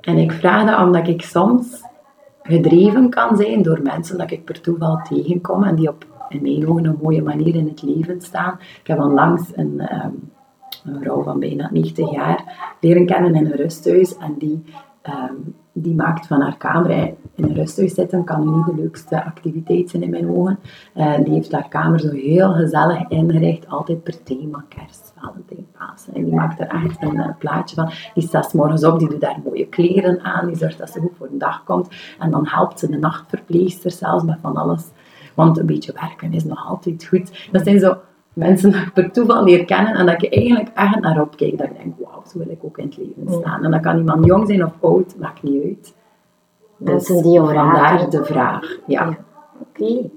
En 0.00 0.18
ik 0.18 0.32
vraag 0.32 0.70
dat 0.70 0.86
omdat 0.86 1.08
ik 1.08 1.22
soms 1.22 1.82
gedreven 2.42 3.10
kan 3.10 3.36
zijn 3.36 3.62
door 3.62 3.80
mensen 3.82 4.18
dat 4.18 4.30
ik 4.30 4.44
per 4.44 4.60
toeval 4.60 5.00
tegenkom 5.08 5.64
en 5.64 5.74
die 5.74 5.88
op 5.88 6.06
in 6.28 6.42
mijn 6.42 6.84
een 6.86 6.98
mooie 7.02 7.22
manier 7.22 7.54
in 7.54 7.68
het 7.68 7.82
leven 7.82 8.20
staan. 8.20 8.58
Ik 8.80 8.86
heb 8.86 8.98
onlangs 8.98 9.50
een, 9.54 10.04
um, 10.04 10.32
een 10.84 11.00
vrouw 11.00 11.22
van 11.22 11.40
bijna 11.40 11.68
90 11.72 12.12
jaar 12.12 12.74
leren 12.80 13.06
kennen 13.06 13.34
in 13.34 13.46
een 13.46 13.56
rusthuis 13.56 14.16
en 14.16 14.34
die 14.38 14.64
Ehm, 15.04 15.34
die 15.72 15.94
maakt 15.94 16.26
van 16.26 16.40
haar 16.40 16.56
kamer, 16.56 16.90
in 17.34 17.44
een 17.44 17.54
rusthuis 17.54 17.94
zitten 17.94 18.24
kan 18.24 18.56
niet 18.56 18.66
de 18.66 18.82
leukste 18.82 19.24
activiteit 19.24 19.90
zijn 19.90 20.02
in 20.02 20.10
mijn 20.10 20.28
ogen. 20.28 20.58
Uh, 20.96 21.14
die 21.24 21.32
heeft 21.34 21.52
haar 21.52 21.68
kamer 21.68 22.00
zo 22.00 22.10
heel 22.10 22.52
gezellig 22.52 23.08
ingericht, 23.08 23.68
altijd 23.68 24.02
per 24.02 24.22
thema, 24.22 24.64
kerst, 24.68 25.12
valentijn, 25.16 25.66
Pasen. 25.78 26.14
En 26.14 26.24
die 26.24 26.34
maakt 26.34 26.60
er 26.60 26.66
echt 26.66 27.02
een 27.02 27.16
uh, 27.16 27.28
plaatje 27.38 27.76
van. 27.76 27.90
Die 28.14 28.22
staat 28.22 28.54
morgens 28.54 28.84
op, 28.84 28.98
die 28.98 29.08
doet 29.08 29.20
daar 29.20 29.40
mooie 29.44 29.66
kleren 29.66 30.20
aan, 30.20 30.46
die 30.46 30.56
zorgt 30.56 30.78
dat 30.78 30.90
ze 30.90 31.00
goed 31.00 31.16
voor 31.16 31.28
de 31.30 31.36
dag 31.36 31.64
komt. 31.64 31.88
En 32.18 32.30
dan 32.30 32.46
helpt 32.46 32.78
ze 32.78 32.90
de 32.90 32.98
nachtverpleegster 32.98 33.90
zelfs 33.90 34.24
met 34.24 34.38
van 34.40 34.56
alles. 34.56 34.84
Want 35.34 35.58
een 35.58 35.66
beetje 35.66 35.92
werken 35.92 36.32
is 36.32 36.44
nog 36.44 36.66
altijd 36.66 37.06
goed. 37.06 37.48
Dat 37.52 37.64
zijn 37.64 37.78
zo 37.78 37.96
mensen 38.34 38.70
dat 38.70 38.80
ik 38.86 38.92
per 38.92 39.10
toeval 39.10 39.44
leer 39.44 39.64
kennen 39.64 39.94
en 39.94 40.06
dat 40.06 40.22
ik 40.22 40.34
eigenlijk 40.34 40.70
echt 40.74 41.00
naar 41.00 41.20
opkijk. 41.20 41.58
Dat 41.58 41.66
ik 41.66 41.76
denk, 41.76 41.94
wauw, 41.98 42.22
zo 42.26 42.38
wil 42.38 42.50
ik 42.50 42.64
ook 42.64 42.78
in 42.78 42.84
het 42.84 42.96
leven 42.96 43.40
staan. 43.40 43.64
En 43.64 43.70
dat 43.70 43.80
kan 43.80 43.98
iemand 43.98 44.24
jong 44.24 44.46
zijn 44.46 44.64
of 44.64 44.72
oud, 44.80 45.16
maakt 45.18 45.42
niet 45.42 45.62
uit. 45.62 45.94
Mensen 46.76 47.14
dus 47.14 47.24
die 47.24 47.40
Vandaar 47.40 48.10
de 48.10 48.24
vraag. 48.24 48.78
Ja. 48.86 49.04
ja. 49.04 49.16
Oké. 49.60 50.10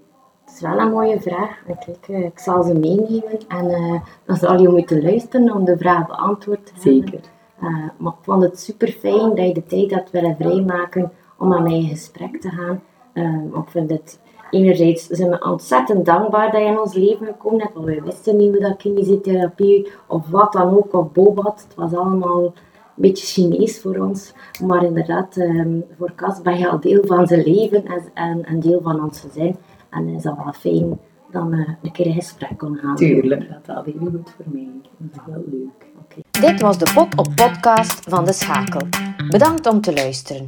Het 0.45 0.55
is 0.55 0.61
wel 0.61 0.79
een 0.79 0.91
mooie 0.91 1.19
vraag. 1.21 1.63
Ik, 1.67 2.07
eh, 2.07 2.25
ik 2.25 2.39
zal 2.39 2.63
ze 2.63 2.73
meenemen 2.73 3.39
en 3.47 3.65
uh, 3.65 4.01
dan 4.25 4.35
zal 4.35 4.61
je 4.61 4.69
moeten 4.69 5.01
luisteren 5.03 5.53
om 5.55 5.65
de 5.65 5.77
vraag 5.77 6.07
beantwoord 6.07 6.65
te 6.65 6.71
hebben. 6.73 6.93
Zeker. 6.93 7.19
Uh, 7.61 7.87
maar 7.97 8.11
ik 8.11 8.23
vond 8.23 8.43
het 8.43 8.59
super 8.59 8.87
fijn 8.87 9.35
dat 9.35 9.47
je 9.47 9.53
de 9.53 9.63
tijd 9.63 9.93
had 9.93 10.11
willen 10.11 10.35
vrijmaken 10.35 11.11
om 11.37 11.53
aan 11.53 11.63
mij 11.63 11.73
in 11.73 11.87
gesprek 11.87 12.41
te 12.41 12.49
gaan. 12.49 12.81
Uh, 13.13 13.59
ik 13.61 13.69
vind 13.69 13.89
het 13.89 14.19
enerzijds 14.49 15.07
zijn 15.07 15.29
we 15.29 15.43
ontzettend 15.43 16.05
dankbaar 16.05 16.51
dat 16.51 16.61
je 16.61 16.67
in 16.67 16.79
ons 16.79 16.93
leven 16.93 17.25
gekomen 17.25 17.57
bent, 17.57 17.73
want 17.73 17.85
wij 17.85 18.01
wisten 18.03 18.37
niet 18.37 18.51
hoe 18.51 18.59
dat 18.59 18.77
kinesiotherapie 18.77 19.87
of 20.07 20.29
wat 20.29 20.53
dan 20.53 20.77
ook, 20.77 20.93
of 20.93 21.11
bobat, 21.11 21.65
het 21.67 21.75
was 21.75 21.93
allemaal 21.93 22.43
een 22.43 22.53
beetje 22.95 23.25
Chinees 23.25 23.79
voor 23.81 23.97
ons. 23.97 24.33
Maar 24.65 24.83
inderdaad, 24.83 25.37
um, 25.37 25.83
voor 25.97 26.11
Cas 26.15 26.41
ben 26.41 26.57
je 26.57 26.69
al 26.69 26.79
deel 26.79 27.05
van 27.05 27.27
zijn 27.27 27.43
leven 27.43 27.83
en, 28.13 28.51
een 28.51 28.59
deel 28.59 28.81
van 28.81 29.03
ons 29.03 29.19
gezin. 29.19 29.55
En 29.89 30.07
is 30.07 30.23
dat 30.23 30.35
wel 30.43 30.53
fijn 30.53 30.99
dat 31.31 31.47
we 31.47 31.65
een 31.81 31.91
keer 31.91 32.05
een 32.05 32.13
gesprek 32.13 32.57
kon 32.57 32.75
gaan. 32.75 32.95
Tuurlijk, 32.95 33.49
dat 33.49 33.75
had 33.75 33.85
heel 33.85 33.99
goed 33.99 34.33
voor 34.35 34.45
mij. 34.51 34.69
Dat 34.97 35.21
is 35.25 35.33
wel 35.33 35.43
leuk. 35.51 35.85
Dit 36.31 36.61
was 36.61 36.77
de 36.77 36.91
Pot 36.93 37.17
op 37.17 37.27
podcast 37.35 38.03
van 38.09 38.25
De 38.25 38.33
Schakel. 38.33 38.87
Bedankt 39.29 39.67
om 39.67 39.81
te 39.81 39.93
luisteren. 39.93 40.43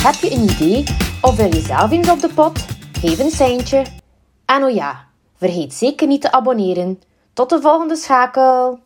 Heb 0.00 0.14
je 0.14 0.32
een 0.32 0.42
idee 0.42 0.84
of 1.22 1.36
wil 1.36 1.54
je 1.54 1.60
zelf 1.60 1.90
eens 1.90 2.10
op 2.10 2.20
de 2.20 2.30
pot? 2.34 2.83
Geef 3.04 3.18
een 3.18 3.30
seintje. 3.30 3.84
En 4.44 4.64
oh 4.64 4.74
ja, 4.74 5.06
vergeet 5.36 5.74
zeker 5.74 6.06
niet 6.06 6.20
te 6.20 6.32
abonneren. 6.32 7.02
Tot 7.32 7.50
de 7.50 7.60
volgende 7.60 7.96
schakel! 7.96 8.78